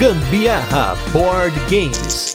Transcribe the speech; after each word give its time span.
Gambiarra 0.00 0.96
Board 1.12 1.54
Games. 1.68 2.34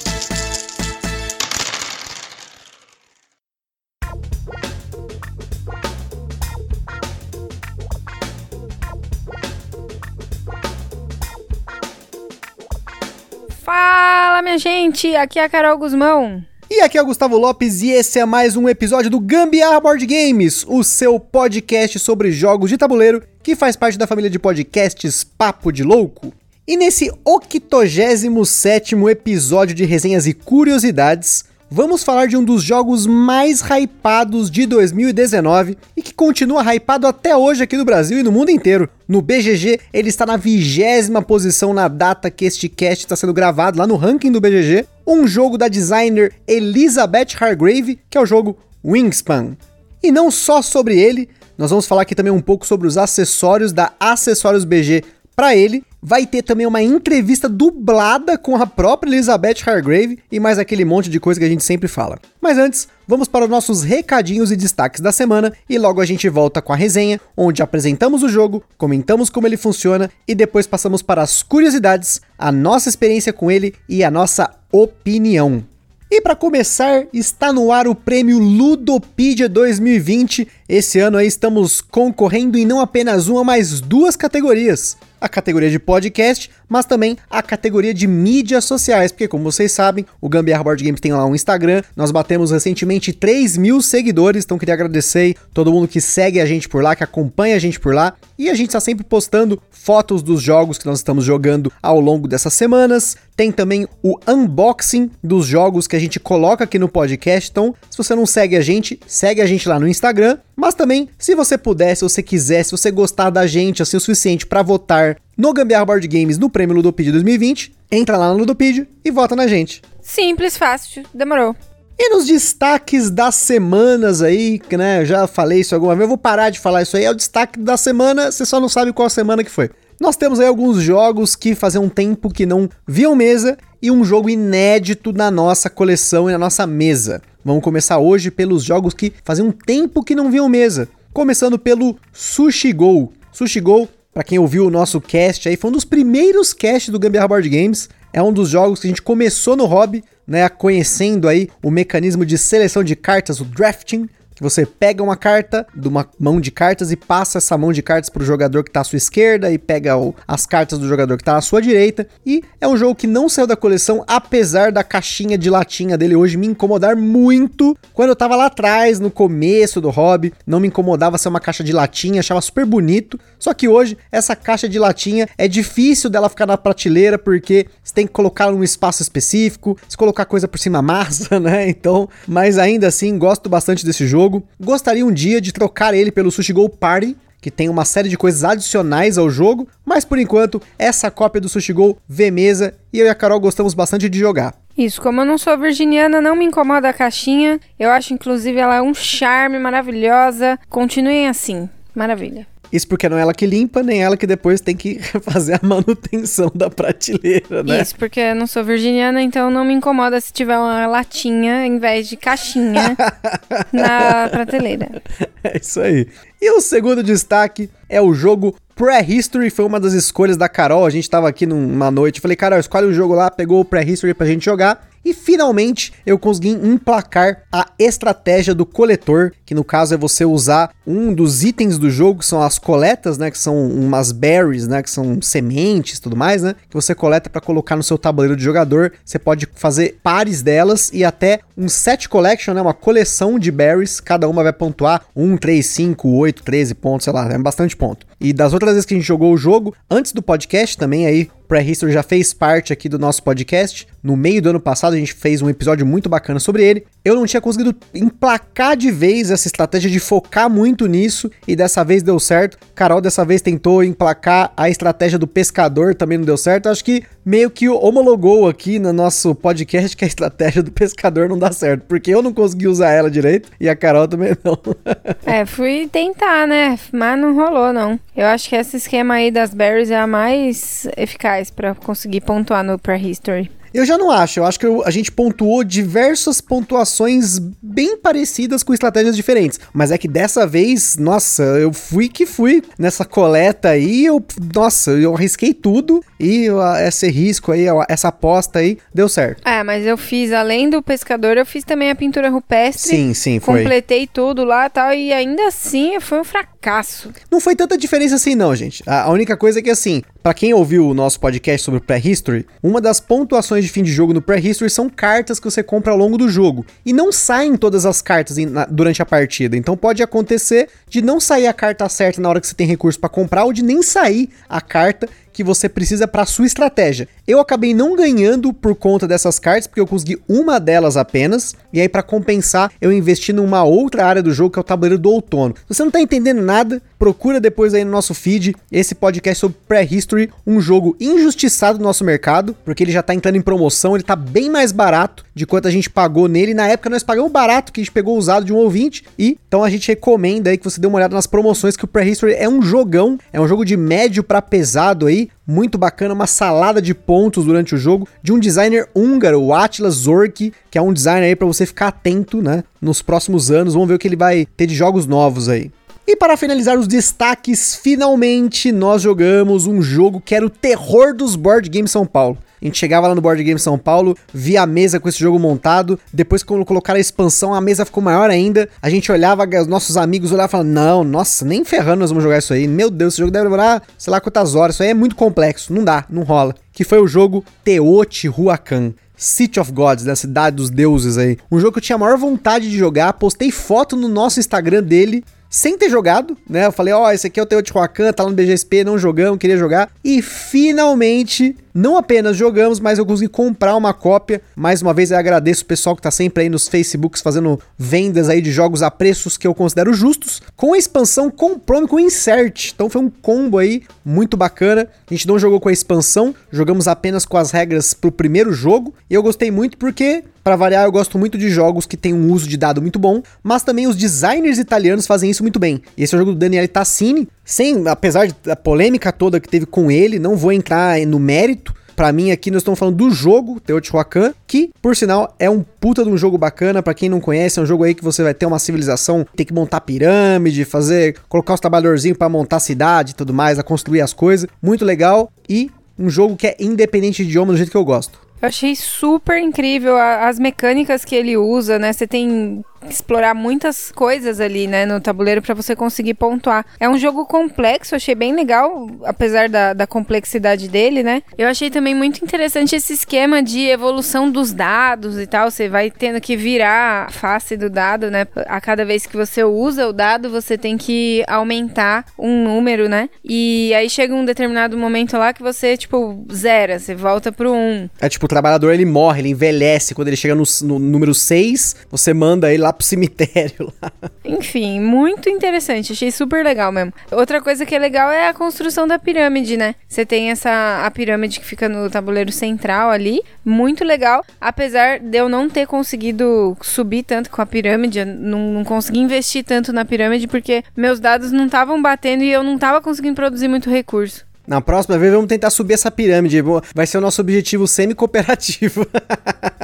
Fala, 13.63 14.43
minha 14.43 14.59
gente! 14.59 15.15
Aqui 15.15 15.39
é 15.39 15.45
a 15.45 15.49
Carol 15.49 15.75
Guzmão. 15.79 16.45
E 16.69 16.81
aqui 16.81 16.99
é 16.99 17.01
o 17.01 17.05
Gustavo 17.05 17.35
Lopes 17.35 17.81
e 17.81 17.89
esse 17.89 18.19
é 18.19 18.25
mais 18.25 18.55
um 18.55 18.69
episódio 18.69 19.09
do 19.09 19.19
Gambiarra 19.19 19.79
Board 19.79 20.05
Games, 20.05 20.63
o 20.67 20.83
seu 20.83 21.19
podcast 21.19 21.97
sobre 21.97 22.31
jogos 22.31 22.69
de 22.69 22.77
tabuleiro 22.77 23.23
que 23.41 23.55
faz 23.55 23.75
parte 23.75 23.97
da 23.97 24.05
família 24.05 24.29
de 24.29 24.37
podcasts 24.37 25.23
Papo 25.23 25.71
de 25.71 25.83
Louco. 25.83 26.31
E 26.67 26.75
nesse 26.75 27.11
87 27.23 28.95
episódio 29.07 29.75
de 29.75 29.85
resenhas 29.85 30.25
e 30.25 30.33
curiosidades, 30.33 31.45
vamos 31.69 32.03
falar 32.03 32.27
de 32.27 32.35
um 32.35 32.43
dos 32.43 32.63
jogos 32.63 33.05
mais 33.05 33.61
hypados 33.61 34.49
de 34.49 34.65
2019 34.65 35.77
e 35.95 36.01
que 36.01 36.11
continua 36.11 36.63
hypado 36.73 37.05
até 37.05 37.37
hoje 37.37 37.61
aqui 37.61 37.77
no 37.77 37.85
Brasil 37.85 38.17
e 38.17 38.23
no 38.23 38.31
mundo 38.31 38.49
inteiro. 38.49 38.89
No 39.07 39.21
BGG, 39.21 39.79
ele 39.93 40.09
está 40.09 40.25
na 40.25 40.37
vigésima 40.37 41.21
posição 41.21 41.71
na 41.71 41.87
data 41.87 42.31
que 42.31 42.45
este 42.45 42.67
cast 42.67 43.05
está 43.05 43.15
sendo 43.15 43.31
gravado, 43.31 43.77
lá 43.77 43.85
no 43.85 43.95
ranking 43.95 44.31
do 44.31 44.41
BGG. 44.41 44.87
Um 45.05 45.27
jogo 45.27 45.59
da 45.59 45.67
designer 45.67 46.33
Elizabeth 46.47 47.35
Hargrave, 47.39 47.99
que 48.09 48.17
é 48.17 48.21
o 48.21 48.25
jogo 48.25 48.57
Wingspan. 48.83 49.55
E 50.01 50.11
não 50.11 50.31
só 50.31 50.63
sobre 50.63 50.97
ele, 50.99 51.29
nós 51.59 51.69
vamos 51.69 51.85
falar 51.85 52.01
aqui 52.01 52.15
também 52.15 52.33
um 52.33 52.41
pouco 52.41 52.65
sobre 52.65 52.87
os 52.87 52.97
acessórios 52.97 53.71
da 53.71 53.93
Acessórios 53.99 54.65
BG 54.65 55.03
para 55.35 55.55
ele. 55.55 55.83
Vai 56.07 56.27
ter 56.27 56.43
também 56.43 56.67
uma 56.67 56.83
entrevista 56.83 57.49
dublada 57.49 58.37
com 58.37 58.55
a 58.55 58.67
própria 58.67 59.09
Elizabeth 59.09 59.63
Hargrave 59.65 60.19
e 60.31 60.39
mais 60.39 60.59
aquele 60.59 60.85
monte 60.85 61.09
de 61.09 61.19
coisa 61.19 61.39
que 61.39 61.45
a 61.47 61.49
gente 61.49 61.63
sempre 61.63 61.87
fala. 61.87 62.19
Mas 62.39 62.59
antes, 62.59 62.87
vamos 63.07 63.27
para 63.27 63.45
os 63.45 63.49
nossos 63.49 63.81
recadinhos 63.81 64.51
e 64.51 64.55
destaques 64.55 65.01
da 65.01 65.11
semana 65.11 65.51
e 65.67 65.79
logo 65.79 65.99
a 65.99 66.05
gente 66.05 66.29
volta 66.29 66.61
com 66.61 66.71
a 66.71 66.75
resenha, 66.75 67.19
onde 67.35 67.63
apresentamos 67.63 68.21
o 68.21 68.29
jogo, 68.29 68.63
comentamos 68.77 69.31
como 69.31 69.47
ele 69.47 69.57
funciona 69.57 70.11
e 70.27 70.35
depois 70.35 70.67
passamos 70.67 71.01
para 71.01 71.23
as 71.23 71.41
curiosidades, 71.41 72.21
a 72.37 72.51
nossa 72.51 72.87
experiência 72.87 73.33
com 73.33 73.49
ele 73.49 73.73
e 73.89 74.03
a 74.03 74.11
nossa 74.11 74.51
opinião. 74.71 75.63
E 76.11 76.21
para 76.21 76.35
começar, 76.35 77.07
está 77.11 77.51
no 77.51 77.71
ar 77.71 77.87
o 77.87 77.95
prêmio 77.95 78.37
Ludopedia 78.37 79.49
2020. 79.49 80.47
Esse 80.67 80.99
ano 80.99 81.17
aí 81.17 81.27
estamos 81.27 81.79
concorrendo 81.79 82.57
em 82.57 82.65
não 82.65 82.79
apenas 82.79 83.27
uma, 83.27 83.43
mas 83.43 83.79
duas 83.79 84.15
categorias. 84.15 84.97
A 85.21 85.29
categoria 85.29 85.69
de 85.69 85.77
podcast, 85.77 86.49
mas 86.67 86.85
também 86.85 87.17
a 87.29 87.41
categoria 87.41 87.93
de 87.93 88.07
mídias 88.07 88.65
sociais, 88.65 89.11
porque 89.11 89.27
como 89.27 89.43
vocês 89.43 89.71
sabem, 89.71 90.05
o 90.19 90.27
Gambiarra 90.27 90.63
Board 90.63 90.83
Games 90.83 90.99
tem 90.99 91.13
lá 91.13 91.25
um 91.25 91.35
Instagram, 91.35 91.83
nós 91.95 92.11
batemos 92.11 92.51
recentemente 92.51 93.13
3 93.13 93.57
mil 93.57 93.81
seguidores, 93.81 94.43
então 94.43 94.57
queria 94.57 94.73
agradecer 94.73 95.35
todo 95.53 95.71
mundo 95.71 95.87
que 95.87 96.01
segue 96.01 96.39
a 96.39 96.45
gente 96.45 96.67
por 96.67 96.83
lá, 96.83 96.95
que 96.95 97.03
acompanha 97.03 97.55
a 97.55 97.59
gente 97.59 97.79
por 97.79 97.93
lá, 97.93 98.13
e 98.37 98.49
a 98.49 98.53
gente 98.53 98.67
está 98.67 98.79
sempre 98.79 99.05
postando 99.05 99.61
fotos 99.71 100.21
dos 100.21 100.41
jogos 100.41 100.77
que 100.77 100.85
nós 100.85 100.99
estamos 100.99 101.23
jogando 101.23 101.71
ao 101.81 101.99
longo 101.99 102.27
dessas 102.27 102.53
semanas, 102.53 103.15
tem 103.35 103.51
também 103.51 103.87
o 104.03 104.19
unboxing 104.27 105.09
dos 105.23 105.45
jogos 105.45 105.87
que 105.87 105.95
a 105.95 105.99
gente 105.99 106.19
coloca 106.19 106.63
aqui 106.63 106.77
no 106.77 106.89
podcast, 106.89 107.49
então 107.49 107.73
se 107.89 107.97
você 107.97 108.13
não 108.13 108.25
segue 108.25 108.55
a 108.55 108.61
gente, 108.61 108.99
segue 109.07 109.41
a 109.41 109.45
gente 109.45 109.67
lá 109.67 109.79
no 109.79 109.87
Instagram, 109.87 110.37
mas 110.55 110.73
também, 110.73 111.09
se 111.17 111.35
você 111.35 111.57
puder, 111.57 111.95
se 111.95 112.03
você 112.03 112.23
quiser, 112.23 112.63
se 112.63 112.71
você 112.71 112.89
gostar 112.89 113.29
da 113.29 113.45
gente 113.45 113.81
assim 113.81 113.97
o 113.97 113.99
suficiente 113.99 114.45
para 114.45 114.63
votar 114.63 115.17
no 115.37 115.53
Gambiarra 115.53 115.85
Board 115.85 116.07
Games 116.07 116.37
no 116.37 116.49
Prêmio 116.49 116.75
Ludopedia 116.75 117.11
2020, 117.11 117.73
entra 117.91 118.17
lá 118.17 118.31
no 118.31 118.37
Ludopedia 118.37 118.87
e 119.03 119.11
vota 119.11 119.35
na 119.35 119.47
gente. 119.47 119.81
Simples, 120.01 120.55
fácil, 120.57 121.03
demorou. 121.13 121.55
E 121.97 122.09
nos 122.09 122.25
destaques 122.25 123.09
das 123.09 123.35
semanas 123.35 124.21
aí, 124.21 124.59
né? 124.77 125.01
Eu 125.01 125.05
já 125.05 125.27
falei 125.27 125.61
isso 125.61 125.73
alguma 125.73 125.95
vez, 125.95 126.03
eu 126.03 126.09
vou 126.09 126.17
parar 126.17 126.49
de 126.49 126.59
falar 126.59 126.81
isso 126.81 126.97
aí. 126.97 127.05
É 127.05 127.11
o 127.11 127.15
destaque 127.15 127.57
da 127.57 127.77
semana, 127.77 128.31
você 128.31 128.45
só 128.45 128.59
não 128.59 128.67
sabe 128.67 128.91
qual 128.91 129.09
semana 129.09 129.43
que 129.43 129.51
foi. 129.51 129.69
Nós 129.99 130.17
temos 130.17 130.41
aí 130.41 130.47
alguns 130.47 130.81
jogos 130.81 131.37
que 131.37 131.55
fazem 131.55 131.81
um 131.81 131.87
tempo 131.87 132.29
que 132.29 132.45
não 132.45 132.69
viam 132.85 133.15
mesa 133.15 133.57
e 133.81 133.89
um 133.89 134.03
jogo 134.03 134.29
inédito 134.29 135.13
na 135.13 135.31
nossa 135.31 135.69
coleção 135.69 136.29
e 136.29 136.33
na 136.33 136.37
nossa 136.37 136.67
mesa. 136.67 137.21
Vamos 137.45 137.63
começar 137.63 137.99
hoje 137.99 138.31
pelos 138.31 138.63
jogos 138.63 138.95
que 138.95 139.13
fazem 139.23 139.45
um 139.45 139.51
tempo 139.51 140.03
que 140.03 140.15
não 140.15 140.31
viam 140.31 140.49
mesa. 140.49 140.89
Começando 141.13 141.59
pelo 141.59 141.95
Sushi 142.11 142.73
Go. 142.73 143.13
Sushi 143.31 143.59
Go, 143.59 143.87
para 144.11 144.23
quem 144.23 144.39
ouviu 144.39 144.65
o 144.65 144.71
nosso 144.71 144.99
cast 144.99 145.47
aí, 145.47 145.55
foi 145.55 145.69
um 145.69 145.73
dos 145.73 145.85
primeiros 145.85 146.53
casts 146.53 146.89
do 146.89 146.97
Gambiarra 146.97 147.27
Board 147.27 147.47
Games. 147.47 147.87
É 148.11 148.19
um 148.19 148.33
dos 148.33 148.49
jogos 148.49 148.79
que 148.79 148.87
a 148.87 148.89
gente 148.89 149.01
começou 149.03 149.55
no 149.55 149.65
hobby, 149.65 150.03
né, 150.25 150.49
conhecendo 150.49 151.27
aí 151.27 151.47
o 151.61 151.69
mecanismo 151.69 152.25
de 152.25 152.35
seleção 152.35 152.83
de 152.83 152.95
cartas, 152.95 153.39
o 153.39 153.45
drafting, 153.45 154.09
você 154.41 154.65
pega 154.65 155.01
uma 155.01 155.15
carta 155.15 155.65
de 155.73 155.87
uma 155.87 156.05
mão 156.19 156.41
de 156.41 156.51
cartas 156.51 156.91
e 156.91 156.95
passa 156.95 157.37
essa 157.37 157.57
mão 157.57 157.71
de 157.71 157.81
cartas 157.81 158.09
para 158.09 158.21
o 158.21 158.25
jogador 158.25 158.63
que 158.63 158.69
está 158.69 158.81
à 158.81 158.83
sua 158.83 158.97
esquerda 158.97 159.51
e 159.51 159.57
pega 159.57 159.97
o, 159.97 160.13
as 160.27 160.45
cartas 160.45 160.77
do 160.77 160.87
jogador 160.87 161.15
que 161.15 161.21
está 161.21 161.37
à 161.37 161.41
sua 161.41 161.61
direita. 161.61 162.05
E 162.25 162.43
é 162.59 162.67
um 162.67 162.75
jogo 162.75 162.95
que 162.95 163.07
não 163.07 163.29
saiu 163.29 163.47
da 163.47 163.55
coleção, 163.55 164.03
apesar 164.07 164.71
da 164.71 164.83
caixinha 164.83 165.37
de 165.37 165.49
latinha 165.49 165.97
dele 165.97 166.15
hoje 166.15 166.35
me 166.35 166.47
incomodar 166.47 166.95
muito. 166.95 167.77
Quando 167.93 168.09
eu 168.09 168.13
estava 168.13 168.35
lá 168.35 168.47
atrás, 168.47 168.99
no 168.99 169.09
começo 169.09 169.79
do 169.79 169.89
hobby, 169.89 170.33
não 170.45 170.59
me 170.59 170.67
incomodava 170.67 171.17
ser 171.17 171.29
uma 171.29 171.39
caixa 171.39 171.63
de 171.63 171.71
latinha, 171.71 172.19
achava 172.19 172.41
super 172.41 172.65
bonito. 172.65 173.17
Só 173.39 173.53
que 173.53 173.67
hoje, 173.67 173.97
essa 174.11 174.35
caixa 174.35 174.67
de 174.67 174.77
latinha 174.77 175.29
é 175.37 175.47
difícil 175.47 176.09
dela 176.09 176.27
ficar 176.27 176.45
na 176.45 176.57
prateleira, 176.57 177.17
porque 177.17 177.67
você 177.81 177.93
tem 177.93 178.05
que 178.05 178.13
colocar 178.13 178.51
num 178.51 178.63
espaço 178.63 179.01
específico, 179.01 179.77
se 179.87 179.95
colocar 179.95 180.25
coisa 180.25 180.47
por 180.47 180.59
cima 180.59 180.81
massa, 180.83 181.39
né? 181.39 181.69
Então, 181.69 182.09
mas 182.27 182.57
ainda 182.57 182.87
assim, 182.87 183.17
gosto 183.17 183.47
bastante 183.47 183.85
desse 183.85 184.05
jogo 184.05 184.24
jogo. 184.25 184.43
Gostaria 184.59 185.05
um 185.05 185.11
dia 185.11 185.39
de 185.39 185.51
trocar 185.51 185.93
ele 185.93 186.11
pelo 186.11 186.31
Sushi 186.31 186.51
Go 186.51 186.67
Party, 186.67 187.15
que 187.39 187.51
tem 187.51 187.69
uma 187.69 187.85
série 187.85 188.09
de 188.09 188.17
coisas 188.17 188.43
adicionais 188.43 189.19
ao 189.19 189.29
jogo, 189.29 189.67
mas 189.85 190.03
por 190.03 190.17
enquanto, 190.17 190.59
essa 190.79 191.11
cópia 191.11 191.39
do 191.39 191.47
Sushi 191.47 191.73
Go 191.73 191.97
vê 192.09 192.31
mesa 192.31 192.73
e 192.91 192.99
eu 192.99 193.05
e 193.05 193.09
a 193.09 193.13
Carol 193.13 193.39
gostamos 193.39 193.75
bastante 193.75 194.09
de 194.09 194.17
jogar. 194.17 194.55
Isso, 194.75 194.99
como 195.01 195.21
eu 195.21 195.25
não 195.25 195.37
sou 195.37 195.57
virginiana, 195.57 196.19
não 196.19 196.35
me 196.35 196.43
incomoda 196.43 196.89
a 196.89 196.93
caixinha. 196.93 197.59
Eu 197.79 197.91
acho, 197.91 198.13
inclusive, 198.13 198.57
ela 198.57 198.75
é 198.75 198.81
um 198.81 198.93
charme 198.93 199.59
maravilhosa. 199.59 200.59
Continuem 200.69 201.27
assim. 201.27 201.69
Maravilha. 201.93 202.45
Isso 202.75 202.87
porque 202.87 203.07
não 203.07 203.17
é 203.17 203.21
ela 203.21 203.33
que 203.33 203.45
limpa, 203.45 203.81
nem 203.81 204.03
ela 204.03 204.17
que 204.17 204.27
depois 204.27 204.59
tem 204.59 204.75
que 204.75 204.99
fazer 205.23 205.53
a 205.53 205.59
manutenção 205.65 206.51
da 206.53 206.69
prateleira, 206.69 207.63
né? 207.63 207.81
Isso, 207.81 207.95
porque 207.95 208.19
eu 208.19 208.35
não 208.35 208.47
sou 208.47 208.63
virginiana, 208.63 209.21
então 209.21 209.49
não 209.49 209.63
me 209.63 209.73
incomoda 209.73 210.19
se 210.19 210.33
tiver 210.33 210.57
uma 210.57 210.85
latinha 210.85 211.65
em 211.65 211.79
vez 211.79 212.09
de 212.09 212.17
caixinha 212.17 212.97
na 213.71 214.27
prateleira. 214.29 215.01
É 215.43 215.57
isso 215.57 215.79
aí. 215.79 216.07
E 216.41 216.51
o 216.51 216.59
segundo 216.59 217.01
destaque 217.01 217.69
é 217.87 218.01
o 218.01 218.13
jogo 218.13 218.55
Prehistory, 218.75 219.49
foi 219.49 219.63
uma 219.63 219.79
das 219.79 219.93
escolhas 219.93 220.35
da 220.35 220.49
Carol. 220.49 220.85
A 220.85 220.89
gente 220.89 221.09
tava 221.09 221.29
aqui 221.29 221.45
numa 221.45 221.89
noite, 221.89 222.19
falei, 222.19 222.35
Carol, 222.35 222.59
escolhe 222.59 222.87
o 222.87 222.89
um 222.89 222.93
jogo 222.93 223.13
lá, 223.13 223.31
pegou 223.31 223.61
o 223.61 223.65
Prehistory 223.65 224.13
pra 224.13 224.27
gente 224.27 224.43
jogar. 224.43 224.85
E 225.05 225.13
finalmente 225.13 225.93
eu 226.03 226.17
consegui 226.17 226.49
emplacar 226.49 227.43
a 227.51 227.67
estratégia 227.77 228.55
do 228.55 228.65
coletor, 228.65 229.31
que 229.45 229.53
no 229.53 229.63
caso 229.63 229.93
é 229.93 229.97
você 229.97 230.25
usar 230.25 230.71
um 230.85 231.13
dos 231.13 231.43
itens 231.43 231.77
do 231.77 231.91
jogo, 231.91 232.21
que 232.21 232.25
são 232.25 232.41
as 232.41 232.57
coletas, 232.57 233.15
né, 233.15 233.29
que 233.29 233.37
são 233.37 233.55
umas 233.69 234.11
berries, 234.11 234.67
né, 234.67 234.81
que 234.81 234.89
são 234.89 235.21
sementes, 235.21 235.99
tudo 235.99 236.15
mais, 236.15 236.41
né, 236.41 236.55
que 236.67 236.73
você 236.73 236.95
coleta 236.95 237.29
para 237.29 237.39
colocar 237.39 237.75
no 237.75 237.83
seu 237.83 237.99
tabuleiro 237.99 238.35
de 238.35 238.43
jogador. 238.43 238.93
Você 239.05 239.19
pode 239.19 239.47
fazer 239.53 239.99
pares 240.01 240.41
delas 240.41 240.89
e 240.91 241.05
até 241.05 241.41
um 241.55 241.69
set 241.69 242.09
collection, 242.09 242.55
né, 242.55 242.61
uma 242.61 242.73
coleção 242.73 243.37
de 243.37 243.51
berries, 243.51 243.99
cada 243.99 244.27
uma 244.27 244.41
vai 244.41 244.53
pontuar 244.53 245.05
1, 245.15 245.37
3, 245.37 245.63
5, 245.63 246.09
8, 246.09 246.43
13 246.43 246.73
pontos, 246.73 247.03
sei 247.03 247.13
lá, 247.13 247.31
é 247.31 247.37
bastante 247.37 247.77
ponto. 247.77 248.07
E 248.19 248.33
das 248.33 248.53
outras 248.53 248.73
vezes 248.73 248.85
que 248.87 248.95
a 248.95 248.97
gente 248.97 249.05
jogou 249.05 249.31
o 249.31 249.37
jogo, 249.37 249.75
antes 249.87 250.11
do 250.11 250.23
podcast 250.23 250.75
também 250.75 251.05
aí, 251.05 251.29
Prehistory 251.47 251.91
já 251.91 252.03
fez 252.03 252.33
parte 252.33 252.73
aqui 252.73 252.89
do 252.89 252.99
nosso 252.99 253.23
podcast. 253.23 253.87
No 254.01 254.15
meio 254.15 254.41
do 254.41 254.49
ano 254.49 254.59
passado 254.59 254.93
a 254.93 254.97
gente 254.97 255.13
fez 255.13 255.41
um 255.41 255.49
episódio 255.49 255.85
muito 255.85 256.09
bacana 256.09 256.39
sobre 256.39 256.63
ele. 256.63 256.85
Eu 257.03 257.15
não 257.15 257.25
tinha 257.25 257.41
conseguido 257.41 257.75
emplacar 257.93 258.75
de 258.75 258.91
vez 258.91 259.31
essa 259.31 259.47
estratégia 259.47 259.89
de 259.89 259.99
focar 259.99 260.49
muito 260.49 260.85
nisso 260.87 261.29
e 261.47 261.55
dessa 261.55 261.83
vez 261.83 262.03
deu 262.03 262.19
certo. 262.19 262.57
Carol 262.73 263.01
dessa 263.01 263.23
vez 263.23 263.41
tentou 263.41 263.83
emplacar 263.83 264.51
a 264.57 264.69
estratégia 264.69 265.17
do 265.17 265.27
pescador, 265.27 265.95
também 265.95 266.17
não 266.17 266.25
deu 266.25 266.37
certo. 266.37 266.69
Acho 266.69 266.83
que 266.83 267.03
meio 267.25 267.49
que 267.49 267.67
homologou 267.67 268.47
aqui 268.47 268.77
no 268.77 268.93
nosso 268.93 269.33
podcast 269.33 269.97
que 269.97 270.05
a 270.05 270.07
estratégia 270.07 270.61
do 270.61 270.71
pescador 270.71 271.27
não 271.27 271.39
dá 271.39 271.51
certo, 271.51 271.83
porque 271.87 272.13
eu 272.13 272.21
não 272.21 272.31
consegui 272.31 272.67
usar 272.67 272.91
ela 272.91 273.09
direito 273.09 273.49
e 273.59 273.67
a 273.67 273.75
Carol 273.75 274.07
também 274.07 274.37
não. 274.43 274.57
é, 275.25 275.45
fui 275.45 275.89
tentar, 275.91 276.47
né? 276.47 276.77
Mas 276.91 277.19
não 277.19 277.33
rolou 277.35 277.73
não. 277.73 277.99
Eu 278.15 278.27
acho 278.27 278.47
que 278.47 278.55
esse 278.55 278.77
esquema 278.77 279.15
aí 279.15 279.31
das 279.31 279.53
berries 279.53 279.89
é 279.89 279.97
a 279.97 280.05
mais 280.05 280.87
eficaz 280.95 281.49
para 281.49 281.73
conseguir 281.73 282.21
pontuar 282.21 282.63
no 282.63 282.77
Prehistory. 282.77 283.49
Eu 283.75 283.85
já 283.85 283.97
não 283.97 284.09
acho. 284.09 284.39
Eu 284.39 284.45
acho 284.45 284.57
que 284.57 284.65
a 284.85 284.89
gente 284.89 285.11
pontuou 285.11 285.61
diversas 285.61 286.39
pontuações 286.39 287.39
bem 287.61 287.97
parecidas 287.97 288.63
com 288.63 288.73
estratégias 288.73 289.17
diferentes. 289.17 289.59
Mas 289.73 289.91
é 289.91 289.97
que 289.97 290.07
dessa 290.07 290.47
vez, 290.47 290.95
nossa, 290.97 291.43
eu 291.43 291.73
fui 291.73 292.07
que 292.07 292.25
fui 292.25 292.63
nessa 292.79 293.03
coleta 293.03 293.69
aí. 293.69 294.05
Eu, 294.05 294.23
nossa, 294.55 294.91
eu 294.91 295.13
arrisquei 295.13 295.53
tudo 295.53 296.01
e 296.17 296.47
esse 296.87 297.09
risco 297.09 297.51
aí, 297.51 297.65
essa 297.89 298.07
aposta 298.07 298.59
aí, 298.59 298.77
deu 298.93 299.09
certo. 299.09 299.45
É, 299.45 299.61
mas 299.61 299.85
eu 299.85 299.97
fiz, 299.97 300.31
além 300.31 300.69
do 300.69 300.81
pescador, 300.81 301.35
eu 301.35 301.45
fiz 301.45 301.65
também 301.65 301.91
a 301.91 301.95
pintura 301.95 302.29
rupestre. 302.29 302.95
Sim, 302.95 303.13
sim, 303.13 303.39
foi. 303.41 303.59
Completei 303.59 304.07
tudo 304.07 304.45
lá 304.45 304.67
e 304.67 304.69
tal. 304.69 304.93
E 304.93 305.11
ainda 305.11 305.47
assim 305.47 305.99
foi 305.99 306.21
um 306.21 306.23
fracasso. 306.23 307.11
Não 307.29 307.41
foi 307.41 307.57
tanta 307.57 307.77
diferença 307.77 308.15
assim, 308.15 308.35
não, 308.35 308.55
gente. 308.55 308.81
A 308.87 309.11
única 309.11 309.35
coisa 309.35 309.59
é 309.59 309.61
que, 309.61 309.69
assim, 309.69 310.01
para 310.23 310.33
quem 310.33 310.53
ouviu 310.53 310.87
o 310.87 310.93
nosso 310.93 311.19
podcast 311.19 311.65
sobre 311.65 311.81
pré-history, 311.81 312.45
uma 312.63 312.79
das 312.79 313.01
pontuações 313.01 313.64
de 313.65 313.71
fim 313.71 313.83
de 313.83 313.91
jogo 313.91 314.13
no 314.13 314.21
pré-history 314.21 314.69
são 314.69 314.89
cartas 314.89 315.39
que 315.39 315.45
você 315.45 315.61
compra 315.61 315.91
ao 315.91 315.97
longo 315.97 316.17
do 316.17 316.29
jogo. 316.29 316.65
E 316.85 316.93
não 316.93 317.11
saem 317.11 317.57
todas 317.57 317.85
as 317.85 318.01
cartas 318.01 318.37
em, 318.37 318.45
na, 318.45 318.65
durante 318.65 319.01
a 319.01 319.05
partida. 319.05 319.57
Então 319.57 319.75
pode 319.75 320.01
acontecer 320.01 320.69
de 320.87 321.01
não 321.01 321.19
sair 321.19 321.47
a 321.47 321.53
carta 321.53 321.87
certa 321.89 322.21
na 322.21 322.29
hora 322.29 322.39
que 322.39 322.47
você 322.47 322.55
tem 322.55 322.67
recurso 322.67 322.99
para 322.99 323.09
comprar 323.09 323.45
ou 323.45 323.53
de 323.53 323.63
nem 323.63 323.81
sair 323.81 324.29
a 324.47 324.61
carta 324.61 325.09
que 325.35 325.43
você 325.43 325.67
precisa 325.67 326.07
para 326.07 326.25
sua 326.25 326.45
estratégia. 326.45 327.09
Eu 327.27 327.41
acabei 327.41 327.73
não 327.73 327.93
ganhando 327.93 328.53
por 328.53 328.73
conta 328.73 329.05
dessas 329.05 329.37
cartas, 329.37 329.67
porque 329.67 329.81
eu 329.81 329.87
consegui 329.87 330.17
uma 330.29 330.59
delas 330.59 330.95
apenas, 330.95 331.53
e 331.73 331.81
aí 331.81 331.89
para 331.89 332.01
compensar, 332.01 332.71
eu 332.79 332.91
investi 332.91 333.33
numa 333.33 333.63
outra 333.63 334.05
área 334.05 334.23
do 334.23 334.33
jogo 334.33 334.51
que 334.51 334.59
é 334.59 334.61
o 334.61 334.63
tabuleiro 334.63 334.97
do 334.97 335.11
outono. 335.11 335.53
Se 335.57 335.75
você 335.75 335.83
não 335.83 335.91
tá 335.91 335.99
entendendo 335.99 336.41
nada, 336.41 336.81
procura 336.97 337.41
depois 337.41 337.73
aí 337.73 337.83
no 337.83 337.91
nosso 337.91 338.13
feed 338.13 338.55
esse 338.71 338.95
podcast 338.95 339.41
sobre 339.41 339.57
Prehistory, 339.67 340.31
um 340.47 340.61
jogo 340.61 340.95
injustiçado 341.01 341.79
no 341.79 341.83
nosso 341.83 342.05
mercado, 342.05 342.55
porque 342.63 342.83
ele 342.83 342.93
já 342.93 343.03
tá 343.03 343.13
entrando 343.13 343.35
em 343.35 343.41
promoção, 343.41 343.93
ele 343.93 344.03
tá 344.03 344.15
bem 344.15 344.49
mais 344.49 344.71
barato 344.71 345.25
de 345.35 345.45
quanto 345.45 345.67
a 345.67 345.71
gente 345.71 345.89
pagou 345.89 346.29
nele. 346.29 346.53
Na 346.53 346.67
época 346.67 346.89
nós 346.89 347.03
pagamos 347.03 347.31
barato, 347.31 347.73
que 347.73 347.81
a 347.81 347.83
gente 347.83 347.91
pegou 347.91 348.17
usado 348.17 348.45
de 348.45 348.53
um 348.53 348.57
ouvinte, 348.57 349.03
e 349.19 349.37
então 349.47 349.63
a 349.65 349.69
gente 349.69 349.89
recomenda 349.89 350.49
aí 350.49 350.57
que 350.57 350.63
você 350.63 350.79
dê 350.79 350.87
uma 350.87 350.97
olhada 350.97 351.13
nas 351.13 351.27
promoções, 351.27 351.75
que 351.75 351.83
o 351.83 351.87
Prehistory 351.87 352.33
é 352.33 352.47
um 352.47 352.61
jogão, 352.61 353.17
é 353.33 353.41
um 353.41 353.47
jogo 353.47 353.65
de 353.65 353.75
médio 353.75 354.23
para 354.23 354.41
pesado 354.41 355.07
aí, 355.07 355.24
muito 355.45 355.77
bacana, 355.77 356.13
uma 356.13 356.27
salada 356.27 356.81
de 356.81 356.93
pontos 356.93 357.45
durante 357.45 357.75
o 357.75 357.77
jogo 357.77 358.07
de 358.21 358.31
um 358.33 358.39
designer 358.39 358.89
húngaro, 358.95 359.41
o 359.41 359.53
Atlas 359.53 359.93
Zork, 359.95 360.53
que 360.69 360.77
é 360.77 360.81
um 360.81 360.93
designer 360.93 361.27
aí 361.27 361.35
para 361.35 361.47
você 361.47 361.65
ficar 361.65 361.87
atento, 361.87 362.41
né, 362.41 362.63
nos 362.81 363.01
próximos 363.01 363.51
anos. 363.51 363.73
Vamos 363.73 363.87
ver 363.87 363.95
o 363.95 363.99
que 363.99 364.07
ele 364.07 364.15
vai 364.15 364.45
ter 364.57 364.65
de 364.67 364.75
jogos 364.75 365.05
novos 365.05 365.49
aí. 365.49 365.71
E 366.07 366.15
para 366.15 366.37
finalizar 366.37 366.77
os 366.77 366.87
destaques, 366.87 367.75
finalmente 367.75 368.71
nós 368.71 369.01
jogamos 369.01 369.65
um 369.65 369.81
jogo 369.81 370.21
que 370.23 370.35
era 370.35 370.45
o 370.45 370.49
terror 370.51 371.15
dos 371.15 371.35
board 371.35 371.67
games 371.67 371.89
São 371.89 372.05
Paulo. 372.05 372.37
A 372.61 372.65
gente 372.65 372.77
chegava 372.77 373.07
lá 373.07 373.15
no 373.15 373.21
Board 373.21 373.43
Game 373.43 373.59
São 373.59 373.77
Paulo, 373.77 374.17
via 374.33 374.61
a 374.61 374.65
mesa 374.65 374.99
com 374.99 375.09
esse 375.09 375.19
jogo 375.19 375.37
montado. 375.37 375.99
Depois, 376.13 376.43
quando 376.43 376.65
colocaram 376.65 376.97
a 376.97 377.01
expansão, 377.01 377.53
a 377.53 377.61
mesa 377.61 377.85
ficou 377.85 378.03
maior 378.03 378.29
ainda. 378.29 378.67
A 378.81 378.89
gente 378.89 379.11
olhava, 379.11 379.45
os 379.61 379.67
nossos 379.67 379.97
amigos 379.97 380.31
olhavam 380.31 380.47
e 380.47 380.51
falavam: 380.51 380.71
Não, 380.71 381.03
nossa, 381.03 381.45
nem 381.45 381.63
ferrando 381.63 381.99
nós 381.99 382.09
vamos 382.09 382.23
jogar 382.23 382.39
isso 382.39 382.53
aí. 382.53 382.67
Meu 382.67 382.89
Deus, 382.89 383.13
esse 383.13 383.19
jogo 383.21 383.31
deve 383.31 383.45
demorar 383.45 383.83
sei 383.97 384.11
lá 384.11 384.19
quantas 384.19 384.55
horas. 384.55 384.75
Isso 384.75 384.83
aí 384.83 384.89
é 384.89 384.93
muito 384.93 385.15
complexo. 385.15 385.73
Não 385.73 385.83
dá, 385.83 386.05
não 386.09 386.23
rola. 386.23 386.55
Que 386.71 386.83
foi 386.83 386.99
o 386.99 387.07
jogo 387.07 387.43
Teotihuacan. 387.63 388.93
City 389.17 389.59
of 389.59 389.71
Gods, 389.71 390.03
da 390.03 390.15
cidade 390.15 390.57
dos 390.57 390.69
deuses 390.69 391.17
aí. 391.17 391.37
Um 391.51 391.59
jogo 391.59 391.73
que 391.73 391.77
eu 391.79 391.83
tinha 391.83 391.95
a 391.95 391.99
maior 391.99 392.17
vontade 392.17 392.69
de 392.69 392.77
jogar, 392.77 393.13
postei 393.13 393.49
foto 393.49 393.95
no 393.95 394.09
nosso 394.09 394.39
Instagram 394.41 394.83
dele, 394.83 395.23
sem 395.49 395.77
ter 395.77 395.89
jogado, 395.89 396.37
né? 396.49 396.65
Eu 396.65 396.71
falei, 396.71 396.93
ó, 396.93 397.05
oh, 397.05 397.11
esse 397.11 397.27
aqui 397.27 397.39
é 397.39 397.43
o 397.43 397.45
Teotihuacan, 397.45 398.11
tá 398.11 398.23
lá 398.23 398.29
no 398.29 398.35
BGSP, 398.35 398.83
não 398.83 398.97
jogamos, 398.97 399.39
queria 399.39 399.57
jogar. 399.57 399.89
E 400.03 400.21
finalmente 400.21 401.55
não 401.75 401.97
apenas 401.97 402.37
jogamos, 402.37 402.79
mas 402.79 402.97
eu 402.97 403.05
consegui 403.05 403.27
comprar 403.27 403.75
uma 403.75 403.93
cópia. 403.93 404.41
Mais 404.55 404.81
uma 404.81 404.93
vez 404.93 405.11
eu 405.11 405.17
agradeço 405.17 405.63
o 405.63 405.65
pessoal 405.65 405.93
que 405.93 406.01
tá 406.01 406.09
sempre 406.09 406.43
aí 406.43 406.49
nos 406.49 406.69
Facebooks 406.69 407.21
fazendo 407.21 407.59
vendas 407.77 408.29
aí 408.29 408.39
de 408.39 408.49
jogos 408.49 408.81
a 408.81 408.89
preços 408.89 409.37
que 409.37 409.45
eu 409.45 409.53
considero 409.53 409.93
justos. 409.93 410.41
Com 410.55 410.73
a 410.73 410.77
expansão 410.77 411.29
comprou 411.29 411.85
com 411.85 411.99
insert. 411.99 412.71
Então 412.73 412.89
foi 412.89 413.01
um 413.01 413.09
combo 413.09 413.57
aí 413.57 413.83
muito 414.05 414.37
bacana. 414.37 414.87
A 415.05 415.13
gente 415.13 415.27
não 415.27 415.37
jogou 415.37 415.59
com 415.59 415.67
a 415.67 415.73
expansão, 415.73 416.33
jogamos 416.49 416.87
apenas 416.87 417.25
com 417.25 417.35
as 417.35 417.51
regras 417.51 417.93
pro 417.93 418.09
primeiro 418.09 418.53
jogo. 418.53 418.93
E 419.09 419.13
eu 419.13 419.21
gostei 419.21 419.51
muito 419.51 419.77
porque 419.77 420.23
para 420.45 420.55
variar, 420.55 420.85
eu 420.85 420.91
gosto 420.91 421.17
muito 421.17 421.39
de 421.39 421.49
jogos 421.49 421.87
que 421.87 421.97
têm 421.97 422.13
um 422.13 422.31
uso 422.31 422.47
de 422.47 422.55
dado 422.55 422.79
muito 422.79 422.99
bom, 422.99 423.23
mas 423.41 423.63
também 423.63 423.87
os 423.87 423.95
designers 423.95 424.59
italianos 424.59 425.07
fazem 425.07 425.31
isso 425.31 425.41
muito 425.41 425.57
bem. 425.57 425.81
E 425.97 426.03
esse 426.03 426.13
é 426.13 426.17
o 426.17 426.19
jogo 426.19 426.33
do 426.33 426.37
Daniele 426.37 426.67
Tassini, 426.67 427.27
sem, 427.45 427.87
apesar 427.87 428.27
da 428.43 428.55
polêmica 428.55 429.11
toda 429.11 429.39
que 429.39 429.47
teve 429.47 429.67
com 429.67 429.91
ele, 429.91 430.17
não 430.19 430.35
vou 430.35 430.51
entrar 430.51 430.99
no 431.05 431.19
mérito. 431.19 431.73
Para 431.95 432.11
mim 432.11 432.31
aqui 432.31 432.51
nós 432.51 432.59
estamos 432.59 432.77
falando 432.77 432.97
do 432.97 433.09
jogo 433.09 433.57
Teotihuacan, 433.61 434.33
que 434.45 434.69
por 434.81 434.97
sinal 434.97 435.33
é 435.39 435.49
um 435.49 435.61
puta 435.61 436.03
de 436.03 436.09
um 436.09 436.17
jogo 436.17 436.37
bacana, 436.37 436.83
para 436.83 436.93
quem 436.93 437.07
não 437.07 437.21
conhece, 437.21 437.57
é 437.57 437.61
um 437.61 437.65
jogo 437.65 437.85
aí 437.85 437.95
que 437.95 438.03
você 438.03 438.21
vai 438.21 438.33
ter 438.33 438.45
uma 438.45 438.59
civilização, 438.59 439.25
tem 439.33 439.45
que 439.45 439.53
montar 439.53 439.79
pirâmide, 439.79 440.65
fazer, 440.65 441.15
colocar 441.29 441.53
os 441.53 441.61
trabalhadorzinhos 441.61 442.17
para 442.17 442.27
montar 442.27 442.59
cidade 442.59 443.11
e 443.11 443.15
tudo 443.15 443.33
mais, 443.33 443.57
a 443.57 443.63
construir 443.63 444.01
as 444.01 444.11
coisas. 444.11 444.49
Muito 444.61 444.83
legal 444.83 445.31
e 445.47 445.71
um 445.97 446.09
jogo 446.09 446.35
que 446.35 446.47
é 446.47 446.57
independente 446.59 447.23
de 447.23 447.29
idioma 447.29 447.53
do 447.53 447.57
jeito 447.57 447.71
que 447.71 447.77
eu 447.77 447.85
gosto. 447.85 448.19
Eu 448.41 448.49
achei 448.49 448.75
super 448.75 449.39
incrível 449.39 449.97
as 449.97 450.37
mecânicas 450.37 451.05
que 451.05 451.15
ele 451.15 451.37
usa, 451.37 451.79
né? 451.79 451.93
Você 451.93 452.05
tem 452.05 452.63
explorar 452.89 453.33
muitas 453.33 453.91
coisas 453.91 454.39
ali, 454.39 454.67
né, 454.67 454.85
no 454.85 454.99
tabuleiro 454.99 455.41
para 455.41 455.53
você 455.53 455.75
conseguir 455.75 456.13
pontuar. 456.13 456.65
É 456.79 456.87
um 456.87 456.97
jogo 456.97 457.25
complexo, 457.25 457.95
achei 457.95 458.15
bem 458.15 458.35
legal, 458.35 458.89
apesar 459.03 459.49
da, 459.49 459.73
da 459.73 459.87
complexidade 459.87 460.67
dele, 460.67 461.03
né? 461.03 461.21
Eu 461.37 461.47
achei 461.47 461.69
também 461.69 461.95
muito 461.95 462.23
interessante 462.23 462.75
esse 462.75 462.93
esquema 462.93 463.41
de 463.41 463.67
evolução 463.67 464.29
dos 464.29 464.53
dados 464.53 465.19
e 465.19 465.27
tal. 465.27 465.51
Você 465.51 465.69
vai 465.69 465.91
tendo 465.91 466.19
que 466.21 466.35
virar 466.35 467.07
a 467.07 467.11
face 467.11 467.57
do 467.57 467.69
dado, 467.69 468.09
né? 468.09 468.27
A 468.47 468.59
cada 468.61 468.85
vez 468.85 469.05
que 469.05 469.15
você 469.15 469.43
usa 469.43 469.87
o 469.87 469.93
dado, 469.93 470.29
você 470.29 470.57
tem 470.57 470.77
que 470.77 471.23
aumentar 471.27 472.05
um 472.17 472.43
número, 472.43 472.87
né? 472.89 473.09
E 473.23 473.73
aí 473.73 473.89
chega 473.89 474.13
um 474.13 474.25
determinado 474.25 474.77
momento 474.77 475.17
lá 475.17 475.33
que 475.33 475.41
você, 475.41 475.77
tipo, 475.77 476.25
zera, 476.31 476.79
você 476.79 476.95
volta 476.95 477.31
pro 477.31 477.51
1. 477.51 477.55
Um. 477.55 477.89
É 477.99 478.09
tipo, 478.09 478.25
o 478.25 478.29
trabalhador 478.29 478.73
ele 478.73 478.85
morre, 478.85 479.21
ele 479.21 479.29
envelhece. 479.29 479.93
Quando 479.95 480.07
ele 480.07 480.17
chega 480.17 480.35
no, 480.35 480.43
no 480.63 480.79
número 480.79 481.13
6, 481.13 481.75
você 481.89 482.13
manda 482.13 482.51
ele 482.53 482.63
lá 482.63 482.73
pro 482.75 482.85
cemitério 482.85 483.73
lá. 483.81 483.91
Enfim, 484.23 484.79
muito 484.79 485.29
interessante. 485.29 485.93
Achei 485.93 486.11
super 486.11 486.43
legal 486.43 486.71
mesmo. 486.71 486.93
Outra 487.11 487.41
coisa 487.41 487.65
que 487.65 487.73
é 487.73 487.79
legal 487.79 488.11
é 488.11 488.27
a 488.27 488.33
construção 488.33 488.87
da 488.87 488.99
pirâmide, 488.99 489.57
né? 489.57 489.75
Você 489.87 490.05
tem 490.05 490.31
essa 490.31 490.83
a 490.85 490.91
pirâmide 490.91 491.39
que 491.39 491.45
fica 491.45 491.67
no 491.67 491.89
tabuleiro 491.89 492.31
central 492.31 492.89
ali. 492.89 493.21
Muito 493.43 493.83
legal. 493.83 494.23
Apesar 494.39 494.99
de 494.99 495.17
eu 495.17 495.27
não 495.27 495.49
ter 495.49 495.65
conseguido 495.65 496.55
subir 496.61 497.03
tanto 497.03 497.29
com 497.29 497.41
a 497.41 497.45
pirâmide, 497.45 498.05
não, 498.05 498.51
não 498.51 498.63
consegui 498.63 498.99
investir 498.99 499.43
tanto 499.43 499.73
na 499.73 499.85
pirâmide 499.85 500.27
porque 500.27 500.63
meus 500.75 500.99
dados 500.99 501.31
não 501.31 501.45
estavam 501.45 501.81
batendo 501.81 502.23
e 502.23 502.31
eu 502.31 502.43
não 502.43 502.55
estava 502.55 502.81
conseguindo 502.81 503.15
produzir 503.15 503.47
muito 503.47 503.69
recurso. 503.69 504.25
Na 504.47 504.61
próxima 504.61 504.97
vez 504.97 505.11
vamos 505.11 505.27
tentar 505.27 505.49
subir 505.49 505.73
essa 505.73 505.89
pirâmide. 505.89 506.41
Vai 506.73 506.85
ser 506.85 506.97
o 506.97 507.01
nosso 507.01 507.21
objetivo 507.21 507.67
semi-cooperativo. 507.67 508.85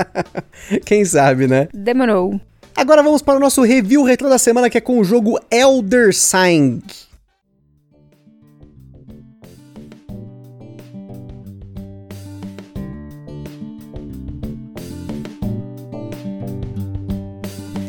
Quem 0.85 1.05
sabe, 1.05 1.47
né? 1.47 1.67
Demorou. 1.73 2.39
Agora 2.81 3.03
vamos 3.03 3.21
para 3.21 3.37
o 3.37 3.39
nosso 3.39 3.61
review 3.61 4.01
retro 4.01 4.27
da 4.27 4.39
semana, 4.39 4.67
que 4.67 4.75
é 4.75 4.81
com 4.81 4.97
o 4.97 5.03
jogo 5.03 5.39
Elder 5.51 6.11
Sign. 6.15 6.81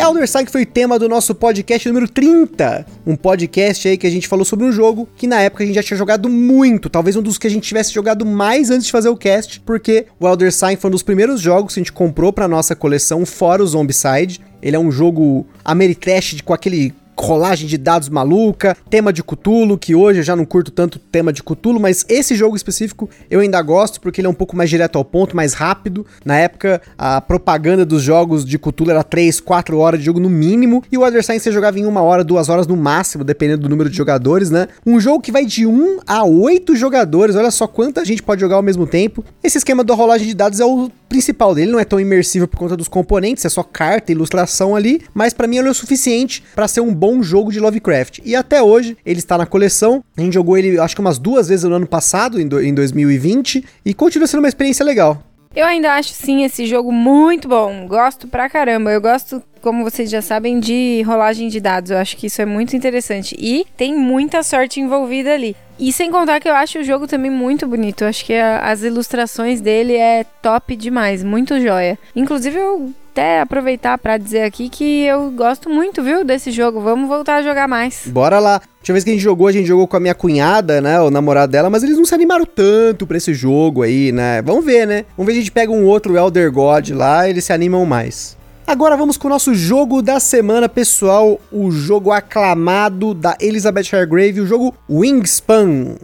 Elder 0.02 0.28
Sign 0.28 0.50
foi 0.50 0.66
tema 0.66 0.98
do 0.98 1.08
nosso 1.08 1.32
podcast 1.32 1.86
número 1.86 2.08
30. 2.08 2.84
Um 3.06 3.14
podcast 3.14 3.86
aí 3.86 3.96
que 3.96 4.04
a 4.04 4.10
gente 4.10 4.26
falou 4.26 4.44
sobre 4.44 4.66
um 4.66 4.72
jogo 4.72 5.08
que 5.16 5.28
na 5.28 5.40
época 5.40 5.62
a 5.62 5.66
gente 5.66 5.76
já 5.76 5.82
tinha 5.82 5.96
jogado 5.96 6.28
muito. 6.28 6.90
Talvez 6.90 7.14
um 7.14 7.22
dos 7.22 7.38
que 7.38 7.46
a 7.46 7.50
gente 7.50 7.68
tivesse 7.68 7.94
jogado 7.94 8.26
mais 8.26 8.68
antes 8.68 8.86
de 8.86 8.90
fazer 8.90 9.08
o 9.08 9.16
cast, 9.16 9.60
porque 9.60 10.06
o 10.18 10.26
Elder 10.26 10.52
Sign 10.52 10.76
foi 10.76 10.88
um 10.88 10.90
dos 10.90 11.04
primeiros 11.04 11.40
jogos 11.40 11.72
que 11.72 11.78
a 11.78 11.82
gente 11.82 11.92
comprou 11.92 12.32
para 12.32 12.48
nossa 12.48 12.74
coleção, 12.74 13.24
fora 13.24 13.62
o 13.62 13.66
Zombicide. 13.66 14.40
Ele 14.60 14.74
é 14.74 14.78
um 14.78 14.90
jogo 14.90 15.46
Ameritrash 15.64 16.40
com 16.40 16.52
aquele 16.52 16.92
rolagem 17.18 17.66
de 17.66 17.78
dados 17.78 18.08
maluca, 18.08 18.76
tema 18.88 19.12
de 19.12 19.22
Cthulhu, 19.22 19.78
que 19.78 19.94
hoje 19.94 20.20
eu 20.20 20.24
já 20.24 20.34
não 20.34 20.44
curto 20.44 20.70
tanto 20.70 20.98
tema 20.98 21.32
de 21.32 21.42
Cthulhu, 21.42 21.78
mas 21.80 22.04
esse 22.08 22.34
jogo 22.34 22.56
específico 22.56 23.08
eu 23.30 23.40
ainda 23.40 23.60
gosto 23.62 24.00
porque 24.00 24.20
ele 24.20 24.26
é 24.26 24.30
um 24.30 24.34
pouco 24.34 24.56
mais 24.56 24.70
direto 24.70 24.96
ao 24.96 25.04
ponto, 25.04 25.36
mais 25.36 25.54
rápido. 25.54 26.06
Na 26.24 26.36
época, 26.36 26.80
a 26.96 27.20
propaganda 27.20 27.84
dos 27.84 28.02
jogos 28.02 28.44
de 28.44 28.58
Cthulhu 28.58 28.90
era 28.90 29.02
3, 29.02 29.40
4 29.40 29.78
horas 29.78 30.00
de 30.00 30.06
jogo 30.06 30.20
no 30.20 30.30
mínimo, 30.30 30.82
e 30.90 30.98
o 30.98 31.04
adversário 31.04 31.40
você 31.40 31.52
jogava 31.52 31.78
em 31.78 31.86
uma 31.86 32.02
hora, 32.02 32.24
duas 32.24 32.48
horas 32.48 32.66
no 32.66 32.76
máximo, 32.76 33.24
dependendo 33.24 33.62
do 33.62 33.68
número 33.68 33.88
de 33.90 33.96
jogadores, 33.96 34.50
né? 34.50 34.68
Um 34.86 35.00
jogo 35.00 35.20
que 35.20 35.32
vai 35.32 35.44
de 35.44 35.66
1 35.66 36.00
a 36.06 36.24
8 36.24 36.74
jogadores, 36.76 37.36
olha 37.36 37.50
só 37.50 37.66
quanta 37.66 38.04
gente 38.04 38.22
pode 38.22 38.40
jogar 38.40 38.56
ao 38.56 38.62
mesmo 38.62 38.86
tempo. 38.86 39.24
Esse 39.42 39.58
esquema 39.58 39.84
da 39.84 39.94
rolagem 39.94 40.26
de 40.26 40.34
dados 40.34 40.60
é 40.60 40.64
o 40.64 40.90
principal 41.12 41.54
dele, 41.54 41.70
não 41.70 41.78
é 41.78 41.84
tão 41.84 42.00
imersivo 42.00 42.48
por 42.48 42.56
conta 42.56 42.74
dos 42.74 42.88
componentes, 42.88 43.44
é 43.44 43.48
só 43.50 43.62
carta, 43.62 44.10
ilustração 44.10 44.74
ali, 44.74 45.02
mas 45.12 45.34
para 45.34 45.46
mim 45.46 45.58
ele 45.58 45.68
é 45.68 45.70
o 45.70 45.74
suficiente 45.74 46.42
para 46.54 46.66
ser 46.66 46.80
um 46.80 46.94
bom 46.94 47.22
jogo 47.22 47.52
de 47.52 47.60
Lovecraft. 47.60 48.20
E 48.24 48.34
até 48.34 48.62
hoje 48.62 48.96
ele 49.04 49.18
está 49.18 49.36
na 49.36 49.44
coleção. 49.44 50.02
A 50.16 50.22
gente 50.22 50.32
jogou 50.32 50.56
ele 50.56 50.80
acho 50.80 50.94
que 50.94 51.02
umas 51.02 51.18
duas 51.18 51.48
vezes 51.48 51.66
no 51.66 51.74
ano 51.74 51.86
passado, 51.86 52.40
em, 52.40 52.48
do, 52.48 52.62
em 52.62 52.72
2020, 52.72 53.62
e 53.84 53.92
continua 53.92 54.26
sendo 54.26 54.38
uma 54.38 54.48
experiência 54.48 54.82
legal. 54.86 55.22
Eu 55.54 55.66
ainda 55.66 55.92
acho 55.92 56.14
sim 56.14 56.44
esse 56.44 56.64
jogo 56.64 56.90
muito 56.90 57.46
bom. 57.46 57.86
Gosto 57.86 58.26
pra 58.26 58.48
caramba. 58.48 58.90
Eu 58.90 59.02
gosto, 59.02 59.42
como 59.60 59.84
vocês 59.84 60.08
já 60.08 60.22
sabem, 60.22 60.58
de 60.58 61.02
rolagem 61.02 61.48
de 61.48 61.60
dados. 61.60 61.90
Eu 61.90 61.98
acho 61.98 62.16
que 62.16 62.26
isso 62.26 62.40
é 62.40 62.46
muito 62.46 62.74
interessante. 62.74 63.36
E 63.38 63.66
tem 63.76 63.94
muita 63.94 64.42
sorte 64.42 64.80
envolvida 64.80 65.34
ali. 65.34 65.54
E 65.78 65.92
sem 65.92 66.10
contar 66.10 66.40
que 66.40 66.48
eu 66.48 66.54
acho 66.54 66.78
o 66.78 66.84
jogo 66.84 67.06
também 67.06 67.30
muito 67.30 67.66
bonito. 67.66 68.04
Eu 68.04 68.08
acho 68.08 68.24
que 68.24 68.34
a, 68.34 68.70
as 68.70 68.82
ilustrações 68.82 69.60
dele 69.60 69.94
é 69.96 70.24
top 70.40 70.76
demais, 70.76 71.24
muito 71.24 71.60
joia. 71.60 71.98
Inclusive 72.14 72.56
eu 72.56 72.92
até 73.12 73.40
aproveitar 73.40 73.98
para 73.98 74.16
dizer 74.16 74.42
aqui 74.42 74.70
que 74.70 75.04
eu 75.04 75.30
gosto 75.32 75.68
muito, 75.68 76.02
viu, 76.02 76.24
desse 76.24 76.50
jogo. 76.50 76.80
Vamos 76.80 77.08
voltar 77.08 77.36
a 77.36 77.42
jogar 77.42 77.68
mais. 77.68 78.02
Bora 78.06 78.38
lá. 78.38 78.56
A 78.56 78.62
última 78.78 78.94
vez 78.94 79.04
que 79.04 79.10
a 79.10 79.12
gente 79.12 79.22
jogou, 79.22 79.46
a 79.46 79.52
gente 79.52 79.66
jogou 79.66 79.86
com 79.86 79.96
a 79.96 80.00
minha 80.00 80.14
cunhada, 80.14 80.80
né? 80.80 80.98
O 81.00 81.10
namorado 81.10 81.52
dela, 81.52 81.68
mas 81.68 81.82
eles 81.82 81.96
não 81.96 82.04
se 82.04 82.14
animaram 82.14 82.46
tanto 82.46 83.06
pra 83.06 83.18
esse 83.18 83.34
jogo 83.34 83.82
aí, 83.82 84.10
né? 84.12 84.40
Vamos 84.42 84.64
ver, 84.64 84.86
né? 84.86 85.04
Vamos 85.16 85.26
ver 85.26 85.32
se 85.32 85.38
a 85.38 85.42
gente 85.42 85.52
pega 85.52 85.70
um 85.70 85.84
outro 85.84 86.16
Elder 86.16 86.50
God 86.50 86.90
lá, 86.90 87.28
eles 87.28 87.44
se 87.44 87.52
animam 87.52 87.84
mais. 87.84 88.36
Agora 88.66 88.96
vamos 88.96 89.16
com 89.16 89.26
o 89.26 89.30
nosso 89.30 89.54
jogo 89.54 90.00
da 90.00 90.20
semana, 90.20 90.68
pessoal. 90.68 91.40
O 91.50 91.70
jogo 91.70 92.12
aclamado 92.12 93.12
da 93.12 93.36
Elizabeth 93.40 93.88
Hargrave, 93.92 94.40
o 94.40 94.46
jogo 94.46 94.74
Wingspan. 94.88 95.96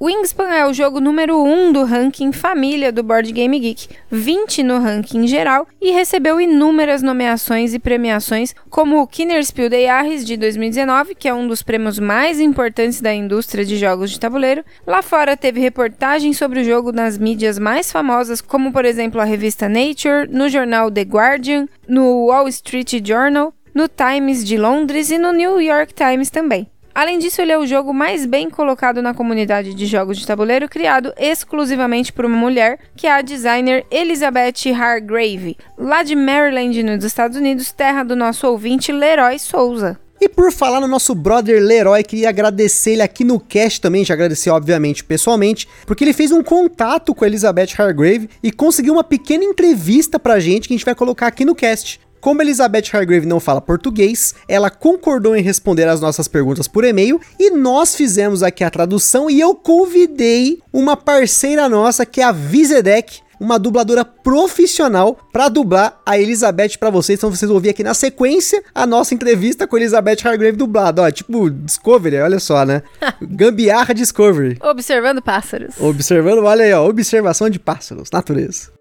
Wingspan 0.00 0.50
é 0.50 0.64
o 0.64 0.72
jogo 0.72 1.00
número 1.00 1.42
1 1.42 1.52
um 1.52 1.72
do 1.72 1.82
ranking 1.82 2.30
família 2.30 2.92
do 2.92 3.02
Board 3.02 3.32
Game 3.32 3.58
Geek, 3.58 3.88
20 4.08 4.62
no 4.62 4.78
ranking 4.78 5.26
geral 5.26 5.66
e 5.80 5.90
recebeu 5.90 6.40
inúmeras 6.40 7.02
nomeações 7.02 7.74
e 7.74 7.80
premiações, 7.80 8.54
como 8.70 9.00
o 9.00 9.08
Kinnerspiel 9.08 9.68
de 9.68 9.86
Jahres 9.86 10.24
de 10.24 10.36
2019, 10.36 11.16
que 11.16 11.26
é 11.26 11.34
um 11.34 11.48
dos 11.48 11.64
prêmios 11.64 11.98
mais 11.98 12.38
importantes 12.38 13.00
da 13.00 13.12
indústria 13.12 13.64
de 13.64 13.76
jogos 13.76 14.12
de 14.12 14.20
tabuleiro. 14.20 14.64
Lá 14.86 15.02
fora 15.02 15.36
teve 15.36 15.58
reportagens 15.58 16.38
sobre 16.38 16.60
o 16.60 16.64
jogo 16.64 16.92
nas 16.92 17.18
mídias 17.18 17.58
mais 17.58 17.90
famosas, 17.90 18.40
como 18.40 18.70
por 18.70 18.84
exemplo 18.84 19.20
a 19.20 19.24
revista 19.24 19.68
Nature, 19.68 20.28
no 20.30 20.48
jornal 20.48 20.92
The 20.92 21.02
Guardian, 21.02 21.66
no 21.88 22.26
Wall 22.26 22.46
Street 22.46 23.04
Journal, 23.04 23.52
no 23.74 23.88
Times 23.88 24.44
de 24.44 24.56
Londres 24.56 25.10
e 25.10 25.18
no 25.18 25.32
New 25.32 25.60
York 25.60 25.92
Times 25.92 26.30
também. 26.30 26.68
Além 26.98 27.16
disso, 27.20 27.40
ele 27.40 27.52
é 27.52 27.56
o 27.56 27.64
jogo 27.64 27.94
mais 27.94 28.26
bem 28.26 28.50
colocado 28.50 29.00
na 29.00 29.14
comunidade 29.14 29.72
de 29.72 29.86
jogos 29.86 30.18
de 30.18 30.26
tabuleiro 30.26 30.68
criado 30.68 31.12
exclusivamente 31.16 32.12
por 32.12 32.24
uma 32.24 32.36
mulher, 32.36 32.80
que 32.96 33.06
é 33.06 33.12
a 33.12 33.22
designer 33.22 33.86
Elizabeth 33.88 34.72
Hargrave, 34.76 35.56
lá 35.78 36.02
de 36.02 36.16
Maryland, 36.16 36.82
nos 36.82 37.04
Estados 37.04 37.36
Unidos, 37.36 37.70
terra 37.70 38.02
do 38.02 38.16
nosso 38.16 38.48
ouvinte 38.48 38.90
Leroy 38.90 39.38
Souza. 39.38 39.96
E 40.20 40.28
por 40.28 40.50
falar 40.50 40.80
no 40.80 40.88
nosso 40.88 41.14
brother 41.14 41.62
Leroy, 41.62 42.02
queria 42.02 42.30
agradecer 42.30 42.94
ele 42.94 43.02
aqui 43.02 43.22
no 43.22 43.38
cast 43.38 43.80
também, 43.80 44.04
já 44.04 44.14
agradecer 44.14 44.50
obviamente 44.50 45.04
pessoalmente, 45.04 45.68
porque 45.86 46.02
ele 46.02 46.12
fez 46.12 46.32
um 46.32 46.42
contato 46.42 47.14
com 47.14 47.24
a 47.24 47.28
Elizabeth 47.28 47.68
Hargrave 47.78 48.28
e 48.42 48.50
conseguiu 48.50 48.94
uma 48.94 49.04
pequena 49.04 49.44
entrevista 49.44 50.18
pra 50.18 50.40
gente 50.40 50.66
que 50.66 50.74
a 50.74 50.76
gente 50.76 50.84
vai 50.84 50.96
colocar 50.96 51.28
aqui 51.28 51.44
no 51.44 51.54
cast. 51.54 52.00
Como 52.20 52.42
Elizabeth 52.42 52.84
Hargrave 52.92 53.26
não 53.26 53.40
fala 53.40 53.60
português, 53.60 54.34
ela 54.48 54.70
concordou 54.70 55.36
em 55.36 55.42
responder 55.42 55.88
as 55.88 56.00
nossas 56.00 56.26
perguntas 56.26 56.66
por 56.66 56.84
e-mail 56.84 57.20
e 57.38 57.50
nós 57.50 57.94
fizemos 57.94 58.42
aqui 58.42 58.64
a 58.64 58.70
tradução 58.70 59.30
e 59.30 59.40
eu 59.40 59.54
convidei 59.54 60.60
uma 60.72 60.96
parceira 60.96 61.68
nossa 61.68 62.04
que 62.04 62.20
é 62.20 62.24
a 62.24 62.32
Vizedec, 62.32 63.20
uma 63.40 63.56
dubladora 63.56 64.04
profissional 64.04 65.16
para 65.32 65.48
dublar 65.48 66.00
a 66.04 66.18
Elizabeth 66.18 66.76
para 66.78 66.90
vocês. 66.90 67.18
Então 67.18 67.30
vocês 67.30 67.48
vão 67.48 67.54
ouvir 67.56 67.70
aqui 67.70 67.84
na 67.84 67.94
sequência 67.94 68.62
a 68.74 68.84
nossa 68.86 69.14
entrevista 69.14 69.66
com 69.66 69.76
Elizabeth 69.76 70.18
Hargrave 70.24 70.56
dublada. 70.56 71.02
Ó, 71.02 71.10
tipo 71.10 71.48
Discovery, 71.48 72.16
olha 72.18 72.40
só, 72.40 72.64
né? 72.64 72.82
Gambiarra 73.22 73.94
Discovery. 73.94 74.58
Observando 74.60 75.22
pássaros. 75.22 75.74
Observando, 75.78 76.44
olha 76.44 76.64
aí, 76.64 76.72
ó, 76.72 76.86
observação 76.88 77.48
de 77.48 77.60
pássaros, 77.60 78.10
natureza. 78.12 78.72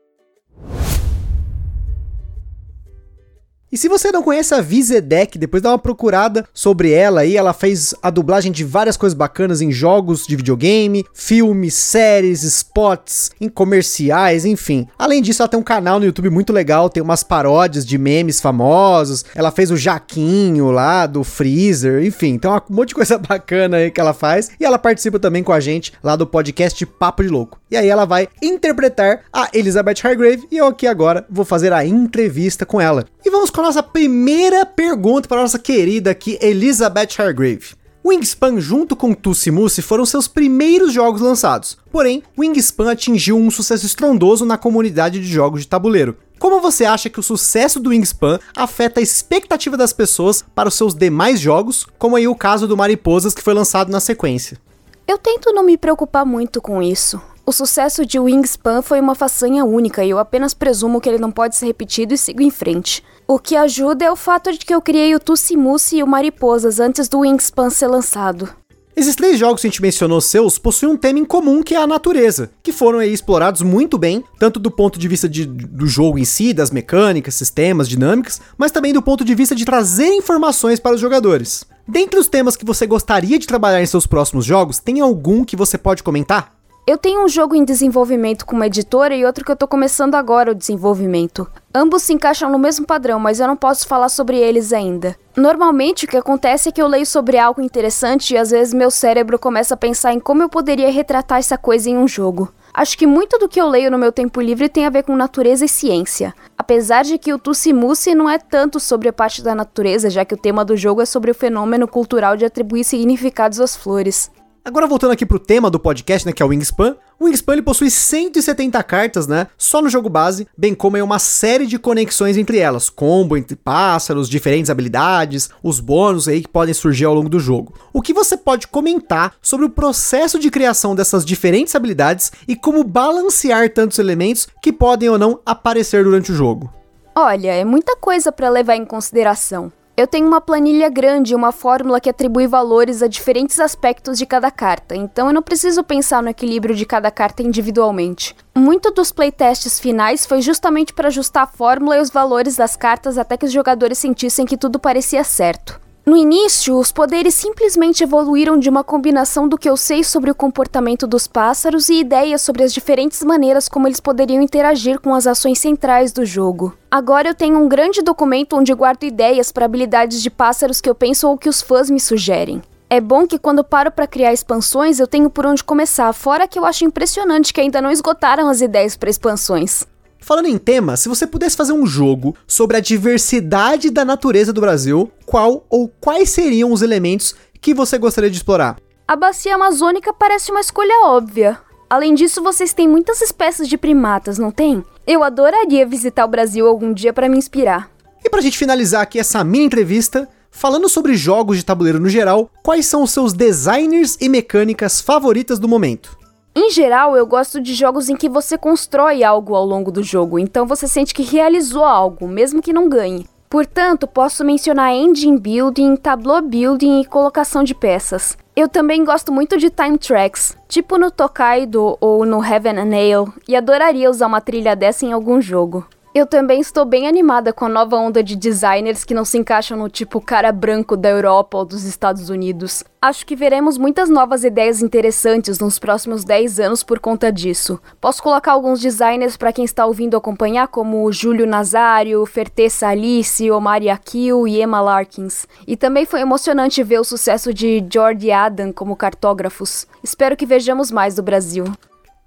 E 3.70 3.78
se 3.78 3.90
você 3.90 4.14
não 4.14 4.24
conhece 4.24 4.54
a 4.54 4.62
Vizedec, 4.62 5.38
depois 5.38 5.62
dá 5.62 5.72
uma 5.72 5.78
procurada 5.78 6.48
sobre 6.54 6.92
ela 6.92 7.22
aí. 7.22 7.36
Ela 7.36 7.52
fez 7.52 7.94
a 8.02 8.10
dublagem 8.10 8.50
de 8.50 8.64
várias 8.64 8.96
coisas 8.96 9.14
bacanas 9.14 9.62
em 9.62 9.74
jogos 9.74 10.26
de 10.26 10.38
videogame, 10.38 11.06
filmes, 11.14 11.74
séries, 11.74 12.44
spots, 12.44 13.30
em 13.42 13.50
comerciais, 13.50 14.46
enfim. 14.46 14.88
Além 14.98 15.22
disso, 15.22 15.42
ela 15.42 15.50
tem 15.50 15.60
um 15.60 15.64
canal 15.64 16.00
no 16.00 16.06
YouTube 16.06 16.30
muito 16.30 16.54
legal, 16.54 16.90
tem 16.90 17.04
umas 17.04 17.24
paródias 17.24 17.86
de 17.86 17.98
memes 17.98 18.40
famosos. 18.40 19.26
Ela 19.36 19.52
fez 19.52 19.70
o 19.70 19.76
Jaquinho 19.76 20.72
lá 20.72 21.06
do 21.06 21.26
Freezer, 21.26 22.06
enfim, 22.06 22.38
tem 22.38 22.50
um 22.50 22.62
monte 22.70 22.90
de 22.90 22.96
coisa 22.96 23.18
bacana 23.20 23.78
aí 23.78 23.92
que 23.92 24.00
ela 24.00 24.14
faz. 24.14 24.50
E 24.58 24.64
ela 24.64 24.80
participa 24.80 25.20
também 25.20 25.44
com 25.44 25.52
a 25.52 25.60
gente 25.60 25.92
lá 26.02 26.16
do 26.16 26.26
podcast 26.26 26.86
Papo 26.86 27.22
de 27.22 27.28
Louco. 27.28 27.60
E 27.70 27.76
aí 27.76 27.90
ela 27.90 28.06
vai 28.06 28.30
interpretar 28.42 29.24
a 29.34 29.50
Elizabeth 29.54 29.96
Hargrave 30.02 30.48
e 30.50 30.56
eu 30.56 30.68
aqui 30.68 30.88
agora 30.88 31.26
vou 31.30 31.44
fazer 31.44 31.74
a 31.74 31.86
entrevista 31.86 32.66
com 32.66 32.80
ela. 32.80 33.04
E 33.26 33.30
vamos 33.30 33.50
com 33.58 33.62
a 33.62 33.66
nossa 33.66 33.82
primeira 33.82 34.68
pergunta 34.68 35.28
para 35.28 35.42
nossa 35.42 35.58
querida 35.58 36.12
aqui, 36.12 36.38
Elizabeth 36.40 37.18
Hargrave. 37.18 37.74
Wingspan 38.06 38.60
junto 38.60 38.96
com 38.96 39.16
Tussimusi 39.16 39.82
foram 39.82 40.06
seus 40.06 40.28
primeiros 40.28 40.94
jogos 40.94 41.22
lançados, 41.22 41.76
porém, 41.92 42.22
Wingspan 42.38 42.92
atingiu 42.92 43.36
um 43.36 43.50
sucesso 43.50 43.84
estrondoso 43.84 44.46
na 44.46 44.60
comunidade 44.60 45.20
de 45.20 45.26
jogos 45.26 45.62
de 45.62 45.68
tabuleiro. 45.68 46.16
Como 46.38 46.62
você 46.62 46.86
acha 46.86 47.10
que 47.10 47.20
o 47.20 47.24
sucesso 47.24 47.80
do 47.80 47.90
Wingspan 47.90 48.40
afeta 48.56 49.00
a 49.00 49.04
expectativa 49.04 49.76
das 49.76 49.92
pessoas 49.92 50.46
para 50.54 50.70
os 50.70 50.76
seus 50.76 50.94
demais 50.94 51.40
jogos, 51.40 51.88
como 51.98 52.16
aí 52.16 52.28
o 52.28 52.36
caso 52.36 52.68
do 52.68 52.78
Mariposas 52.78 53.34
que 53.34 53.42
foi 53.42 53.56
lançado 53.56 53.92
na 53.92 54.00
sequência? 54.00 54.60
Eu 55.08 55.18
tento 55.18 55.52
não 55.52 55.64
me 55.64 55.80
preocupar 55.80 56.28
muito 56.28 56.62
com 56.62 56.80
isso. 56.80 57.20
O 57.50 57.54
sucesso 57.54 58.06
de 58.06 58.20
Wingspan 58.20 58.82
foi 58.82 59.00
uma 59.00 59.16
façanha 59.16 59.64
única 59.64 60.04
e 60.04 60.10
eu 60.10 60.20
apenas 60.20 60.54
presumo 60.54 61.00
que 61.00 61.08
ele 61.08 61.18
não 61.18 61.32
pode 61.32 61.56
ser 61.56 61.68
repetido 61.68 62.14
e 62.14 62.18
sigo 62.18 62.42
em 62.42 62.52
frente. 62.52 63.02
O 63.26 63.40
que 63.40 63.56
ajuda 63.56 64.04
é 64.04 64.12
o 64.12 64.18
fato 64.18 64.52
de 64.52 64.58
que 64.58 64.76
eu 64.76 64.82
criei 64.82 65.16
o 65.16 65.20
Tussimusi 65.20 66.00
e 66.00 66.04
o 66.04 66.08
Mariposas 66.08 66.78
antes 66.78 67.08
do 67.08 67.20
Wingspan 67.20 67.70
ser 67.70 67.88
lançado. 67.88 68.50
Esses 68.94 69.16
três 69.16 69.40
jogos 69.40 69.62
que 69.62 69.68
a 69.68 69.70
gente 69.70 69.82
mencionou 69.82 70.20
seus 70.20 70.60
possuem 70.60 70.92
um 70.92 70.98
tema 70.98 71.20
em 71.20 71.24
comum 71.24 71.64
que 71.64 71.74
é 71.74 71.78
a 71.78 71.88
natureza, 71.88 72.52
que 72.62 72.74
foram 72.74 73.00
aí 73.00 73.14
explorados 73.14 73.62
muito 73.62 73.98
bem, 73.98 74.26
tanto 74.38 74.60
do 74.60 74.70
ponto 74.70 75.00
de 75.00 75.08
vista 75.08 75.30
de, 75.30 75.46
do 75.46 75.88
jogo 75.88 76.20
em 76.20 76.26
si, 76.26 76.52
das 76.52 76.70
mecânicas, 76.70 77.36
sistemas, 77.36 77.88
dinâmicas, 77.88 78.42
mas 78.58 78.74
também 78.74 78.92
do 78.92 79.02
ponto 79.02 79.24
de 79.24 79.34
vista 79.34 79.56
de 79.56 79.64
trazer 79.64 80.10
informações 80.10 80.82
para 80.82 80.96
os 80.96 81.00
jogadores. 81.00 81.64
Dentre 81.88 82.20
os 82.20 82.28
temas 82.28 82.58
que 82.58 82.66
você 82.66 82.86
gostaria 82.86 83.40
de 83.40 83.48
trabalhar 83.48 83.82
em 83.82 83.86
seus 83.86 84.06
próximos 84.06 84.44
jogos, 84.44 84.80
tem 84.80 85.00
algum 85.00 85.46
que 85.46 85.56
você 85.56 85.78
pode 85.78 86.04
comentar? 86.04 86.57
Eu 86.88 86.98
tenho 86.98 87.22
um 87.22 87.28
jogo 87.28 87.54
em 87.54 87.66
desenvolvimento 87.66 88.46
com 88.46 88.56
uma 88.56 88.68
editora 88.68 89.14
e 89.14 89.26
outro 89.26 89.44
que 89.44 89.52
eu 89.52 89.58
tô 89.58 89.68
começando 89.68 90.16
agora 90.16 90.52
o 90.52 90.56
desenvolvimento. 90.56 91.46
Ambos 91.76 92.04
se 92.04 92.14
encaixam 92.14 92.50
no 92.50 92.58
mesmo 92.58 92.86
padrão, 92.86 93.20
mas 93.20 93.42
eu 93.42 93.48
não 93.48 93.58
posso 93.58 93.86
falar 93.86 94.08
sobre 94.08 94.38
eles 94.38 94.72
ainda. 94.72 95.14
Normalmente 95.36 96.06
o 96.06 96.08
que 96.08 96.16
acontece 96.16 96.70
é 96.70 96.72
que 96.72 96.82
eu 96.82 96.88
leio 96.88 97.06
sobre 97.06 97.38
algo 97.38 97.62
interessante 97.62 98.34
e 98.34 98.38
às 98.38 98.52
vezes 98.52 98.74
meu 98.74 98.90
cérebro 98.90 99.38
começa 99.38 99.74
a 99.74 99.78
pensar 99.78 100.14
em 100.14 100.20
como 100.22 100.42
eu 100.42 100.48
poderia 100.48 100.90
retratar 100.90 101.40
essa 101.40 101.58
coisa 101.58 101.90
em 101.90 101.98
um 101.98 102.08
jogo. 102.08 102.54
Acho 102.74 102.98
que 102.98 103.06
muito 103.06 103.38
do 103.38 103.50
que 103.50 103.60
eu 103.60 103.68
leio 103.68 103.92
no 103.92 103.98
meu 103.98 104.14
tempo 104.14 104.40
livre 104.40 104.70
tem 104.70 104.86
a 104.86 104.90
ver 104.90 105.04
com 105.04 105.14
natureza 105.14 105.66
e 105.66 105.70
ciência. 105.70 106.34
Apesar 106.58 107.04
de 107.04 107.18
que 107.18 107.34
o 107.34 107.38
Tussimusi 107.38 108.16
não 108.16 108.30
é 108.30 108.40
tanto 108.40 108.80
sobre 108.80 109.10
a 109.10 109.14
parte 109.14 109.44
da 109.44 109.54
natureza, 109.54 110.10
já 110.10 110.24
que 110.24 110.36
o 110.36 110.40
tema 110.40 110.64
do 110.64 110.78
jogo 110.78 111.02
é 111.02 111.06
sobre 111.06 111.32
o 111.32 111.36
fenômeno 111.36 111.86
cultural 111.86 112.38
de 112.38 112.46
atribuir 112.46 112.86
significados 112.86 113.60
às 113.60 113.76
flores. 113.76 114.32
Agora 114.68 114.86
voltando 114.86 115.12
aqui 115.12 115.26
pro 115.26 115.40
tema 115.40 115.70
do 115.72 115.80
podcast, 115.80 116.28
né, 116.28 116.34
que 116.34 116.44
é 116.44 116.46
o 116.46 116.50
Wingspan. 116.50 116.98
O 117.18 117.24
Wingspan 117.24 117.54
ele 117.54 117.62
possui 117.62 117.90
170 117.90 118.84
cartas, 118.84 119.26
né, 119.26 119.48
só 119.58 119.82
no 119.82 119.90
jogo 119.90 120.10
base, 120.10 120.46
bem 120.58 120.76
como 120.76 120.98
é 120.98 121.02
uma 121.02 121.20
série 121.20 121.66
de 121.66 121.80
conexões 121.80 122.36
entre 122.36 122.58
elas, 122.58 122.90
combo 122.90 123.38
entre 123.38 123.56
pássaros, 123.56 124.28
diferentes 124.28 124.70
habilidades, 124.70 125.50
os 125.64 125.80
bônus 125.80 126.28
aí 126.28 126.42
que 126.42 126.50
podem 126.50 126.74
surgir 126.74 127.06
ao 127.06 127.14
longo 127.14 127.30
do 127.30 127.40
jogo. 127.40 127.76
O 127.94 128.02
que 128.02 128.12
você 128.14 128.36
pode 128.36 128.68
comentar 128.68 129.36
sobre 129.42 129.66
o 129.66 129.70
processo 129.70 130.38
de 130.38 130.52
criação 130.52 130.94
dessas 130.94 131.24
diferentes 131.24 131.74
habilidades 131.74 132.30
e 132.46 132.54
como 132.54 132.84
balancear 132.84 133.70
tantos 133.70 134.00
elementos 134.00 134.50
que 134.62 134.74
podem 134.74 135.08
ou 135.08 135.18
não 135.18 135.40
aparecer 135.46 136.04
durante 136.04 136.34
o 136.34 136.36
jogo? 136.36 136.70
Olha, 137.16 137.54
é 137.54 137.64
muita 137.64 137.96
coisa 137.96 138.34
para 138.34 138.50
levar 138.50 138.76
em 138.76 138.84
consideração. 138.84 139.72
Eu 139.98 140.06
tenho 140.06 140.28
uma 140.28 140.40
planilha 140.40 140.90
grande 140.90 141.34
e 141.34 141.36
uma 141.36 141.52
fórmula 141.52 142.00
que 142.00 142.08
atribui 142.08 142.46
valores 142.46 143.02
a 143.02 143.08
diferentes 143.08 143.60
aspectos 143.60 144.20
de 144.20 144.28
cada 144.28 144.52
carta, 144.52 144.96
então 144.96 145.26
eu 145.26 145.34
não 145.34 145.42
preciso 145.42 145.84
pensar 145.84 146.22
no 146.22 146.30
equilíbrio 146.30 146.76
de 146.76 146.86
cada 146.86 147.10
carta 147.10 147.42
individualmente. 147.42 148.36
Muito 148.56 148.92
dos 148.92 149.12
playtests 149.12 149.80
finais 149.80 150.24
foi 150.24 150.40
justamente 150.40 150.94
para 150.94 151.08
ajustar 151.08 151.46
a 151.46 151.48
fórmula 151.48 151.98
e 151.98 152.02
os 152.02 152.12
valores 152.12 152.56
das 152.56 152.76
cartas 152.76 153.18
até 153.18 153.36
que 153.36 153.48
os 153.48 153.52
jogadores 153.52 153.98
sentissem 153.98 154.46
que 154.46 154.56
tudo 154.56 154.78
parecia 154.78 155.24
certo. 155.24 155.87
No 156.08 156.16
início, 156.16 156.80
os 156.80 156.90
poderes 156.90 157.34
simplesmente 157.34 158.02
evoluíram 158.02 158.58
de 158.58 158.70
uma 158.70 158.82
combinação 158.82 159.46
do 159.46 159.58
que 159.58 159.70
eu 159.70 159.76
sei 159.76 160.06
sobre 160.06 160.32
o 160.32 160.36
comportamento 160.36 161.06
dos 161.06 161.28
pássaros 161.28 161.90
e 161.90 162.00
ideias 162.00 162.42
sobre 162.42 162.64
as 162.64 162.74
diferentes 162.74 163.22
maneiras 163.24 163.68
como 163.68 163.90
eles 163.90 164.00
poderiam 164.00 164.42
interagir 164.42 165.02
com 165.02 165.14
as 165.14 165.28
ações 165.28 165.60
centrais 165.60 166.14
do 166.14 166.26
jogo. 166.26 166.74
Agora 166.90 167.28
eu 167.28 167.36
tenho 167.36 167.60
um 167.60 167.68
grande 167.68 168.02
documento 168.02 168.56
onde 168.56 168.74
guardo 168.74 169.04
ideias 169.04 169.52
para 169.52 169.66
habilidades 169.66 170.24
de 170.24 170.30
pássaros 170.30 170.80
que 170.80 170.90
eu 170.90 170.96
penso 170.96 171.28
ou 171.28 171.38
que 171.38 171.50
os 171.50 171.62
fãs 171.62 171.90
me 171.90 172.00
sugerem. 172.00 172.62
É 172.90 173.02
bom 173.02 173.28
que 173.28 173.38
quando 173.38 173.62
paro 173.62 173.92
para 173.92 174.08
criar 174.08 174.32
expansões 174.32 175.02
eu 175.02 175.08
tenho 175.08 175.30
por 175.30 175.46
onde 175.46 175.62
começar, 175.62 176.14
fora 176.14 176.48
que 176.48 176.58
eu 176.58 176.64
acho 176.64 176.86
impressionante 176.86 177.54
que 177.54 177.60
ainda 177.60 177.82
não 177.82 177.92
esgotaram 177.92 178.48
as 178.48 178.62
ideias 178.62 178.96
para 178.96 179.10
expansões. 179.10 179.86
Falando 180.28 180.48
em 180.48 180.58
tema, 180.58 180.98
se 180.98 181.08
você 181.08 181.26
pudesse 181.26 181.56
fazer 181.56 181.72
um 181.72 181.86
jogo 181.86 182.36
sobre 182.46 182.76
a 182.76 182.82
diversidade 182.82 183.90
da 183.90 184.04
natureza 184.04 184.52
do 184.52 184.60
Brasil, 184.60 185.10
qual 185.26 185.66
ou 185.70 185.88
quais 185.88 186.32
seriam 186.32 186.74
os 186.74 186.82
elementos 186.82 187.34
que 187.62 187.74
você 187.74 187.98
gostaria 187.98 188.30
de 188.30 188.36
explorar? 188.36 188.76
A 189.08 189.16
bacia 189.16 189.56
amazônica 189.56 190.12
parece 190.12 190.52
uma 190.52 190.60
escolha 190.60 191.06
óbvia. 191.06 191.58
Além 191.90 192.14
disso, 192.14 192.44
vocês 192.44 192.74
têm 192.74 192.90
muitas 192.90 193.22
espécies 193.22 193.70
de 193.70 193.78
primatas, 193.78 194.38
não 194.38 194.52
tem? 194.52 194.84
Eu 195.08 195.24
adoraria 195.24 195.86
visitar 195.86 196.26
o 196.26 196.30
Brasil 196.30 196.68
algum 196.68 196.92
dia 196.92 197.14
para 197.14 197.30
me 197.30 197.38
inspirar. 197.38 197.90
E 198.22 198.30
pra 198.30 198.42
gente 198.42 198.58
finalizar 198.58 199.04
aqui 199.04 199.18
essa 199.20 199.46
mini 199.46 199.64
entrevista, 199.64 200.28
falando 200.52 200.90
sobre 200.90 201.16
jogos 201.16 201.56
de 201.56 201.64
tabuleiro 201.64 202.02
no 202.02 202.10
geral, 202.10 202.52
quais 202.62 202.86
são 202.86 203.02
os 203.02 203.12
seus 203.12 203.32
designers 203.32 204.18
e 204.20 204.28
mecânicas 204.28 205.00
favoritas 205.00 205.58
do 205.58 205.70
momento? 205.70 206.18
Em 206.60 206.72
geral, 206.72 207.16
eu 207.16 207.28
gosto 207.28 207.62
de 207.62 207.76
jogos 207.76 208.10
em 208.10 208.16
que 208.16 208.28
você 208.28 208.58
constrói 208.58 209.24
algo 209.24 209.54
ao 209.54 209.64
longo 209.64 209.92
do 209.92 210.02
jogo, 210.02 210.40
então 210.40 210.66
você 210.66 210.88
sente 210.88 211.14
que 211.14 211.22
realizou 211.22 211.86
algo, 211.86 212.28
mesmo 212.28 212.64
que 212.64 212.74
não 212.74 212.90
ganhe. 212.90 213.28
Portanto, 213.48 214.08
posso 214.08 214.44
mencionar 214.44 214.92
engine 214.92 215.40
building, 215.40 215.96
tableau 215.96 216.42
building 216.42 217.02
e 217.02 217.06
colocação 217.06 217.64
de 217.64 217.76
peças. 217.76 218.36
Eu 218.56 218.68
também 218.68 219.06
gosto 219.06 219.32
muito 219.32 219.56
de 219.56 219.70
time 219.70 220.00
tracks, 220.00 220.58
tipo 220.68 220.98
no 220.98 221.12
Tokaido 221.12 221.96
ou 222.02 222.26
no 222.26 222.44
Heaven 222.44 222.80
and 222.80 222.86
Nail, 222.86 223.32
e 223.48 223.56
adoraria 223.56 224.10
usar 224.10 224.26
uma 224.26 224.42
trilha 224.42 224.76
dessa 224.76 225.06
em 225.06 225.14
algum 225.14 225.40
jogo. 225.40 225.86
Eu 226.18 226.26
também 226.26 226.60
estou 226.60 226.84
bem 226.84 227.08
animada 227.08 227.54
com 227.54 227.66
a 227.66 227.70
nova 227.70 227.96
onda 227.96 228.24
de 228.24 228.36
designers 228.36 229.04
que 229.04 229.14
não 229.14 229.24
se 229.24 229.38
encaixam 229.38 229.78
no 229.78 229.88
tipo 229.88 230.20
cara 230.20 230.52
branco 230.52 230.98
da 230.98 231.10
Europa 231.10 231.60
ou 231.60 231.64
dos 231.64 231.84
Estados 231.84 232.32
Unidos. 232.32 232.84
Acho 233.00 233.24
que 233.24 233.36
veremos 233.36 233.78
muitas 233.78 234.10
novas 234.10 234.44
ideias 234.44 234.82
interessantes 234.82 235.60
nos 235.60 235.78
próximos 235.78 236.24
10 236.24 236.60
anos 236.60 236.82
por 236.82 236.98
conta 236.98 237.32
disso. 237.32 237.80
Posso 238.02 238.24
colocar 238.24 238.54
alguns 238.54 238.82
designers 238.82 239.38
para 239.38 239.54
quem 239.54 239.64
está 239.64 239.86
ouvindo 239.86 240.18
acompanhar, 240.18 240.70
como 240.70 241.12
Júlio 241.12 241.46
Nazário, 241.46 242.26
Ferteza 242.26 242.88
Alice, 242.88 243.52
Omar 243.52 243.84
Yakil 243.84 244.48
e 244.48 244.60
Emma 244.60 244.82
Larkins. 244.82 245.48
E 245.68 245.78
também 245.78 246.08
foi 246.08 246.22
emocionante 246.22 246.82
ver 246.82 247.00
o 247.00 247.04
sucesso 247.04 247.54
de 247.54 247.86
George 247.94 248.32
Adam 248.32 248.74
como 248.74 248.96
cartógrafos. 248.96 249.86
Espero 250.04 250.36
que 250.36 250.48
vejamos 250.48 250.90
mais 250.92 251.14
do 251.14 251.22
Brasil. 251.22 251.66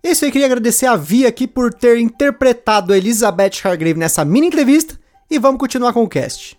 É 0.02 0.12
isso 0.12 0.24
aí, 0.24 0.32
queria 0.32 0.46
agradecer 0.46 0.86
a 0.86 0.96
Via 0.96 1.28
aqui 1.28 1.46
por 1.46 1.74
ter 1.74 1.98
interpretado 1.98 2.92
a 2.92 2.96
Elizabeth 2.96 3.60
Hargrave 3.62 3.98
nessa 3.98 4.24
mini 4.24 4.46
entrevista 4.46 4.98
e 5.30 5.38
vamos 5.38 5.60
continuar 5.60 5.92
com 5.92 6.02
o 6.02 6.08
cast. 6.08 6.58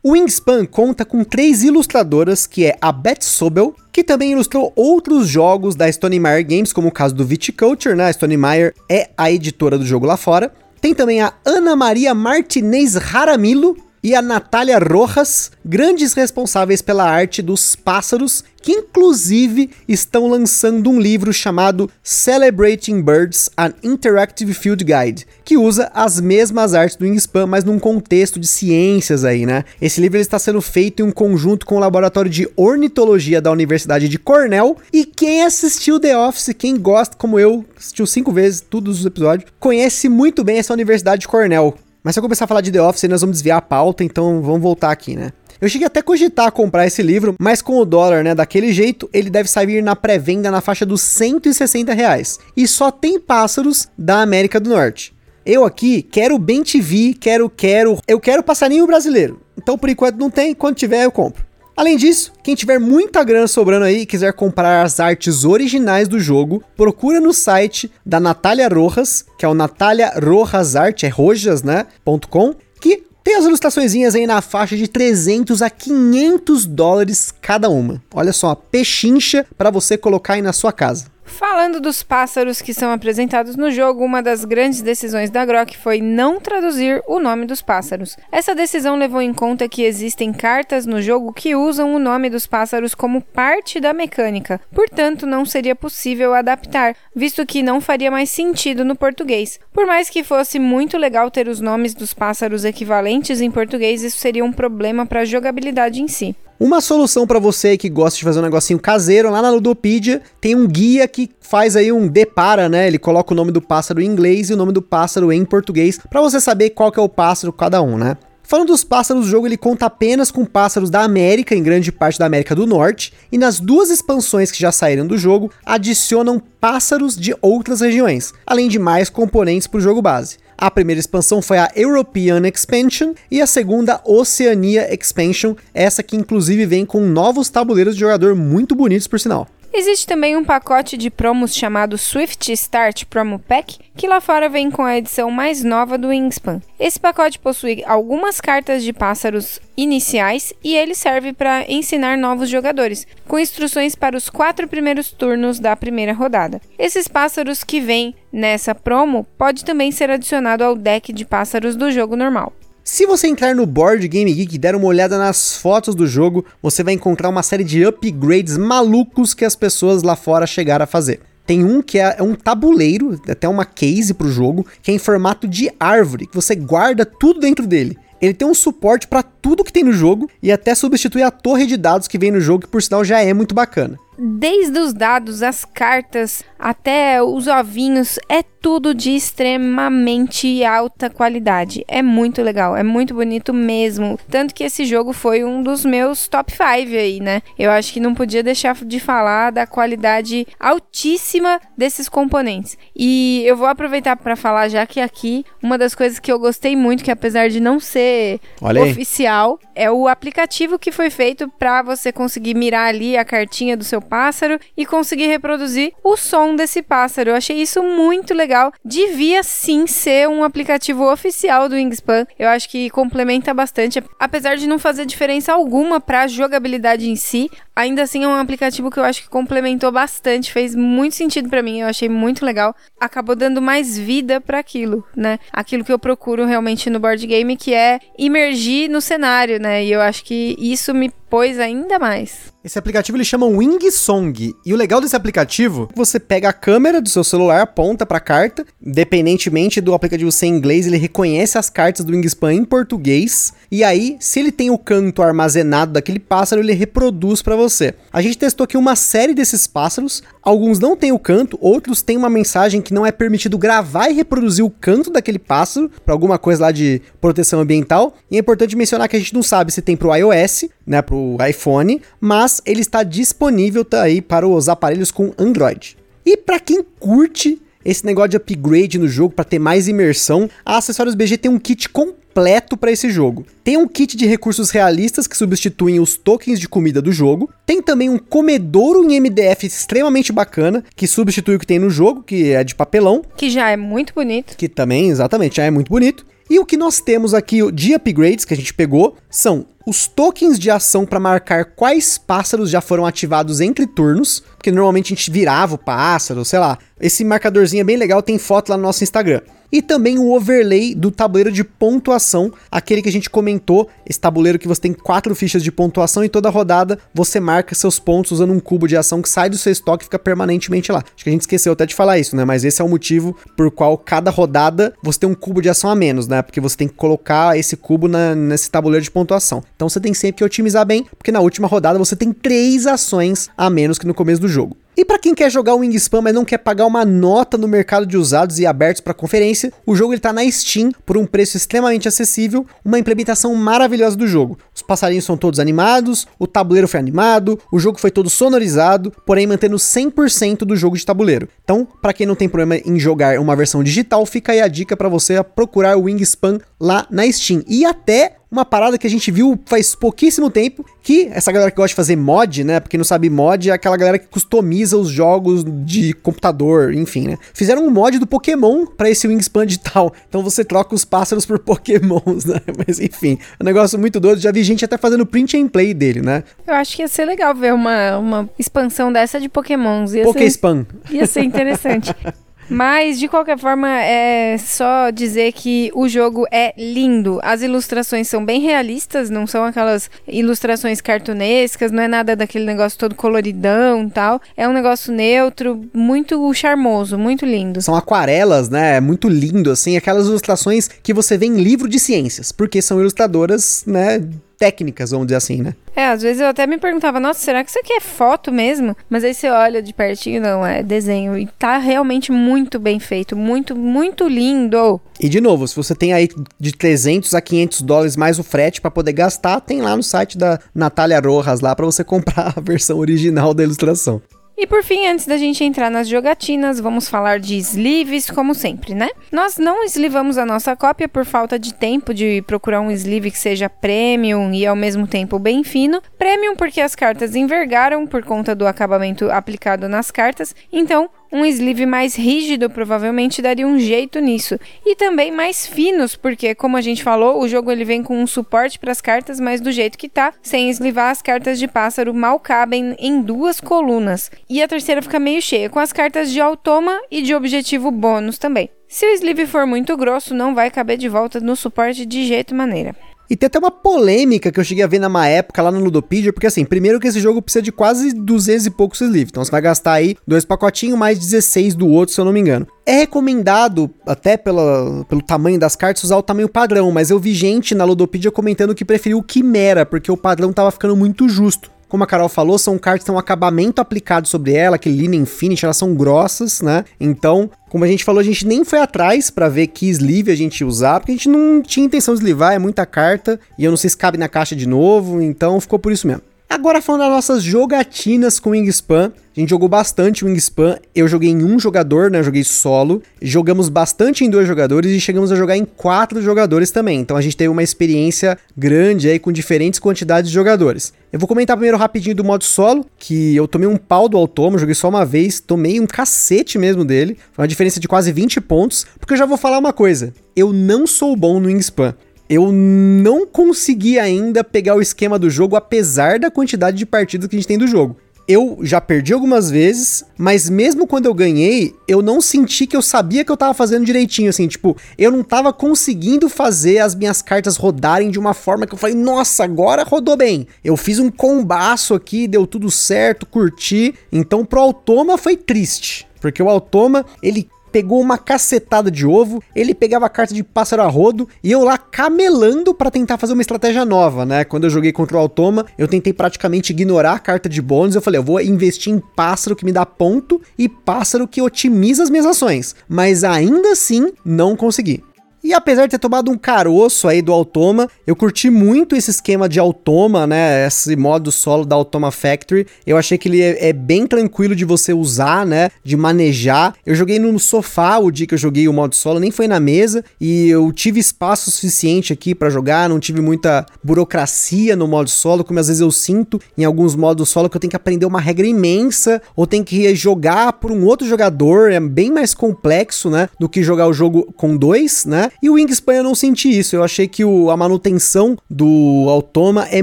O 0.00 0.12
Wingspan 0.12 0.64
conta 0.64 1.04
com 1.04 1.24
três 1.24 1.64
ilustradoras, 1.64 2.46
que 2.46 2.64
é 2.64 2.76
a 2.80 2.92
Beth 2.92 3.22
Sobel, 3.22 3.74
que 3.92 4.04
também 4.04 4.30
ilustrou 4.32 4.72
outros 4.76 5.26
jogos 5.26 5.74
da 5.74 5.90
Stone 5.90 6.20
Meyer 6.20 6.46
Games, 6.46 6.72
como 6.72 6.88
o 6.88 6.92
caso 6.92 7.14
do 7.14 7.26
Viticulture, 7.26 7.96
né? 7.96 8.06
A 8.06 8.12
Stone 8.12 8.36
Meyer 8.36 8.74
é 8.88 9.10
a 9.16 9.30
editora 9.32 9.76
do 9.76 9.84
jogo 9.84 10.06
lá 10.06 10.16
fora. 10.16 10.54
Tem 10.80 10.94
também 10.94 11.20
a 11.20 11.34
Ana 11.44 11.74
Maria 11.74 12.14
Martinez 12.14 12.92
Jaramillo, 12.92 13.76
e 14.02 14.14
a 14.14 14.22
Natália 14.22 14.78
Rojas, 14.78 15.50
grandes 15.64 16.12
responsáveis 16.12 16.82
pela 16.82 17.04
arte 17.04 17.42
dos 17.42 17.76
pássaros, 17.76 18.44
que 18.60 18.72
inclusive 18.72 19.70
estão 19.86 20.28
lançando 20.28 20.90
um 20.90 21.00
livro 21.00 21.32
chamado 21.32 21.90
Celebrating 22.02 23.00
Birds: 23.00 23.48
An 23.56 23.72
Interactive 23.82 24.52
Field 24.52 24.84
Guide, 24.84 25.26
que 25.44 25.56
usa 25.56 25.90
as 25.94 26.20
mesmas 26.20 26.74
artes 26.74 26.96
do 26.96 27.04
Wingspan, 27.04 27.46
mas 27.46 27.64
num 27.64 27.78
contexto 27.78 28.38
de 28.38 28.46
ciências 28.46 29.24
aí, 29.24 29.46
né? 29.46 29.64
Esse 29.80 30.00
livro 30.00 30.18
está 30.18 30.38
sendo 30.38 30.60
feito 30.60 31.02
em 31.02 31.06
um 31.06 31.12
conjunto 31.12 31.66
com 31.66 31.76
o 31.76 31.80
laboratório 31.80 32.30
de 32.30 32.48
ornitologia 32.56 33.40
da 33.40 33.50
Universidade 33.50 34.08
de 34.08 34.18
Cornell, 34.18 34.76
e 34.92 35.04
quem 35.04 35.44
assistiu 35.44 36.00
The 36.00 36.16
Office, 36.16 36.54
quem 36.56 36.76
gosta 36.76 37.16
como 37.16 37.38
eu, 37.38 37.64
assistiu 37.76 38.06
cinco 38.06 38.32
vezes 38.32 38.60
todos 38.60 39.00
os 39.00 39.06
episódios, 39.06 39.50
conhece 39.58 40.08
muito 40.08 40.44
bem 40.44 40.58
essa 40.58 40.72
Universidade 40.72 41.22
de 41.22 41.28
Cornell. 41.28 41.76
Mas 42.02 42.14
se 42.14 42.20
eu 42.20 42.22
começar 42.22 42.44
a 42.44 42.48
falar 42.48 42.60
de 42.60 42.70
The 42.70 42.80
Office, 42.80 43.04
nós 43.04 43.20
vamos 43.20 43.36
desviar 43.36 43.58
a 43.58 43.62
pauta, 43.62 44.04
então 44.04 44.40
vamos 44.40 44.62
voltar 44.62 44.90
aqui, 44.90 45.16
né? 45.16 45.32
Eu 45.60 45.68
cheguei 45.68 45.86
até 45.86 45.98
a 45.98 46.02
cogitar 46.02 46.52
comprar 46.52 46.86
esse 46.86 47.02
livro, 47.02 47.34
mas 47.38 47.60
com 47.60 47.78
o 47.78 47.84
dólar, 47.84 48.22
né, 48.22 48.32
daquele 48.32 48.72
jeito, 48.72 49.10
ele 49.12 49.28
deve 49.28 49.48
sair 49.48 49.82
na 49.82 49.96
pré-venda 49.96 50.52
na 50.52 50.60
faixa 50.60 50.86
dos 50.86 51.00
160 51.00 51.92
reais. 51.92 52.38
E 52.56 52.68
só 52.68 52.92
tem 52.92 53.18
pássaros 53.18 53.88
da 53.98 54.22
América 54.22 54.60
do 54.60 54.70
Norte. 54.70 55.12
Eu 55.44 55.64
aqui 55.64 56.02
quero 56.02 56.38
bem 56.38 56.62
TV, 56.62 57.16
quero, 57.18 57.50
quero, 57.50 57.98
eu 58.06 58.20
quero 58.20 58.42
passarinho 58.42 58.86
brasileiro. 58.86 59.40
Então 59.56 59.76
por 59.76 59.88
enquanto 59.88 60.16
não 60.16 60.30
tem, 60.30 60.54
quando 60.54 60.76
tiver 60.76 61.04
eu 61.04 61.10
compro. 61.10 61.47
Além 61.78 61.96
disso, 61.96 62.32
quem 62.42 62.56
tiver 62.56 62.80
muita 62.80 63.22
grana 63.22 63.46
sobrando 63.46 63.84
aí 63.84 64.00
e 64.00 64.06
quiser 64.06 64.32
comprar 64.32 64.82
as 64.82 64.98
artes 64.98 65.44
originais 65.44 66.08
do 66.08 66.18
jogo, 66.18 66.60
procura 66.76 67.20
no 67.20 67.32
site 67.32 67.88
da 68.04 68.18
Natália 68.18 68.66
Rojas, 68.68 69.24
que 69.38 69.44
é 69.44 69.48
o 69.48 69.54
Natália 69.54 70.12
Rojas 70.20 70.74
Art, 70.74 71.04
é 71.04 71.08
rojas, 71.08 71.62
né, 71.62 71.86
.com, 72.28 72.52
que 72.80 73.04
tem 73.22 73.36
as 73.36 73.44
ilustrações 73.44 73.94
aí 73.94 74.26
na 74.26 74.42
faixa 74.42 74.76
de 74.76 74.88
300 74.88 75.62
a 75.62 75.70
500 75.70 76.66
dólares 76.66 77.32
cada 77.40 77.68
uma. 77.68 78.02
Olha 78.12 78.32
só, 78.32 78.56
pechincha 78.56 79.46
para 79.56 79.70
você 79.70 79.96
colocar 79.96 80.34
aí 80.34 80.42
na 80.42 80.52
sua 80.52 80.72
casa. 80.72 81.06
Falando 81.28 81.78
dos 81.78 82.02
pássaros 82.02 82.60
que 82.60 82.74
são 82.74 82.90
apresentados 82.90 83.54
no 83.54 83.70
jogo, 83.70 84.04
uma 84.04 84.22
das 84.22 84.44
grandes 84.44 84.80
decisões 84.80 85.30
da 85.30 85.44
Grok 85.44 85.76
foi 85.76 86.00
não 86.00 86.40
traduzir 86.40 87.02
o 87.06 87.20
nome 87.20 87.46
dos 87.46 87.62
pássaros. 87.62 88.16
Essa 88.32 88.54
decisão 88.54 88.96
levou 88.96 89.20
em 89.20 89.32
conta 89.32 89.68
que 89.68 89.82
existem 89.82 90.32
cartas 90.32 90.86
no 90.86 91.00
jogo 91.00 91.32
que 91.32 91.54
usam 91.54 91.94
o 91.94 91.98
nome 91.98 92.30
dos 92.30 92.46
pássaros 92.46 92.94
como 92.94 93.20
parte 93.20 93.78
da 93.78 93.92
mecânica, 93.92 94.60
portanto, 94.74 95.26
não 95.26 95.44
seria 95.44 95.76
possível 95.76 96.34
adaptar, 96.34 96.96
visto 97.14 97.46
que 97.46 97.62
não 97.62 97.80
faria 97.80 98.10
mais 98.10 98.30
sentido 98.30 98.84
no 98.84 98.96
português. 98.96 99.60
Por 99.72 99.86
mais 99.86 100.08
que 100.08 100.24
fosse 100.24 100.58
muito 100.58 100.96
legal 100.96 101.30
ter 101.30 101.46
os 101.46 101.60
nomes 101.60 101.94
dos 101.94 102.14
pássaros 102.14 102.64
equivalentes 102.64 103.40
em 103.40 103.50
português, 103.50 104.02
isso 104.02 104.16
seria 104.16 104.44
um 104.44 104.52
problema 104.52 105.04
para 105.04 105.20
a 105.20 105.26
jogabilidade 105.26 106.02
em 106.02 106.08
si. 106.08 106.34
Uma 106.60 106.80
solução 106.80 107.24
para 107.24 107.38
você 107.38 107.76
que 107.76 107.88
gosta 107.88 108.18
de 108.18 108.24
fazer 108.24 108.40
um 108.40 108.42
negocinho 108.42 108.80
caseiro, 108.80 109.30
lá 109.30 109.40
na 109.40 109.48
Ludopedia 109.48 110.20
tem 110.40 110.56
um 110.56 110.66
guia 110.66 111.06
que 111.06 111.30
faz 111.40 111.76
aí 111.76 111.92
um 111.92 112.08
depara, 112.08 112.68
né? 112.68 112.88
Ele 112.88 112.98
coloca 112.98 113.32
o 113.32 113.36
nome 113.36 113.52
do 113.52 113.62
pássaro 113.62 114.00
em 114.00 114.06
inglês 114.06 114.50
e 114.50 114.54
o 114.54 114.56
nome 114.56 114.72
do 114.72 114.82
pássaro 114.82 115.32
em 115.32 115.44
português, 115.44 116.00
para 116.10 116.20
você 116.20 116.40
saber 116.40 116.70
qual 116.70 116.90
que 116.90 116.98
é 116.98 117.02
o 117.02 117.08
pássaro 117.08 117.52
cada 117.52 117.80
um, 117.80 117.96
né? 117.96 118.16
Falando 118.42 118.68
dos 118.68 118.82
pássaros, 118.82 119.26
o 119.26 119.30
jogo 119.30 119.46
ele 119.46 119.56
conta 119.56 119.86
apenas 119.86 120.32
com 120.32 120.44
pássaros 120.44 120.90
da 120.90 121.02
América, 121.02 121.54
em 121.54 121.62
grande 121.62 121.92
parte 121.92 122.18
da 122.18 122.26
América 122.26 122.56
do 122.56 122.66
Norte, 122.66 123.12
e 123.30 123.38
nas 123.38 123.60
duas 123.60 123.88
expansões 123.88 124.50
que 124.50 124.58
já 124.58 124.72
saíram 124.72 125.06
do 125.06 125.16
jogo, 125.16 125.52
adicionam 125.64 126.42
pássaros 126.60 127.14
de 127.14 127.36
outras 127.40 127.82
regiões, 127.82 128.32
além 128.44 128.66
de 128.66 128.80
mais 128.80 129.08
componentes 129.08 129.68
para 129.68 129.78
o 129.78 129.82
jogo 129.82 130.02
base. 130.02 130.38
A 130.60 130.72
primeira 130.72 130.98
expansão 130.98 131.40
foi 131.40 131.56
a 131.56 131.70
European 131.76 132.42
Expansion 132.48 133.14
e 133.30 133.40
a 133.40 133.46
segunda 133.46 134.00
Oceania 134.04 134.92
Expansion, 134.92 135.54
essa 135.72 136.02
que 136.02 136.16
inclusive 136.16 136.66
vem 136.66 136.84
com 136.84 137.00
novos 137.00 137.48
tabuleiros 137.48 137.94
de 137.94 138.00
jogador 138.00 138.34
muito 138.34 138.74
bonitos 138.74 139.06
por 139.06 139.20
sinal. 139.20 139.46
Existe 139.72 140.06
também 140.06 140.36
um 140.36 140.44
pacote 140.44 140.96
de 140.96 141.10
promos 141.10 141.54
chamado 141.54 141.98
Swift 141.98 142.50
Start 142.52 143.04
Promo 143.04 143.38
Pack, 143.38 143.78
que 143.94 144.08
lá 144.08 144.20
fora 144.20 144.48
vem 144.48 144.70
com 144.70 144.82
a 144.82 144.96
edição 144.96 145.30
mais 145.30 145.62
nova 145.62 145.98
do 145.98 146.08
Wingspan. 146.08 146.60
Esse 146.80 146.98
pacote 146.98 147.38
possui 147.38 147.84
algumas 147.86 148.40
cartas 148.40 148.82
de 148.82 148.92
pássaros 148.92 149.60
iniciais 149.76 150.52
e 150.64 150.74
ele 150.74 150.94
serve 150.94 151.32
para 151.32 151.70
ensinar 151.70 152.16
novos 152.16 152.48
jogadores, 152.48 153.06
com 153.26 153.38
instruções 153.38 153.94
para 153.94 154.16
os 154.16 154.30
quatro 154.30 154.66
primeiros 154.66 155.12
turnos 155.12 155.60
da 155.60 155.76
primeira 155.76 156.12
rodada. 156.12 156.60
Esses 156.78 157.06
pássaros 157.06 157.62
que 157.62 157.80
vêm 157.80 158.14
nessa 158.32 158.74
promo 158.74 159.26
pode 159.36 159.64
também 159.64 159.92
ser 159.92 160.10
adicionado 160.10 160.64
ao 160.64 160.74
deck 160.74 161.12
de 161.12 161.24
pássaros 161.24 161.76
do 161.76 161.90
jogo 161.90 162.16
normal. 162.16 162.52
Se 162.90 163.04
você 163.04 163.28
entrar 163.28 163.54
no 163.54 163.66
Board 163.66 164.08
Game 164.08 164.32
Geek 164.32 164.54
e 164.54 164.58
der 164.58 164.74
uma 164.74 164.86
olhada 164.86 165.18
nas 165.18 165.58
fotos 165.58 165.94
do 165.94 166.06
jogo, 166.06 166.42
você 166.62 166.82
vai 166.82 166.94
encontrar 166.94 167.28
uma 167.28 167.42
série 167.42 167.62
de 167.62 167.84
upgrades 167.84 168.56
malucos 168.56 169.34
que 169.34 169.44
as 169.44 169.54
pessoas 169.54 170.02
lá 170.02 170.16
fora 170.16 170.46
chegaram 170.46 170.84
a 170.84 170.86
fazer. 170.86 171.20
Tem 171.44 171.62
um 171.62 171.82
que 171.82 171.98
é, 171.98 172.16
é 172.18 172.22
um 172.22 172.34
tabuleiro, 172.34 173.20
até 173.28 173.46
uma 173.46 173.66
case 173.66 174.14
para 174.14 174.26
o 174.26 174.32
jogo, 174.32 174.66
que 174.82 174.90
é 174.90 174.94
em 174.94 174.98
formato 174.98 175.46
de 175.46 175.70
árvore, 175.78 176.26
que 176.28 176.34
você 176.34 176.54
guarda 176.54 177.04
tudo 177.04 177.40
dentro 177.40 177.66
dele. 177.66 177.94
Ele 178.22 178.32
tem 178.32 178.48
um 178.48 178.54
suporte 178.54 179.06
para 179.06 179.22
tudo 179.22 179.62
que 179.62 179.72
tem 179.72 179.84
no 179.84 179.92
jogo 179.92 180.26
e 180.42 180.50
até 180.50 180.74
substitui 180.74 181.22
a 181.22 181.30
torre 181.30 181.66
de 181.66 181.76
dados 181.76 182.08
que 182.08 182.18
vem 182.18 182.30
no 182.30 182.40
jogo, 182.40 182.62
que 182.62 182.68
por 182.68 182.82
sinal 182.82 183.04
já 183.04 183.20
é 183.20 183.34
muito 183.34 183.54
bacana. 183.54 183.98
Desde 184.18 184.78
os 184.80 184.94
dados, 184.94 185.42
as 185.42 185.64
cartas, 185.64 186.42
até 186.58 187.22
os 187.22 187.46
ovinhos, 187.46 188.18
é 188.30 188.42
tudo 188.60 188.94
de 188.94 189.14
extremamente 189.14 190.64
alta 190.64 191.08
qualidade. 191.08 191.84
É 191.88 192.02
muito 192.02 192.42
legal, 192.42 192.76
é 192.76 192.82
muito 192.82 193.14
bonito 193.14 193.54
mesmo. 193.54 194.18
Tanto 194.30 194.54
que 194.54 194.64
esse 194.64 194.84
jogo 194.84 195.12
foi 195.12 195.44
um 195.44 195.62
dos 195.62 195.84
meus 195.84 196.28
top 196.28 196.52
5 196.52 196.64
aí, 196.66 197.20
né? 197.20 197.42
Eu 197.58 197.70
acho 197.70 197.92
que 197.92 198.00
não 198.00 198.14
podia 198.14 198.42
deixar 198.42 198.74
de 198.74 199.00
falar 199.00 199.50
da 199.50 199.66
qualidade 199.66 200.46
altíssima 200.58 201.60
desses 201.76 202.08
componentes. 202.08 202.76
E 202.94 203.42
eu 203.46 203.56
vou 203.56 203.66
aproveitar 203.66 204.16
para 204.16 204.36
falar 204.36 204.68
já 204.68 204.86
que 204.86 205.00
aqui 205.00 205.44
uma 205.62 205.78
das 205.78 205.94
coisas 205.94 206.18
que 206.18 206.30
eu 206.30 206.38
gostei 206.38 206.76
muito, 206.76 207.04
que 207.04 207.10
apesar 207.10 207.48
de 207.48 207.60
não 207.60 207.78
ser 207.78 208.40
oficial, 208.82 209.58
é 209.74 209.90
o 209.90 210.08
aplicativo 210.08 210.78
que 210.78 210.90
foi 210.90 211.10
feito 211.10 211.48
para 211.58 211.82
você 211.82 212.12
conseguir 212.12 212.54
mirar 212.54 212.88
ali 212.88 213.16
a 213.16 213.24
cartinha 213.24 213.76
do 213.76 213.84
seu 213.84 214.00
pássaro 214.00 214.58
e 214.76 214.84
conseguir 214.84 215.26
reproduzir 215.26 215.92
o 216.02 216.16
som 216.16 216.56
desse 216.56 216.82
pássaro. 216.82 217.30
Eu 217.30 217.36
achei 217.36 217.56
isso 217.60 217.82
muito 217.82 218.34
legal. 218.34 218.47
Devia 218.84 219.42
sim 219.42 219.86
ser 219.86 220.28
um 220.28 220.42
aplicativo 220.42 221.10
oficial 221.10 221.68
do 221.68 221.74
Wingspan. 221.74 222.26
Eu 222.38 222.48
acho 222.48 222.68
que 222.68 222.90
complementa 222.90 223.52
bastante, 223.52 224.02
apesar 224.18 224.56
de 224.56 224.66
não 224.66 224.78
fazer 224.78 225.06
diferença 225.06 225.52
alguma 225.52 226.00
para 226.00 226.22
a 226.22 226.26
jogabilidade 226.26 227.08
em 227.08 227.16
si. 227.16 227.50
Ainda 227.74 228.02
assim 228.02 228.24
é 228.24 228.28
um 228.28 228.34
aplicativo 228.34 228.90
que 228.90 228.98
eu 228.98 229.04
acho 229.04 229.22
que 229.22 229.28
complementou 229.28 229.92
bastante, 229.92 230.52
fez 230.52 230.74
muito 230.74 231.14
sentido 231.14 231.48
para 231.48 231.62
mim, 231.62 231.80
eu 231.80 231.86
achei 231.86 232.08
muito 232.08 232.44
legal. 232.44 232.74
Acabou 233.00 233.36
dando 233.36 233.62
mais 233.62 233.96
vida 233.96 234.40
para 234.40 234.58
aquilo, 234.58 235.04
né? 235.14 235.38
Aquilo 235.52 235.84
que 235.84 235.92
eu 235.92 235.98
procuro 235.98 236.44
realmente 236.44 236.90
no 236.90 236.98
board 236.98 237.24
game, 237.24 237.56
que 237.56 237.72
é 237.72 238.00
imergir 238.18 238.90
no 238.90 239.00
cenário, 239.00 239.60
né? 239.60 239.84
E 239.84 239.92
eu 239.92 240.00
acho 240.00 240.24
que 240.24 240.56
isso 240.58 240.92
me 240.92 241.10
pôs 241.30 241.58
ainda 241.58 241.98
mais. 241.98 242.52
Esse 242.68 242.78
aplicativo 242.78 243.16
ele 243.16 243.24
chama 243.24 243.46
Wing 243.46 243.90
Song. 243.90 244.54
E 244.62 244.74
o 244.74 244.76
legal 244.76 245.00
desse 245.00 245.16
aplicativo, 245.16 245.88
você 245.94 246.20
pega 246.20 246.50
a 246.50 246.52
câmera 246.52 247.00
do 247.00 247.08
seu 247.08 247.24
celular, 247.24 247.62
aponta 247.62 248.04
para 248.04 248.18
a 248.18 248.20
carta, 248.20 248.62
independentemente 248.84 249.80
do 249.80 249.94
aplicativo 249.94 250.30
ser 250.30 250.48
em 250.48 250.56
inglês, 250.56 250.86
ele 250.86 250.98
reconhece 250.98 251.56
as 251.56 251.70
cartas 251.70 252.04
do 252.04 252.12
Wingspan 252.12 252.52
em 252.52 252.64
português. 252.66 253.54
E 253.72 253.82
aí, 253.82 254.18
se 254.20 254.38
ele 254.38 254.52
tem 254.52 254.68
o 254.68 254.76
canto 254.76 255.22
armazenado 255.22 255.94
daquele 255.94 256.18
pássaro, 256.18 256.60
ele 256.60 256.74
reproduz 256.74 257.40
para 257.40 257.56
você. 257.56 257.94
A 258.12 258.20
gente 258.20 258.36
testou 258.36 258.64
aqui 258.64 258.76
uma 258.76 258.96
série 258.96 259.32
desses 259.32 259.66
pássaros. 259.66 260.22
Alguns 260.42 260.78
não 260.78 260.94
têm 260.94 261.10
o 261.10 261.18
canto, 261.18 261.56
outros 261.62 262.02
têm 262.02 262.18
uma 262.18 262.28
mensagem 262.28 262.82
que 262.82 262.92
não 262.92 263.06
é 263.06 263.10
permitido 263.10 263.56
gravar 263.56 264.10
e 264.10 264.12
reproduzir 264.12 264.62
o 264.62 264.68
canto 264.68 265.10
daquele 265.10 265.38
pássaro 265.38 265.90
para 266.04 266.12
alguma 266.12 266.38
coisa 266.38 266.64
lá 266.64 266.70
de 266.70 267.00
proteção 267.18 267.60
ambiental. 267.60 268.14
E 268.30 268.36
é 268.36 268.40
importante 268.40 268.76
mencionar 268.76 269.08
que 269.08 269.16
a 269.16 269.18
gente 269.18 269.32
não 269.32 269.42
sabe 269.42 269.72
se 269.72 269.80
tem 269.80 269.96
pro 269.96 270.14
iOS, 270.14 270.66
né, 270.88 271.02
pro 271.02 271.36
iPhone, 271.48 272.00
mas 272.20 272.62
ele 272.64 272.80
está 272.80 273.02
disponível 273.02 273.84
tá 273.84 274.02
aí 274.02 274.20
para 274.20 274.48
os 274.48 274.68
aparelhos 274.68 275.10
com 275.10 275.32
Android. 275.38 275.96
E 276.24 276.36
para 276.36 276.58
quem 276.58 276.82
curte 276.98 277.60
esse 277.84 278.04
negócio 278.04 278.30
de 278.30 278.36
upgrade 278.36 278.98
no 278.98 279.08
jogo 279.08 279.34
para 279.34 279.44
ter 279.44 279.58
mais 279.58 279.88
imersão, 279.88 280.48
a 280.64 280.76
Acessórios 280.76 281.14
BG 281.14 281.38
tem 281.38 281.50
um 281.50 281.58
kit 281.58 281.88
completo 281.88 282.76
para 282.76 282.90
esse 282.90 283.10
jogo. 283.10 283.46
Tem 283.64 283.76
um 283.76 283.88
kit 283.88 284.16
de 284.16 284.26
recursos 284.26 284.70
realistas 284.70 285.26
que 285.26 285.36
substituem 285.36 286.00
os 286.00 286.16
tokens 286.16 286.60
de 286.60 286.68
comida 286.68 287.00
do 287.00 287.12
jogo. 287.12 287.50
Tem 287.64 287.80
também 287.80 288.10
um 288.10 288.18
comedouro 288.18 289.10
em 289.10 289.20
MDF 289.20 289.66
extremamente 289.66 290.32
bacana, 290.32 290.84
que 290.94 291.06
substitui 291.06 291.56
o 291.56 291.58
que 291.58 291.66
tem 291.66 291.78
no 291.78 291.88
jogo, 291.88 292.22
que 292.22 292.52
é 292.52 292.62
de 292.62 292.74
papelão. 292.74 293.22
Que 293.36 293.48
já 293.48 293.70
é 293.70 293.76
muito 293.76 294.12
bonito. 294.12 294.56
Que 294.56 294.68
também, 294.68 295.08
exatamente, 295.08 295.56
já 295.56 295.64
é 295.64 295.70
muito 295.70 295.88
bonito. 295.88 296.26
E 296.50 296.58
o 296.58 296.64
que 296.64 296.76
nós 296.76 297.00
temos 297.00 297.34
aqui 297.34 297.60
de 297.72 297.94
upgrades 297.94 298.44
que 298.44 298.54
a 298.54 298.56
gente 298.56 298.72
pegou 298.72 299.16
são 299.30 299.66
os 299.88 300.06
tokens 300.06 300.58
de 300.58 300.70
ação 300.70 301.06
para 301.06 301.18
marcar 301.18 301.64
quais 301.64 302.18
pássaros 302.18 302.68
já 302.68 302.78
foram 302.78 303.06
ativados 303.06 303.58
entre 303.58 303.86
turnos, 303.86 304.42
porque 304.54 304.70
normalmente 304.70 305.14
a 305.14 305.16
gente 305.16 305.30
virava 305.30 305.76
o 305.76 305.78
pássaro, 305.78 306.44
sei 306.44 306.58
lá. 306.58 306.76
Esse 307.00 307.24
marcadorzinho 307.24 307.80
é 307.80 307.84
bem 307.84 307.96
legal, 307.96 308.22
tem 308.22 308.38
foto 308.38 308.68
lá 308.68 308.76
no 308.76 308.82
nosso 308.82 309.02
Instagram 309.02 309.40
e 309.70 309.82
também 309.82 310.18
o 310.18 310.32
overlay 310.32 310.94
do 310.94 311.10
tabuleiro 311.10 311.52
de 311.52 311.62
pontuação, 311.62 312.52
aquele 312.70 313.02
que 313.02 313.08
a 313.08 313.12
gente 313.12 313.30
comentou, 313.30 313.88
esse 314.06 314.18
tabuleiro 314.18 314.58
que 314.58 314.68
você 314.68 314.80
tem 314.80 314.92
quatro 314.92 315.34
fichas 315.34 315.62
de 315.62 315.70
pontuação 315.70 316.24
e 316.24 316.28
toda 316.28 316.50
rodada 316.50 316.98
você 317.12 317.38
marca 317.40 317.74
seus 317.74 317.98
pontos 317.98 318.32
usando 318.32 318.52
um 318.52 318.60
cubo 318.60 318.86
de 318.88 318.96
ação 318.96 319.22
que 319.22 319.28
sai 319.28 319.50
do 319.50 319.58
seu 319.58 319.72
estoque 319.72 320.04
e 320.04 320.06
fica 320.06 320.18
permanentemente 320.18 320.90
lá. 320.90 320.98
Acho 320.98 321.24
que 321.24 321.30
a 321.30 321.32
gente 321.32 321.42
esqueceu 321.42 321.72
até 321.72 321.86
de 321.86 321.94
falar 321.94 322.18
isso, 322.18 322.34
né? 322.34 322.44
Mas 322.44 322.64
esse 322.64 322.80
é 322.80 322.84
o 322.84 322.88
motivo 322.88 323.36
por 323.56 323.70
qual 323.70 323.96
cada 323.98 324.30
rodada 324.30 324.94
você 325.02 325.20
tem 325.20 325.28
um 325.28 325.34
cubo 325.34 325.60
de 325.60 325.68
ação 325.68 325.90
a 325.90 325.94
menos, 325.94 326.26
né? 326.26 326.42
Porque 326.42 326.60
você 326.60 326.76
tem 326.76 326.88
que 326.88 326.94
colocar 326.94 327.58
esse 327.58 327.76
cubo 327.76 328.08
na, 328.08 328.34
nesse 328.34 328.70
tabuleiro 328.70 329.04
de 329.04 329.10
pontuação. 329.10 329.62
Então 329.76 329.88
você 329.88 330.00
tem 330.00 330.14
sempre 330.14 330.38
que 330.38 330.44
otimizar 330.44 330.86
bem, 330.86 331.06
porque 331.16 331.32
na 331.32 331.40
última 331.40 331.68
rodada 331.68 331.98
você 331.98 332.16
tem 332.16 332.32
três 332.32 332.86
ações 332.86 333.50
a 333.56 333.68
menos 333.68 333.98
que 333.98 334.06
no 334.06 334.14
começo 334.14 334.40
do 334.40 334.48
jogo. 334.48 334.76
E 334.98 335.04
para 335.04 335.16
quem 335.16 335.32
quer 335.32 335.48
jogar 335.48 335.76
o 335.76 335.78
Wingspan, 335.78 336.22
mas 336.22 336.34
não 336.34 336.44
quer 336.44 336.58
pagar 336.58 336.84
uma 336.84 337.04
nota 337.04 337.56
no 337.56 337.68
mercado 337.68 338.04
de 338.04 338.16
usados 338.16 338.58
e 338.58 338.66
abertos 338.66 339.00
para 339.00 339.14
conferência, 339.14 339.72
o 339.86 339.94
jogo 339.94 340.12
está 340.12 340.32
na 340.32 340.42
Steam 340.50 340.90
por 341.06 341.16
um 341.16 341.24
preço 341.24 341.56
extremamente 341.56 342.08
acessível, 342.08 342.66
uma 342.84 342.98
implementação 342.98 343.54
maravilhosa 343.54 344.16
do 344.16 344.26
jogo. 344.26 344.58
Os 344.74 344.82
passarinhos 344.82 345.24
são 345.24 345.36
todos 345.36 345.60
animados, 345.60 346.26
o 346.36 346.48
tabuleiro 346.48 346.88
foi 346.88 346.98
animado, 346.98 347.60
o 347.70 347.78
jogo 347.78 347.96
foi 348.00 348.10
todo 348.10 348.28
sonorizado, 348.28 349.12
porém 349.24 349.46
mantendo 349.46 349.76
100% 349.76 350.64
do 350.64 350.74
jogo 350.74 350.96
de 350.96 351.06
tabuleiro. 351.06 351.48
Então, 351.62 351.86
para 352.02 352.12
quem 352.12 352.26
não 352.26 352.34
tem 352.34 352.48
problema 352.48 352.82
em 352.84 352.98
jogar 352.98 353.38
uma 353.38 353.54
versão 353.54 353.84
digital, 353.84 354.26
fica 354.26 354.50
aí 354.50 354.60
a 354.60 354.66
dica 354.66 354.96
para 354.96 355.08
você 355.08 355.40
procurar 355.44 355.96
o 355.96 356.06
Wingspan 356.06 356.58
lá 356.80 357.06
na 357.08 357.30
Steam. 357.30 357.62
E 357.68 357.84
até 357.84 358.34
uma 358.50 358.64
parada 358.64 358.96
que 358.96 359.06
a 359.06 359.10
gente 359.10 359.30
viu 359.30 359.58
faz 359.66 359.94
pouquíssimo 359.94 360.50
tempo, 360.50 360.84
que 361.02 361.28
essa 361.32 361.52
galera 361.52 361.70
que 361.70 361.76
gosta 361.76 361.88
de 361.88 361.94
fazer 361.94 362.16
mod, 362.16 362.64
né? 362.64 362.80
Porque 362.80 362.96
não 362.96 363.04
sabe 363.04 363.28
mod 363.28 363.68
é 363.68 363.72
aquela 363.72 363.96
galera 363.96 364.18
que 364.18 364.26
customiza 364.26 364.96
os 364.96 365.08
jogos 365.10 365.64
de 365.84 366.14
computador, 366.14 366.94
enfim, 366.94 367.28
né? 367.28 367.38
Fizeram 367.52 367.86
um 367.86 367.90
mod 367.90 368.18
do 368.18 368.26
Pokémon 368.26 368.86
para 368.86 369.10
esse 369.10 369.26
Wingspan 369.28 369.66
digital. 369.66 370.12
Então 370.28 370.42
você 370.42 370.64
troca 370.64 370.94
os 370.94 371.04
pássaros 371.04 371.44
por 371.44 371.58
Pokémons, 371.58 372.44
né? 372.46 372.60
Mas 372.86 372.98
enfim, 372.98 373.38
é 373.58 373.62
um 373.62 373.66
negócio 373.66 373.98
muito 373.98 374.18
doido. 374.18 374.40
Já 374.40 374.50
vi 374.50 374.62
gente 374.62 374.84
até 374.84 374.96
fazendo 374.96 375.26
print 375.26 375.56
and 375.56 375.68
play 375.68 375.92
dele, 375.92 376.22
né? 376.22 376.42
Eu 376.66 376.74
acho 376.74 376.96
que 376.96 377.02
ia 377.02 377.08
ser 377.08 377.26
legal 377.26 377.54
ver 377.54 377.74
uma, 377.74 378.16
uma 378.18 378.50
expansão 378.58 379.12
dessa 379.12 379.38
de 379.38 379.48
Pokémons. 379.48 380.14
Ia. 380.14 380.24
Ser, 380.32 380.86
ia 381.10 381.26
ser 381.26 381.42
interessante. 381.42 382.14
Mas, 382.68 383.18
de 383.18 383.28
qualquer 383.28 383.58
forma, 383.58 383.88
é 384.02 384.56
só 384.58 385.10
dizer 385.10 385.52
que 385.52 385.90
o 385.94 386.08
jogo 386.08 386.46
é 386.50 386.74
lindo. 386.76 387.38
As 387.42 387.62
ilustrações 387.62 388.28
são 388.28 388.44
bem 388.44 388.60
realistas, 388.60 389.30
não 389.30 389.46
são 389.46 389.64
aquelas 389.64 390.10
ilustrações 390.26 391.00
cartunescas, 391.00 391.90
não 391.90 392.02
é 392.02 392.08
nada 392.08 392.36
daquele 392.36 392.64
negócio 392.64 392.98
todo 392.98 393.14
coloridão 393.14 394.08
tal. 394.08 394.40
É 394.56 394.68
um 394.68 394.72
negócio 394.72 395.12
neutro, 395.12 395.84
muito 395.94 396.52
charmoso, 396.52 397.18
muito 397.18 397.46
lindo. 397.46 397.80
São 397.80 397.94
aquarelas, 397.94 398.68
né? 398.68 398.96
É 398.96 399.00
muito 399.00 399.28
lindo, 399.28 399.70
assim, 399.70 399.96
aquelas 399.96 400.26
ilustrações 400.26 400.88
que 401.02 401.14
você 401.14 401.38
vê 401.38 401.46
em 401.46 401.56
livro 401.56 401.88
de 401.88 401.98
ciências, 401.98 402.52
porque 402.52 402.82
são 402.82 403.00
ilustradoras, 403.00 403.84
né, 403.86 404.20
técnicas, 404.58 405.12
vamos 405.12 405.28
dizer 405.28 405.36
assim, 405.36 405.62
né? 405.62 405.74
É, 405.94 406.06
às 406.06 406.22
vezes 406.22 406.40
eu 406.40 406.48
até 406.48 406.66
me 406.66 406.78
perguntava, 406.78 407.20
nossa, 407.20 407.40
será 407.40 407.62
que 407.62 407.70
isso 407.70 407.78
aqui 407.78 407.92
é 407.92 408.00
foto 408.00 408.52
mesmo? 408.52 408.96
Mas 409.08 409.24
aí 409.24 409.32
você 409.32 409.48
olha 409.48 409.82
de 409.82 409.92
pertinho, 409.92 410.40
não, 410.40 410.66
é 410.66 410.82
desenho. 410.82 411.38
E 411.38 411.46
tá 411.58 411.78
realmente 411.78 412.32
muito 412.32 412.78
bem 412.78 412.98
feito, 412.98 413.36
muito, 413.36 413.74
muito 413.76 414.26
lindo. 414.28 415.00
E 415.20 415.28
de 415.28 415.40
novo, 415.40 415.66
se 415.66 415.74
você 415.74 415.94
tem 415.94 416.12
aí 416.12 416.28
de 416.58 416.72
300 416.72 417.34
a 417.34 417.40
500 417.40 417.82
dólares 417.82 418.16
mais 418.16 418.38
o 418.38 418.42
frete 418.42 418.80
para 418.80 418.90
poder 418.90 419.12
gastar, 419.12 419.60
tem 419.60 419.80
lá 419.80 419.96
no 419.96 420.02
site 420.02 420.36
da 420.36 420.58
Natália 420.74 421.20
Rojas 421.20 421.60
lá 421.60 421.74
para 421.74 421.86
você 421.86 422.02
comprar 422.04 422.54
a 422.56 422.60
versão 422.60 422.98
original 422.98 423.54
da 423.54 423.62
ilustração. 423.62 424.20
E 424.60 424.66
por 424.66 424.82
fim, 424.82 425.06
antes 425.06 425.24
da 425.24 425.36
gente 425.36 425.62
entrar 425.62 425.88
nas 425.88 426.08
jogatinas, 426.08 426.80
vamos 426.80 427.08
falar 427.08 427.38
de 427.38 427.56
sleeves, 427.58 428.28
como 428.28 428.56
sempre, 428.56 428.92
né? 428.92 429.08
Nós 429.30 429.56
não 429.56 429.84
eslivamos 429.84 430.36
a 430.36 430.44
nossa 430.44 430.74
cópia 430.74 431.08
por 431.08 431.24
falta 431.24 431.56
de 431.56 431.72
tempo 431.72 432.12
de 432.12 432.42
procurar 432.42 432.80
um 432.80 432.90
sleeve 432.90 433.30
que 433.30 433.38
seja 433.38 433.70
premium 433.70 434.52
e 434.52 434.66
ao 434.66 434.74
mesmo 434.74 435.06
tempo 435.06 435.38
bem 435.38 435.62
fino. 435.62 436.02
Premium 436.18 436.56
porque 436.56 436.80
as 436.80 436.96
cartas 436.96 437.36
envergaram 437.36 438.04
por 438.04 438.24
conta 438.24 438.52
do 438.52 438.66
acabamento 438.66 439.30
aplicado 439.30 439.88
nas 439.88 440.10
cartas, 440.10 440.52
então 440.72 441.08
um 441.32 441.44
sleeve 441.44 441.86
mais 441.86 442.14
rígido 442.14 442.70
provavelmente 442.70 443.42
daria 443.42 443.66
um 443.66 443.78
jeito 443.78 444.18
nisso. 444.20 444.58
E 444.84 444.96
também 444.96 445.30
mais 445.30 445.66
finos, 445.66 446.16
porque 446.16 446.54
como 446.54 446.76
a 446.76 446.80
gente 446.80 447.02
falou, 447.02 447.40
o 447.40 447.48
jogo 447.48 447.70
ele 447.70 447.84
vem 447.84 448.02
com 448.02 448.20
um 448.20 448.26
suporte 448.26 448.78
para 448.78 448.92
as 448.92 449.00
cartas, 449.00 449.38
mas 449.38 449.60
do 449.60 449.72
jeito 449.72 449.98
que 449.98 450.08
tá, 450.08 450.32
sem 450.42 450.70
eslivar 450.70 451.10
as 451.10 451.22
cartas 451.22 451.58
de 451.58 451.68
pássaro 451.68 452.14
mal 452.14 452.38
cabem 452.38 452.96
em 452.98 453.20
duas 453.20 453.60
colunas. 453.60 454.30
E 454.48 454.62
a 454.62 454.68
terceira 454.68 455.02
fica 455.02 455.18
meio 455.18 455.42
cheia, 455.42 455.68
com 455.68 455.78
as 455.78 455.92
cartas 455.92 456.30
de 456.32 456.40
automa 456.40 456.98
e 457.10 457.22
de 457.22 457.34
objetivo 457.34 457.90
bônus 457.90 458.38
também. 458.38 458.70
Se 458.88 459.04
o 459.04 459.12
sleeve 459.14 459.46
for 459.46 459.66
muito 459.66 459.94
grosso, 459.96 460.34
não 460.34 460.54
vai 460.54 460.70
caber 460.70 460.96
de 460.96 461.08
volta 461.08 461.40
no 461.40 461.54
suporte 461.54 462.06
de 462.06 462.26
jeito 462.26 462.54
maneira. 462.54 462.96
E 463.30 463.36
tem 463.36 463.46
até 463.46 463.58
uma 463.58 463.70
polêmica 463.70 464.50
que 464.50 464.58
eu 464.58 464.64
cheguei 464.64 464.82
a 464.82 464.86
ver 464.86 464.98
numa 464.98 465.26
época 465.26 465.60
lá 465.60 465.70
no 465.70 465.80
Ludopedia, 465.80 466.32
porque 466.32 466.46
assim, 466.46 466.64
primeiro 466.64 466.98
que 466.98 467.06
esse 467.06 467.20
jogo 467.20 467.42
precisa 467.42 467.62
de 467.62 467.70
quase 467.70 468.14
200 468.14 468.66
e 468.66 468.70
poucos 468.70 469.00
sleeves, 469.02 469.28
então 469.30 469.44
você 469.44 469.50
vai 469.50 469.60
gastar 469.60 469.92
aí 469.92 470.16
dois 470.26 470.46
pacotinhos 470.46 470.98
mais 470.98 471.18
16 471.18 471.74
do 471.74 471.86
outro, 471.86 472.14
se 472.14 472.20
eu 472.20 472.24
não 472.24 472.32
me 472.32 472.40
engano. 472.40 472.66
É 472.86 473.00
recomendado, 473.00 473.90
até 474.06 474.38
pela, 474.38 475.04
pelo 475.04 475.20
tamanho 475.20 475.58
das 475.58 475.76
cartas, 475.76 476.04
usar 476.04 476.16
o 476.16 476.22
tamanho 476.22 476.48
padrão, 476.48 476.90
mas 476.90 477.10
eu 477.10 477.18
vi 477.18 477.34
gente 477.34 477.74
na 477.74 477.84
Ludopedia 477.84 478.30
comentando 478.30 478.74
que 478.74 478.84
preferiu 478.84 479.18
o 479.18 479.22
Quimera, 479.22 479.84
porque 479.84 480.10
o 480.10 480.16
padrão 480.16 480.50
tava 480.50 480.70
ficando 480.70 480.96
muito 480.96 481.28
justo. 481.28 481.70
Como 481.88 482.04
a 482.04 482.06
Carol 482.06 482.28
falou, 482.28 482.58
são 482.58 482.76
cartas 482.78 483.00
que 483.00 483.06
têm 483.06 483.14
um 483.14 483.18
acabamento 483.18 483.80
aplicado 483.80 484.28
sobre 484.28 484.52
ela, 484.52 484.76
aquele 484.76 484.96
linen 484.96 485.24
finish, 485.24 485.64
elas 485.64 485.76
são 485.76 485.94
grossas, 485.94 486.60
né? 486.60 486.84
Então, 487.00 487.50
como 487.70 487.82
a 487.82 487.88
gente 487.88 488.04
falou, 488.04 488.20
a 488.20 488.24
gente 488.24 488.46
nem 488.46 488.64
foi 488.64 488.78
atrás 488.78 489.30
para 489.30 489.48
ver 489.48 489.68
que 489.68 489.88
sleeve 489.88 490.30
a 490.30 490.36
gente 490.36 490.62
usar, 490.64 491.00
porque 491.00 491.12
a 491.12 491.14
gente 491.14 491.28
não 491.28 491.62
tinha 491.62 491.86
intenção 491.86 492.14
de 492.14 492.20
sleevar, 492.20 492.52
é 492.52 492.58
muita 492.58 492.84
carta, 492.84 493.40
e 493.58 493.64
eu 493.64 493.70
não 493.70 493.76
sei 493.76 493.88
se 493.88 493.96
cabe 493.96 494.18
na 494.18 494.28
caixa 494.28 494.54
de 494.54 494.68
novo, 494.68 495.22
então 495.22 495.58
ficou 495.60 495.78
por 495.78 495.90
isso 495.90 496.06
mesmo. 496.06 496.22
Agora 496.50 496.80
falando 496.80 497.02
das 497.02 497.10
nossas 497.10 497.42
jogatinas 497.42 498.40
com 498.40 498.50
Wingspan, 498.50 499.12
a 499.36 499.40
gente 499.40 499.50
jogou 499.50 499.68
bastante 499.68 500.24
Wingspan, 500.24 500.78
eu 500.94 501.06
joguei 501.06 501.28
em 501.28 501.44
um 501.44 501.60
jogador, 501.60 502.10
né, 502.10 502.20
eu 502.20 502.24
joguei 502.24 502.42
solo, 502.42 503.02
jogamos 503.20 503.68
bastante 503.68 504.24
em 504.24 504.30
dois 504.30 504.48
jogadores 504.48 504.90
e 504.90 504.98
chegamos 504.98 505.30
a 505.30 505.36
jogar 505.36 505.58
em 505.58 505.66
quatro 505.66 506.22
jogadores 506.22 506.70
também, 506.70 507.00
então 507.00 507.18
a 507.18 507.20
gente 507.20 507.36
teve 507.36 507.50
uma 507.50 507.62
experiência 507.62 508.38
grande 508.56 509.10
aí 509.10 509.18
com 509.18 509.30
diferentes 509.30 509.78
quantidades 509.78 510.30
de 510.30 510.34
jogadores. 510.34 510.94
Eu 511.12 511.18
vou 511.18 511.28
comentar 511.28 511.54
primeiro 511.54 511.76
rapidinho 511.76 512.16
do 512.16 512.24
modo 512.24 512.44
solo, 512.44 512.86
que 512.98 513.36
eu 513.36 513.46
tomei 513.46 513.68
um 513.68 513.76
pau 513.76 514.08
do 514.08 514.16
Automa, 514.16 514.58
joguei 514.58 514.74
só 514.74 514.88
uma 514.88 515.04
vez, 515.04 515.40
tomei 515.40 515.78
um 515.78 515.86
cacete 515.86 516.58
mesmo 516.58 516.82
dele, 516.82 517.18
foi 517.32 517.42
uma 517.42 517.48
diferença 517.48 517.78
de 517.78 517.86
quase 517.86 518.10
20 518.10 518.40
pontos, 518.40 518.86
porque 518.98 519.12
eu 519.12 519.18
já 519.18 519.26
vou 519.26 519.36
falar 519.36 519.58
uma 519.58 519.72
coisa, 519.72 520.14
eu 520.34 520.50
não 520.50 520.86
sou 520.86 521.14
bom 521.14 521.38
no 521.38 521.48
Wingspan 521.48 521.94
eu 522.28 522.52
não 522.52 523.26
consegui 523.26 523.98
ainda 523.98 524.44
pegar 524.44 524.76
o 524.76 524.82
esquema 524.82 525.18
do 525.18 525.30
jogo, 525.30 525.56
apesar 525.56 526.18
da 526.18 526.30
quantidade 526.30 526.76
de 526.76 526.84
partidas 526.84 527.28
que 527.28 527.36
a 527.36 527.38
gente 527.38 527.48
tem 527.48 527.58
do 527.58 527.66
jogo. 527.66 527.96
Eu 528.28 528.58
já 528.60 528.78
perdi 528.78 529.14
algumas 529.14 529.50
vezes, 529.50 530.04
mas 530.18 530.50
mesmo 530.50 530.86
quando 530.86 531.06
eu 531.06 531.14
ganhei, 531.14 531.74
eu 531.88 532.02
não 532.02 532.20
senti 532.20 532.66
que 532.66 532.76
eu 532.76 532.82
sabia 532.82 533.24
que 533.24 533.32
eu 533.32 533.38
tava 533.38 533.54
fazendo 533.54 533.86
direitinho, 533.86 534.28
assim, 534.28 534.46
tipo, 534.46 534.76
eu 534.98 535.10
não 535.10 535.22
tava 535.24 535.50
conseguindo 535.50 536.28
fazer 536.28 536.80
as 536.80 536.94
minhas 536.94 537.22
cartas 537.22 537.56
rodarem 537.56 538.10
de 538.10 538.18
uma 538.18 538.34
forma 538.34 538.66
que 538.66 538.74
eu 538.74 538.78
falei, 538.78 538.94
nossa, 538.94 539.44
agora 539.44 539.82
rodou 539.82 540.14
bem. 540.14 540.46
Eu 540.62 540.76
fiz 540.76 540.98
um 540.98 541.10
combaço 541.10 541.94
aqui, 541.94 542.28
deu 542.28 542.46
tudo 542.46 542.70
certo, 542.70 543.24
curti. 543.24 543.94
Então 544.12 544.44
pro 544.44 544.60
Automa 544.60 545.16
foi 545.16 545.34
triste. 545.34 546.06
Porque 546.20 546.42
o 546.42 546.50
Automa, 546.50 547.06
ele 547.22 547.48
pegou 547.70 548.00
uma 548.00 548.18
cacetada 548.18 548.90
de 548.90 549.06
ovo, 549.06 549.42
ele 549.54 549.74
pegava 549.74 550.06
a 550.06 550.08
carta 550.08 550.34
de 550.34 550.42
pássaro 550.42 550.82
a 550.82 550.86
rodo 550.86 551.28
e 551.42 551.50
eu 551.50 551.62
lá 551.64 551.78
camelando 551.78 552.74
para 552.74 552.90
tentar 552.90 553.18
fazer 553.18 553.32
uma 553.32 553.42
estratégia 553.42 553.84
nova, 553.84 554.24
né? 554.24 554.44
Quando 554.44 554.64
eu 554.64 554.70
joguei 554.70 554.92
contra 554.92 555.16
o 555.16 555.20
Automa, 555.20 555.66
eu 555.76 555.88
tentei 555.88 556.12
praticamente 556.12 556.72
ignorar 556.72 557.12
a 557.12 557.18
carta 557.18 557.48
de 557.48 557.60
bônus, 557.60 557.94
eu 557.94 558.02
falei, 558.02 558.18
eu 558.18 558.24
vou 558.24 558.40
investir 558.40 558.92
em 558.92 559.02
pássaro 559.14 559.56
que 559.56 559.64
me 559.64 559.72
dá 559.72 559.84
ponto 559.84 560.40
e 560.58 560.68
pássaro 560.68 561.28
que 561.28 561.42
otimiza 561.42 562.02
as 562.02 562.10
minhas 562.10 562.26
ações, 562.26 562.74
mas 562.88 563.24
ainda 563.24 563.72
assim 563.72 564.12
não 564.24 564.56
consegui. 564.56 565.02
E 565.48 565.54
apesar 565.54 565.86
de 565.86 565.92
ter 565.92 565.98
tomado 565.98 566.30
um 566.30 566.36
caroço 566.36 567.08
aí 567.08 567.22
do 567.22 567.32
Automa, 567.32 567.88
eu 568.06 568.14
curti 568.14 568.50
muito 568.50 568.94
esse 568.94 569.10
esquema 569.10 569.48
de 569.48 569.58
Automa, 569.58 570.26
né? 570.26 570.66
Esse 570.66 570.94
modo 570.94 571.32
solo 571.32 571.64
da 571.64 571.74
Automa 571.74 572.10
Factory. 572.10 572.66
Eu 572.86 572.98
achei 572.98 573.16
que 573.16 573.30
ele 573.30 573.40
é, 573.40 573.70
é, 573.70 573.72
bem 573.72 574.06
tranquilo 574.06 574.54
de 574.54 574.66
você 574.66 574.92
usar, 574.92 575.46
né? 575.46 575.70
De 575.82 575.96
manejar. 575.96 576.74
Eu 576.84 576.94
joguei 576.94 577.18
no 577.18 577.38
sofá 577.38 577.96
o 577.96 578.10
dia 578.10 578.26
que 578.26 578.34
eu 578.34 578.38
joguei 578.38 578.68
o 578.68 578.74
modo 578.74 578.94
solo, 578.94 579.18
nem 579.18 579.30
foi 579.30 579.48
na 579.48 579.58
mesa. 579.58 580.04
E 580.20 580.50
eu 580.50 580.70
tive 580.70 581.00
espaço 581.00 581.50
suficiente 581.50 582.12
aqui 582.12 582.34
para 582.34 582.50
jogar, 582.50 582.86
não 582.86 583.00
tive 583.00 583.22
muita 583.22 583.64
burocracia 583.82 584.76
no 584.76 584.86
modo 584.86 585.08
solo, 585.08 585.42
como 585.44 585.58
às 585.58 585.68
vezes 585.68 585.80
eu 585.80 585.90
sinto 585.90 586.38
em 586.58 586.66
alguns 586.66 586.94
modos 586.94 587.26
solo 587.30 587.48
que 587.48 587.56
eu 587.56 587.60
tenho 587.60 587.70
que 587.70 587.76
aprender 587.76 588.04
uma 588.04 588.20
regra 588.20 588.46
imensa, 588.46 589.22
ou 589.34 589.46
tenho 589.46 589.64
que 589.64 589.94
jogar 589.94 590.52
por 590.52 590.70
um 590.70 590.84
outro 590.84 591.08
jogador. 591.08 591.72
É 591.72 591.80
bem 591.80 592.12
mais 592.12 592.34
complexo, 592.34 593.08
né? 593.08 593.30
Do 593.40 593.48
que 593.48 593.62
jogar 593.62 593.88
o 593.88 593.94
jogo 593.94 594.30
com 594.36 594.54
dois, 594.54 595.06
né? 595.06 595.30
E 595.42 595.48
o 595.48 595.54
Wingspan 595.54 595.94
eu 595.94 596.04
não 596.04 596.14
senti 596.14 596.56
isso. 596.56 596.74
Eu 596.76 596.82
achei 596.82 597.06
que 597.06 597.24
o, 597.24 597.50
a 597.50 597.56
manutenção 597.56 598.36
do 598.50 599.06
Automa 599.08 599.66
é 599.70 599.82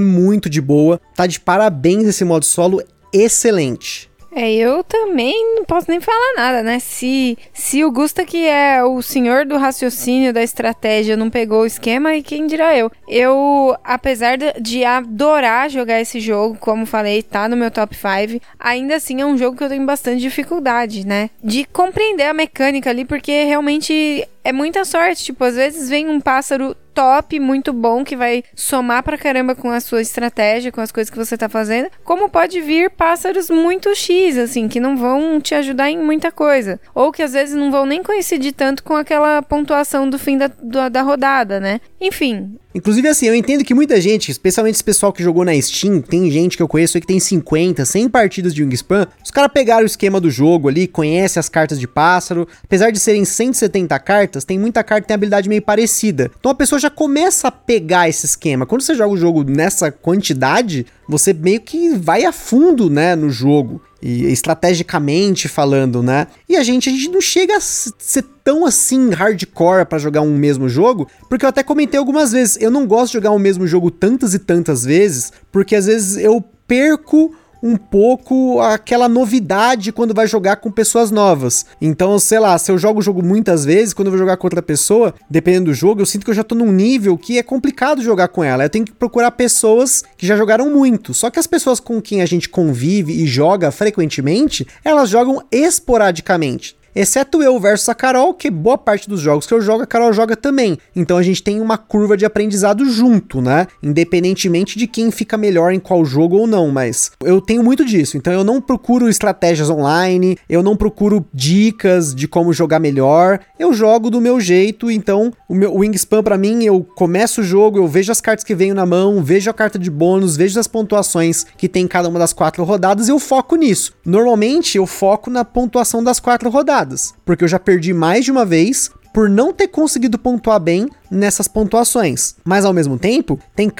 muito 0.00 0.50
de 0.50 0.60
boa. 0.60 1.00
Tá 1.14 1.26
de 1.26 1.40
parabéns 1.40 2.06
esse 2.06 2.24
modo 2.24 2.44
solo, 2.44 2.82
excelente. 3.12 4.10
É, 4.38 4.52
eu 4.52 4.84
também 4.84 5.54
não 5.54 5.64
posso 5.64 5.90
nem 5.90 5.98
falar 5.98 6.34
nada, 6.36 6.62
né? 6.62 6.78
Se, 6.78 7.38
se 7.54 7.82
o 7.82 7.90
Gusta, 7.90 8.22
que 8.22 8.46
é 8.46 8.84
o 8.84 9.00
senhor 9.00 9.46
do 9.46 9.56
raciocínio, 9.56 10.30
da 10.30 10.42
estratégia, 10.42 11.16
não 11.16 11.30
pegou 11.30 11.62
o 11.62 11.66
esquema, 11.66 12.14
e 12.14 12.22
quem 12.22 12.46
dirá 12.46 12.76
eu? 12.76 12.92
Eu, 13.08 13.74
apesar 13.82 14.36
de, 14.36 14.84
adorar 14.84 15.70
jogar 15.70 16.02
esse 16.02 16.20
jogo, 16.20 16.58
como 16.60 16.84
falei, 16.84 17.22
tá 17.22 17.48
no 17.48 17.56
meu 17.56 17.70
top 17.70 17.96
5, 17.96 18.38
ainda 18.60 18.96
assim 18.96 19.22
é 19.22 19.24
um 19.24 19.38
jogo 19.38 19.56
que 19.56 19.64
eu 19.64 19.70
tenho 19.70 19.86
bastante 19.86 20.20
dificuldade, 20.20 21.06
né? 21.06 21.30
De 21.42 21.64
compreender 21.64 22.24
a 22.24 22.34
mecânica 22.34 22.90
ali, 22.90 23.06
porque 23.06 23.44
realmente 23.44 24.22
é 24.46 24.52
muita 24.52 24.84
sorte. 24.84 25.24
Tipo, 25.24 25.44
às 25.44 25.56
vezes 25.56 25.88
vem 25.88 26.08
um 26.08 26.20
pássaro 26.20 26.76
top, 26.94 27.38
muito 27.38 27.72
bom, 27.72 28.02
que 28.02 28.16
vai 28.16 28.42
somar 28.54 29.02
pra 29.02 29.18
caramba 29.18 29.54
com 29.54 29.70
a 29.70 29.80
sua 29.80 30.00
estratégia, 30.00 30.72
com 30.72 30.80
as 30.80 30.90
coisas 30.90 31.10
que 31.10 31.18
você 31.18 31.36
tá 31.36 31.48
fazendo. 31.48 31.90
Como 32.04 32.30
pode 32.30 32.60
vir 32.60 32.90
pássaros 32.90 33.50
muito 33.50 33.94
X, 33.94 34.38
assim, 34.38 34.68
que 34.68 34.80
não 34.80 34.96
vão 34.96 35.40
te 35.40 35.54
ajudar 35.54 35.90
em 35.90 35.98
muita 35.98 36.30
coisa. 36.30 36.80
Ou 36.94 37.12
que 37.12 37.22
às 37.22 37.32
vezes 37.32 37.54
não 37.54 37.70
vão 37.70 37.84
nem 37.84 38.02
coincidir 38.02 38.52
tanto 38.52 38.82
com 38.82 38.94
aquela 38.94 39.42
pontuação 39.42 40.08
do 40.08 40.18
fim 40.18 40.38
da, 40.38 40.50
da, 40.62 40.88
da 40.88 41.02
rodada, 41.02 41.60
né? 41.60 41.80
Enfim, 42.00 42.56
Inclusive, 42.76 43.08
assim, 43.08 43.26
eu 43.26 43.34
entendo 43.34 43.64
que 43.64 43.72
muita 43.72 43.98
gente, 43.98 44.30
especialmente 44.30 44.74
esse 44.74 44.84
pessoal 44.84 45.10
que 45.10 45.22
jogou 45.22 45.46
na 45.46 45.58
Steam, 45.58 46.02
tem 46.02 46.30
gente 46.30 46.58
que 46.58 46.62
eu 46.62 46.68
conheço 46.68 47.00
que 47.00 47.06
tem 47.06 47.18
50, 47.18 47.82
100 47.86 48.10
partidas 48.10 48.54
de 48.54 48.62
Wingspan, 48.62 49.06
os 49.24 49.30
caras 49.30 49.50
pegaram 49.50 49.84
o 49.84 49.86
esquema 49.86 50.20
do 50.20 50.30
jogo 50.30 50.68
ali, 50.68 50.86
conhecem 50.86 51.40
as 51.40 51.48
cartas 51.48 51.80
de 51.80 51.88
pássaro, 51.88 52.46
apesar 52.62 52.90
de 52.90 53.00
serem 53.00 53.24
170 53.24 53.98
cartas, 54.00 54.35
cartas, 54.36 54.44
tem 54.44 54.58
muita 54.58 54.84
carta 54.84 55.02
que 55.02 55.08
tem 55.08 55.14
habilidade 55.14 55.48
meio 55.48 55.62
parecida. 55.62 56.30
Então 56.38 56.52
a 56.52 56.54
pessoa 56.54 56.78
já 56.78 56.90
começa 56.90 57.48
a 57.48 57.52
pegar 57.52 58.08
esse 58.08 58.26
esquema. 58.26 58.66
Quando 58.66 58.82
você 58.82 58.94
joga 58.94 59.12
o 59.12 59.16
jogo 59.16 59.42
nessa 59.44 59.90
quantidade, 59.90 60.86
você 61.08 61.32
meio 61.32 61.60
que 61.60 61.90
vai 61.96 62.24
a 62.24 62.32
fundo, 62.32 62.90
né, 62.90 63.16
no 63.16 63.30
jogo. 63.30 63.80
E 64.02 64.30
estrategicamente 64.30 65.48
falando, 65.48 66.02
né? 66.02 66.26
E 66.48 66.54
a 66.54 66.62
gente, 66.62 66.88
a 66.88 66.92
gente 66.92 67.08
não 67.08 67.20
chega 67.20 67.56
a 67.56 67.60
ser 67.60 68.24
tão 68.44 68.66
assim 68.66 69.10
hardcore 69.10 69.86
para 69.86 69.98
jogar 69.98 70.20
um 70.20 70.36
mesmo 70.36 70.68
jogo, 70.68 71.08
porque 71.28 71.44
eu 71.44 71.48
até 71.48 71.62
comentei 71.62 71.98
algumas 71.98 72.30
vezes, 72.30 72.58
eu 72.60 72.70
não 72.70 72.86
gosto 72.86 73.12
de 73.12 73.12
jogar 73.14 73.30
o 73.30 73.38
mesmo 73.38 73.66
jogo 73.66 73.90
tantas 73.90 74.34
e 74.34 74.38
tantas 74.38 74.84
vezes, 74.84 75.32
porque 75.50 75.74
às 75.74 75.86
vezes 75.86 76.18
eu 76.18 76.44
perco 76.68 77.34
um 77.62 77.76
pouco 77.76 78.60
aquela 78.60 79.08
novidade 79.08 79.92
quando 79.92 80.14
vai 80.14 80.26
jogar 80.26 80.56
com 80.56 80.70
pessoas 80.70 81.10
novas. 81.10 81.66
Então, 81.80 82.18
sei 82.18 82.38
lá, 82.38 82.56
se 82.58 82.70
eu 82.70 82.78
jogo 82.78 83.00
o 83.00 83.02
jogo 83.02 83.22
muitas 83.22 83.64
vezes, 83.64 83.94
quando 83.94 84.08
eu 84.08 84.12
vou 84.12 84.18
jogar 84.18 84.36
com 84.36 84.46
outra 84.46 84.62
pessoa, 84.62 85.14
dependendo 85.28 85.66
do 85.66 85.74
jogo, 85.74 86.00
eu 86.00 86.06
sinto 86.06 86.24
que 86.24 86.30
eu 86.30 86.34
já 86.34 86.44
tô 86.44 86.54
num 86.54 86.72
nível 86.72 87.16
que 87.16 87.38
é 87.38 87.42
complicado 87.42 88.02
jogar 88.02 88.28
com 88.28 88.42
ela. 88.44 88.64
Eu 88.64 88.70
tenho 88.70 88.84
que 88.84 88.92
procurar 88.92 89.30
pessoas 89.32 90.04
que 90.16 90.26
já 90.26 90.36
jogaram 90.36 90.70
muito. 90.70 91.14
Só 91.14 91.30
que 91.30 91.38
as 91.38 91.46
pessoas 91.46 91.80
com 91.80 92.00
quem 92.00 92.22
a 92.22 92.26
gente 92.26 92.48
convive 92.48 93.12
e 93.12 93.26
joga 93.26 93.70
frequentemente, 93.70 94.66
elas 94.84 95.08
jogam 95.08 95.42
esporadicamente. 95.50 96.76
Exceto 96.98 97.42
eu 97.42 97.60
versus 97.60 97.90
a 97.90 97.94
Carol, 97.94 98.32
que 98.32 98.50
boa 98.50 98.78
parte 98.78 99.06
dos 99.06 99.20
jogos 99.20 99.46
que 99.46 99.52
eu 99.52 99.60
jogo, 99.60 99.82
a 99.82 99.86
Carol 99.86 100.14
joga 100.14 100.34
também. 100.34 100.78
Então 100.96 101.18
a 101.18 101.22
gente 101.22 101.42
tem 101.42 101.60
uma 101.60 101.76
curva 101.76 102.16
de 102.16 102.24
aprendizado 102.24 102.86
junto, 102.86 103.42
né? 103.42 103.66
Independentemente 103.82 104.78
de 104.78 104.86
quem 104.86 105.10
fica 105.10 105.36
melhor 105.36 105.74
em 105.74 105.78
qual 105.78 106.02
jogo 106.06 106.38
ou 106.38 106.46
não, 106.46 106.70
mas 106.70 107.10
eu 107.22 107.38
tenho 107.38 107.62
muito 107.62 107.84
disso. 107.84 108.16
Então 108.16 108.32
eu 108.32 108.42
não 108.42 108.62
procuro 108.62 109.10
estratégias 109.10 109.68
online, 109.68 110.38
eu 110.48 110.62
não 110.62 110.74
procuro 110.74 111.26
dicas 111.34 112.14
de 112.14 112.26
como 112.26 112.50
jogar 112.54 112.78
melhor. 112.78 113.40
Eu 113.58 113.74
jogo 113.74 114.08
do 114.08 114.18
meu 114.18 114.40
jeito, 114.40 114.90
então 114.90 115.30
o 115.46 115.54
meu 115.54 115.74
Wingspan 115.74 116.22
para 116.22 116.38
mim, 116.38 116.64
eu 116.64 116.82
começo 116.82 117.42
o 117.42 117.44
jogo, 117.44 117.76
eu 117.76 117.86
vejo 117.86 118.10
as 118.10 118.22
cartas 118.22 118.42
que 118.42 118.54
venho 118.54 118.74
na 118.74 118.86
mão, 118.86 119.22
vejo 119.22 119.50
a 119.50 119.54
carta 119.54 119.78
de 119.78 119.90
bônus, 119.90 120.34
vejo 120.34 120.58
as 120.58 120.66
pontuações 120.66 121.44
que 121.58 121.68
tem 121.68 121.84
em 121.84 121.88
cada 121.88 122.08
uma 122.08 122.18
das 122.18 122.32
quatro 122.32 122.64
rodadas 122.64 123.06
e 123.06 123.10
eu 123.10 123.18
foco 123.18 123.54
nisso. 123.54 123.92
Normalmente 124.02 124.78
eu 124.78 124.86
foco 124.86 125.28
na 125.28 125.44
pontuação 125.44 126.02
das 126.02 126.18
quatro 126.18 126.48
rodadas 126.48 126.85
porque 127.24 127.44
eu 127.44 127.48
já 127.48 127.58
perdi 127.58 127.92
mais 127.92 128.24
de 128.24 128.30
uma 128.30 128.44
vez 128.44 128.90
por 129.12 129.30
não 129.30 129.50
ter 129.52 129.68
conseguido 129.68 130.18
pontuar 130.18 130.60
bem 130.60 130.88
nessas 131.10 131.48
pontuações. 131.48 132.34
Mas 132.44 132.66
ao 132.66 132.72
mesmo 132.74 132.98
tempo, 132.98 133.40
tem, 133.54 133.72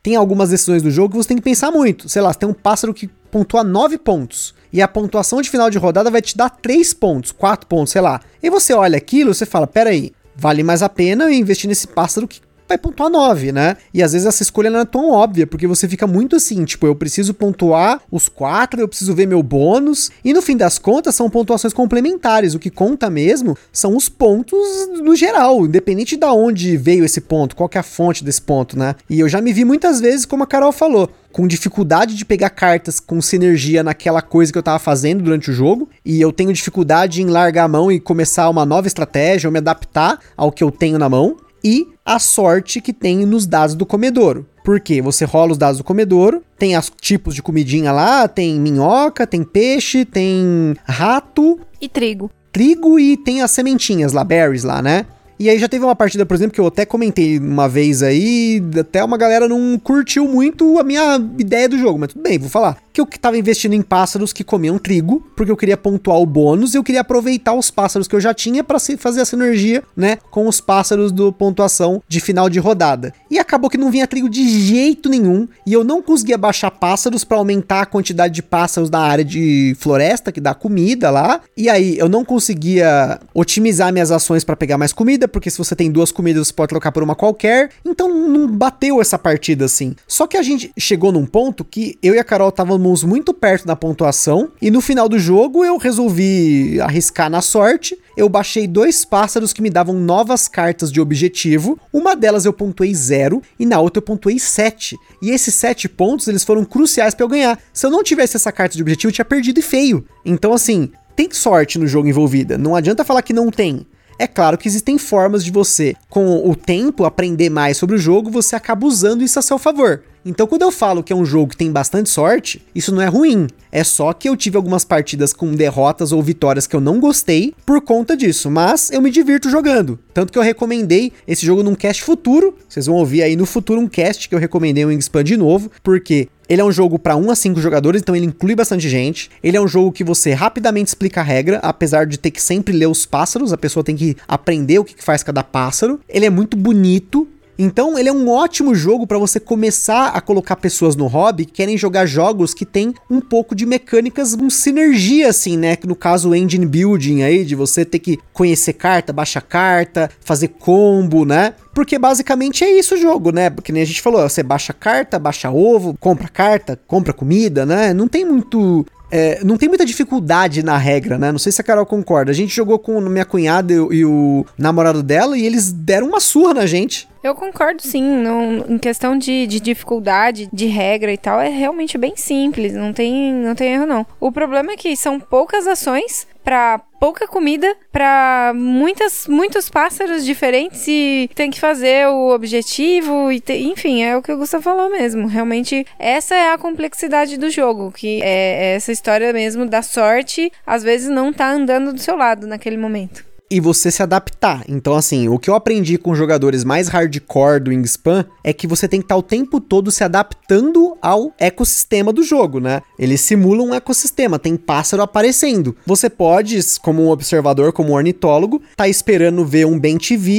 tem 0.00 0.14
algumas 0.14 0.50
decisões 0.50 0.80
do 0.80 0.92
jogo 0.92 1.10
que 1.10 1.16
você 1.16 1.28
tem 1.28 1.36
que 1.36 1.42
pensar 1.42 1.72
muito. 1.72 2.08
Sei 2.08 2.22
lá, 2.22 2.32
tem 2.32 2.48
um 2.48 2.54
pássaro 2.54 2.94
que 2.94 3.08
pontua 3.30 3.64
9 3.64 3.98
pontos. 3.98 4.54
E 4.72 4.80
a 4.80 4.86
pontuação 4.86 5.42
de 5.42 5.50
final 5.50 5.70
de 5.70 5.78
rodada 5.78 6.10
vai 6.10 6.22
te 6.22 6.36
dar 6.36 6.50
3 6.50 6.94
pontos, 6.94 7.32
4 7.32 7.66
pontos, 7.66 7.92
sei 7.92 8.00
lá. 8.00 8.20
E 8.40 8.48
você 8.48 8.72
olha 8.74 8.96
aquilo 8.96 9.34
você 9.34 9.44
fala: 9.44 9.66
peraí, 9.66 10.12
vale 10.36 10.62
mais 10.62 10.82
a 10.82 10.88
pena 10.88 11.24
eu 11.24 11.32
investir 11.32 11.68
nesse 11.68 11.88
pássaro 11.88 12.28
que 12.28 12.40
vai 12.68 12.78
pontuar 12.78 13.10
9, 13.10 13.52
né? 13.52 13.76
E 13.92 14.02
às 14.02 14.12
vezes 14.12 14.26
essa 14.26 14.42
escolha 14.42 14.70
não 14.70 14.80
é 14.80 14.84
tão 14.84 15.10
óbvia, 15.10 15.46
porque 15.46 15.66
você 15.66 15.88
fica 15.88 16.06
muito 16.06 16.36
assim, 16.36 16.64
tipo, 16.64 16.86
eu 16.86 16.94
preciso 16.94 17.34
pontuar 17.34 18.00
os 18.10 18.28
4, 18.28 18.80
eu 18.80 18.88
preciso 18.88 19.14
ver 19.14 19.26
meu 19.26 19.42
bônus, 19.42 20.10
e 20.24 20.32
no 20.32 20.42
fim 20.42 20.56
das 20.56 20.78
contas 20.78 21.14
são 21.14 21.30
pontuações 21.30 21.72
complementares, 21.72 22.54
o 22.54 22.58
que 22.58 22.70
conta 22.70 23.08
mesmo 23.08 23.56
são 23.72 23.96
os 23.96 24.08
pontos 24.08 24.58
no 25.02 25.14
geral, 25.14 25.66
independente 25.66 26.16
de 26.16 26.26
onde 26.26 26.76
veio 26.76 27.04
esse 27.04 27.20
ponto, 27.20 27.54
qual 27.54 27.70
é 27.72 27.78
a 27.78 27.82
fonte 27.82 28.24
desse 28.24 28.42
ponto, 28.42 28.78
né? 28.78 28.94
E 29.08 29.20
eu 29.20 29.28
já 29.28 29.40
me 29.40 29.52
vi 29.52 29.64
muitas 29.64 30.00
vezes, 30.00 30.26
como 30.26 30.42
a 30.42 30.46
Carol 30.46 30.72
falou, 30.72 31.08
com 31.32 31.46
dificuldade 31.46 32.14
de 32.14 32.24
pegar 32.24 32.48
cartas 32.48 32.98
com 32.98 33.20
sinergia 33.20 33.82
naquela 33.82 34.22
coisa 34.22 34.50
que 34.50 34.56
eu 34.56 34.62
tava 34.62 34.78
fazendo 34.78 35.22
durante 35.22 35.50
o 35.50 35.54
jogo, 35.54 35.88
e 36.04 36.20
eu 36.20 36.32
tenho 36.32 36.52
dificuldade 36.52 37.22
em 37.22 37.26
largar 37.26 37.64
a 37.64 37.68
mão 37.68 37.92
e 37.92 38.00
começar 38.00 38.48
uma 38.48 38.64
nova 38.64 38.86
estratégia 38.86 39.46
ou 39.46 39.52
me 39.52 39.58
adaptar 39.58 40.18
ao 40.36 40.50
que 40.50 40.64
eu 40.64 40.70
tenho 40.70 40.98
na 40.98 41.08
mão 41.08 41.36
e 41.62 41.88
a 42.04 42.18
sorte 42.18 42.80
que 42.80 42.92
tem 42.92 43.26
nos 43.26 43.46
dados 43.46 43.74
do 43.74 43.86
comedouro. 43.86 44.46
Porque 44.64 45.00
você 45.00 45.24
rola 45.24 45.52
os 45.52 45.58
dados 45.58 45.78
do 45.78 45.84
comedouro, 45.84 46.42
tem 46.58 46.76
os 46.76 46.90
tipos 47.00 47.34
de 47.34 47.42
comidinha 47.42 47.92
lá, 47.92 48.26
tem 48.26 48.60
minhoca, 48.60 49.26
tem 49.26 49.42
peixe, 49.44 50.04
tem 50.04 50.74
rato. 50.84 51.60
E 51.80 51.88
trigo. 51.88 52.30
Trigo 52.50 52.98
e 52.98 53.16
tem 53.16 53.42
as 53.42 53.50
sementinhas 53.50 54.12
lá, 54.12 54.24
berries 54.24 54.64
lá, 54.64 54.82
né? 54.82 55.06
E 55.38 55.50
aí 55.50 55.58
já 55.58 55.68
teve 55.68 55.84
uma 55.84 55.94
partida, 55.94 56.24
por 56.24 56.34
exemplo, 56.34 56.54
que 56.54 56.60
eu 56.60 56.66
até 56.66 56.86
comentei 56.86 57.38
uma 57.38 57.68
vez 57.68 58.02
aí, 58.02 58.62
até 58.80 59.04
uma 59.04 59.18
galera 59.18 59.46
não 59.46 59.78
curtiu 59.78 60.26
muito 60.26 60.78
a 60.78 60.82
minha 60.82 61.16
ideia 61.38 61.68
do 61.68 61.78
jogo, 61.78 61.98
mas 61.98 62.12
tudo 62.12 62.22
bem, 62.22 62.38
vou 62.38 62.48
falar. 62.48 62.78
Que 62.96 63.02
eu 63.02 63.06
tava 63.20 63.36
investindo 63.36 63.74
em 63.74 63.82
pássaros 63.82 64.32
que 64.32 64.42
comiam 64.42 64.78
trigo, 64.78 65.22
porque 65.36 65.52
eu 65.52 65.56
queria 65.56 65.76
pontuar 65.76 66.18
o 66.18 66.24
bônus 66.24 66.72
e 66.72 66.78
eu 66.78 66.82
queria 66.82 67.02
aproveitar 67.02 67.52
os 67.52 67.70
pássaros 67.70 68.08
que 68.08 68.16
eu 68.16 68.20
já 68.22 68.32
tinha 68.32 68.64
para 68.64 68.78
fazer 68.80 69.20
essa 69.20 69.32
sinergia, 69.32 69.82
né, 69.94 70.16
com 70.30 70.48
os 70.48 70.62
pássaros 70.62 71.12
do 71.12 71.30
pontuação 71.30 72.02
de 72.08 72.20
final 72.20 72.48
de 72.48 72.58
rodada. 72.58 73.12
E 73.30 73.38
acabou 73.38 73.68
que 73.68 73.76
não 73.76 73.90
vinha 73.90 74.06
trigo 74.06 74.30
de 74.30 74.48
jeito 74.48 75.10
nenhum, 75.10 75.46
e 75.66 75.74
eu 75.74 75.84
não 75.84 76.00
conseguia 76.00 76.38
baixar 76.38 76.70
pássaros 76.70 77.22
para 77.22 77.36
aumentar 77.36 77.82
a 77.82 77.86
quantidade 77.86 78.32
de 78.32 78.42
pássaros 78.42 78.88
na 78.88 79.00
área 79.00 79.24
de 79.24 79.76
floresta 79.78 80.32
que 80.32 80.40
dá 80.40 80.54
comida 80.54 81.10
lá. 81.10 81.42
E 81.54 81.68
aí 81.68 81.98
eu 81.98 82.08
não 82.08 82.24
conseguia 82.24 83.20
otimizar 83.34 83.92
minhas 83.92 84.10
ações 84.10 84.42
para 84.42 84.56
pegar 84.56 84.78
mais 84.78 84.94
comida, 84.94 85.28
porque 85.28 85.50
se 85.50 85.58
você 85.58 85.76
tem 85.76 85.90
duas 85.90 86.10
comidas, 86.10 86.48
você 86.48 86.54
pode 86.54 86.70
trocar 86.70 86.92
por 86.92 87.02
uma 87.02 87.14
qualquer. 87.14 87.68
Então 87.84 88.08
não 88.08 88.46
bateu 88.46 89.02
essa 89.02 89.18
partida 89.18 89.66
assim. 89.66 89.94
Só 90.08 90.26
que 90.26 90.38
a 90.38 90.42
gente 90.42 90.72
chegou 90.78 91.12
num 91.12 91.26
ponto 91.26 91.62
que 91.62 91.98
eu 92.02 92.14
e 92.14 92.18
a 92.18 92.24
Carol 92.24 92.48
estávamos 92.48 92.85
muito 93.02 93.32
perto 93.32 93.66
da 93.66 93.74
pontuação. 93.74 94.50
E 94.60 94.70
no 94.70 94.80
final 94.80 95.08
do 95.08 95.18
jogo 95.18 95.64
eu 95.64 95.76
resolvi 95.76 96.80
arriscar 96.80 97.30
na 97.30 97.40
sorte. 97.40 97.98
Eu 98.16 98.28
baixei 98.28 98.66
dois 98.66 99.04
pássaros 99.04 99.52
que 99.52 99.62
me 99.62 99.70
davam 99.70 99.94
novas 99.94 100.48
cartas 100.48 100.90
de 100.90 101.00
objetivo. 101.00 101.78
Uma 101.92 102.14
delas 102.14 102.44
eu 102.44 102.52
pontuei 102.52 102.94
zero 102.94 103.42
e 103.58 103.66
na 103.66 103.80
outra 103.80 103.98
eu 103.98 104.02
pontuei 104.02 104.38
7. 104.38 104.96
E 105.20 105.30
esses 105.30 105.54
7 105.54 105.88
pontos 105.88 106.28
eles 106.28 106.44
foram 106.44 106.64
cruciais 106.64 107.14
para 107.14 107.24
eu 107.24 107.28
ganhar. 107.28 107.58
Se 107.72 107.86
eu 107.86 107.90
não 107.90 108.02
tivesse 108.02 108.36
essa 108.36 108.52
carta 108.52 108.76
de 108.76 108.82
objetivo, 108.82 109.10
eu 109.10 109.14
tinha 109.14 109.24
perdido 109.24 109.58
e 109.58 109.62
feio. 109.62 110.04
Então, 110.24 110.52
assim, 110.52 110.90
tem 111.14 111.30
sorte 111.30 111.78
no 111.78 111.86
jogo 111.86 112.08
envolvida. 112.08 112.58
Não 112.58 112.74
adianta 112.74 113.04
falar 113.04 113.22
que 113.22 113.32
não 113.32 113.50
tem. 113.50 113.86
É 114.18 114.26
claro 114.26 114.56
que 114.56 114.66
existem 114.66 114.96
formas 114.96 115.44
de 115.44 115.50
você, 115.50 115.94
com 116.08 116.48
o 116.48 116.56
tempo, 116.56 117.04
aprender 117.04 117.50
mais 117.50 117.76
sobre 117.76 117.96
o 117.96 117.98
jogo, 117.98 118.30
você 118.30 118.56
acaba 118.56 118.86
usando 118.86 119.22
isso 119.22 119.38
a 119.38 119.42
seu 119.42 119.58
favor. 119.58 120.02
Então, 120.28 120.44
quando 120.44 120.62
eu 120.62 120.72
falo 120.72 121.04
que 121.04 121.12
é 121.12 121.16
um 121.16 121.24
jogo 121.24 121.50
que 121.52 121.56
tem 121.56 121.70
bastante 121.70 122.08
sorte, 122.08 122.60
isso 122.74 122.92
não 122.92 123.00
é 123.00 123.06
ruim. 123.06 123.46
É 123.70 123.84
só 123.84 124.12
que 124.12 124.28
eu 124.28 124.36
tive 124.36 124.56
algumas 124.56 124.84
partidas 124.84 125.32
com 125.32 125.54
derrotas 125.54 126.10
ou 126.10 126.20
vitórias 126.20 126.66
que 126.66 126.74
eu 126.74 126.80
não 126.80 126.98
gostei 126.98 127.54
por 127.64 127.80
conta 127.80 128.16
disso, 128.16 128.50
mas 128.50 128.90
eu 128.90 129.00
me 129.00 129.08
divirto 129.08 129.48
jogando. 129.48 129.96
Tanto 130.12 130.32
que 130.32 130.38
eu 130.38 130.42
recomendei 130.42 131.12
esse 131.28 131.46
jogo 131.46 131.62
num 131.62 131.76
cast 131.76 132.02
futuro. 132.02 132.56
Vocês 132.68 132.86
vão 132.86 132.96
ouvir 132.96 133.22
aí 133.22 133.36
no 133.36 133.46
futuro 133.46 133.80
um 133.80 133.86
cast 133.86 134.28
que 134.28 134.34
eu 134.34 134.38
recomendei 134.40 134.84
o 134.84 134.88
Wingspan 134.88 135.22
de 135.22 135.36
novo, 135.36 135.70
porque 135.80 136.28
ele 136.48 136.60
é 136.60 136.64
um 136.64 136.72
jogo 136.72 136.98
para 136.98 137.16
1 137.16 137.30
a 137.30 137.34
5 137.34 137.60
jogadores, 137.60 138.02
então 138.02 138.14
ele 138.14 138.26
inclui 138.26 138.54
bastante 138.54 138.88
gente. 138.88 139.30
Ele 139.42 139.56
é 139.56 139.60
um 139.60 139.68
jogo 139.68 139.92
que 139.92 140.04
você 140.04 140.32
rapidamente 140.32 140.88
explica 140.88 141.20
a 141.20 141.24
regra, 141.24 141.58
apesar 141.62 142.06
de 142.06 142.18
ter 142.18 142.30
que 142.30 142.42
sempre 142.42 142.76
ler 142.76 142.86
os 142.86 143.04
pássaros, 143.04 143.52
a 143.52 143.58
pessoa 143.58 143.82
tem 143.82 143.96
que 143.96 144.16
aprender 144.28 144.78
o 144.78 144.84
que 144.84 145.02
faz 145.02 145.22
cada 145.22 145.42
pássaro. 145.42 146.00
Ele 146.08 146.26
é 146.26 146.30
muito 146.30 146.56
bonito, 146.56 147.26
então, 147.58 147.98
ele 147.98 148.08
é 148.08 148.12
um 148.12 148.28
ótimo 148.28 148.74
jogo 148.74 149.06
para 149.06 149.18
você 149.18 149.40
começar 149.40 150.08
a 150.08 150.20
colocar 150.20 150.56
pessoas 150.56 150.94
no 150.94 151.06
hobby 151.06 151.46
que 151.46 151.52
querem 151.52 151.78
jogar 151.78 152.06
jogos 152.06 152.52
que 152.52 152.66
tem 152.66 152.94
um 153.10 153.20
pouco 153.20 153.54
de 153.54 153.64
mecânicas, 153.64 154.34
um 154.34 154.50
sinergia 154.50 155.28
assim, 155.28 155.56
né? 155.56 155.76
No 155.84 155.96
caso, 155.96 156.34
engine 156.34 156.66
building 156.66 157.22
aí, 157.22 157.44
de 157.44 157.54
você 157.54 157.84
ter 157.84 157.98
que 157.98 158.18
conhecer 158.32 158.74
carta, 158.74 159.12
baixar 159.12 159.40
carta, 159.40 160.10
fazer 160.20 160.48
combo, 160.48 161.24
né? 161.24 161.54
Porque 161.74 161.98
basicamente 161.98 162.64
é 162.64 162.78
isso 162.78 162.94
o 162.94 162.98
jogo, 162.98 163.30
né? 163.30 163.50
Porque 163.50 163.72
nem 163.72 163.82
a 163.82 163.86
gente 163.86 164.02
falou, 164.02 164.26
você 164.26 164.42
baixa 164.42 164.72
carta, 164.72 165.18
baixa 165.18 165.50
ovo, 165.50 165.96
compra 166.00 166.28
carta, 166.28 166.78
compra 166.86 167.12
comida, 167.12 167.64
né? 167.64 167.92
Não 167.92 168.08
tem 168.08 168.24
muito 168.24 168.84
é, 169.10 169.40
não 169.44 169.56
tem 169.56 169.68
muita 169.68 169.84
dificuldade 169.84 170.62
na 170.62 170.76
regra, 170.76 171.18
né? 171.18 171.30
Não 171.30 171.38
sei 171.38 171.52
se 171.52 171.60
a 171.60 171.64
Carol 171.64 171.86
concorda. 171.86 172.30
A 172.30 172.34
gente 172.34 172.54
jogou 172.54 172.78
com 172.78 173.00
minha 173.00 173.24
cunhada 173.24 173.72
e, 173.72 173.76
e 173.76 174.04
o 174.04 174.44
namorado 174.58 175.02
dela 175.02 175.38
e 175.38 175.44
eles 175.44 175.72
deram 175.72 176.08
uma 176.08 176.20
surra 176.20 176.54
na 176.54 176.66
gente. 176.66 177.08
Eu 177.22 177.34
concordo 177.34 177.82
sim, 177.82 178.02
não, 178.02 178.64
em 178.68 178.78
questão 178.78 179.18
de, 179.18 179.46
de, 179.46 179.58
dificuldade, 179.58 180.48
de 180.52 180.66
regra 180.66 181.12
e 181.12 181.18
tal, 181.18 181.40
é 181.40 181.48
realmente 181.48 181.98
bem 181.98 182.14
simples, 182.16 182.72
não 182.72 182.92
tem, 182.92 183.32
não 183.32 183.54
tem 183.54 183.74
erro 183.74 183.86
não. 183.86 184.06
O 184.20 184.30
problema 184.30 184.72
é 184.72 184.76
que 184.76 184.96
são 184.96 185.18
poucas 185.18 185.66
ações 185.66 186.26
para 186.44 186.80
pouca 186.98 187.26
comida 187.26 187.74
para 187.92 188.52
muitas 188.54 189.26
muitos 189.26 189.68
pássaros 189.68 190.24
diferentes 190.24 190.86
e 190.88 191.30
tem 191.34 191.50
que 191.50 191.60
fazer 191.60 192.08
o 192.08 192.34
objetivo 192.34 193.30
e 193.30 193.40
te, 193.40 193.54
enfim 193.54 194.02
é 194.02 194.16
o 194.16 194.22
que 194.22 194.32
o 194.32 194.38
Gustavo 194.38 194.62
falou 194.62 194.90
mesmo. 194.90 195.26
Realmente 195.26 195.86
essa 195.98 196.34
é 196.34 196.52
a 196.52 196.58
complexidade 196.58 197.36
do 197.36 197.50
jogo 197.50 197.92
que 197.92 198.22
é, 198.22 198.72
é 198.72 198.74
essa 198.74 198.92
história 198.92 199.32
mesmo 199.32 199.66
da 199.66 199.82
sorte 199.82 200.52
às 200.66 200.82
vezes 200.82 201.08
não 201.08 201.32
tá 201.32 201.50
andando 201.50 201.92
do 201.92 202.00
seu 202.00 202.16
lado 202.16 202.46
naquele 202.46 202.76
momento 202.76 203.24
e 203.50 203.60
você 203.60 203.90
se 203.90 204.02
adaptar. 204.02 204.64
Então, 204.68 204.94
assim, 204.94 205.28
o 205.28 205.38
que 205.38 205.48
eu 205.48 205.54
aprendi 205.54 205.96
com 205.98 206.14
jogadores 206.14 206.64
mais 206.64 206.88
hardcore 206.88 207.60
do 207.60 207.70
Wingspan 207.70 208.24
é 208.42 208.52
que 208.52 208.66
você 208.66 208.88
tem 208.88 209.00
que 209.00 209.04
estar 209.04 209.16
o 209.16 209.22
tempo 209.22 209.60
todo 209.60 209.90
se 209.90 210.02
adaptando 210.02 210.96
ao 211.00 211.32
ecossistema 211.38 212.12
do 212.12 212.22
jogo, 212.22 212.60
né? 212.60 212.82
Ele 212.98 213.16
simula 213.16 213.62
um 213.62 213.74
ecossistema, 213.74 214.38
tem 214.38 214.56
pássaro 214.56 215.02
aparecendo. 215.02 215.76
Você 215.86 216.10
pode, 216.10 216.58
como 216.80 217.02
um 217.02 217.10
observador, 217.10 217.72
como 217.72 217.90
um 217.90 217.94
ornitólogo, 217.94 218.60
tá 218.76 218.88
esperando 218.88 219.44
ver 219.44 219.66
um 219.66 219.78
Ben 219.78 219.98
TV 219.98 220.32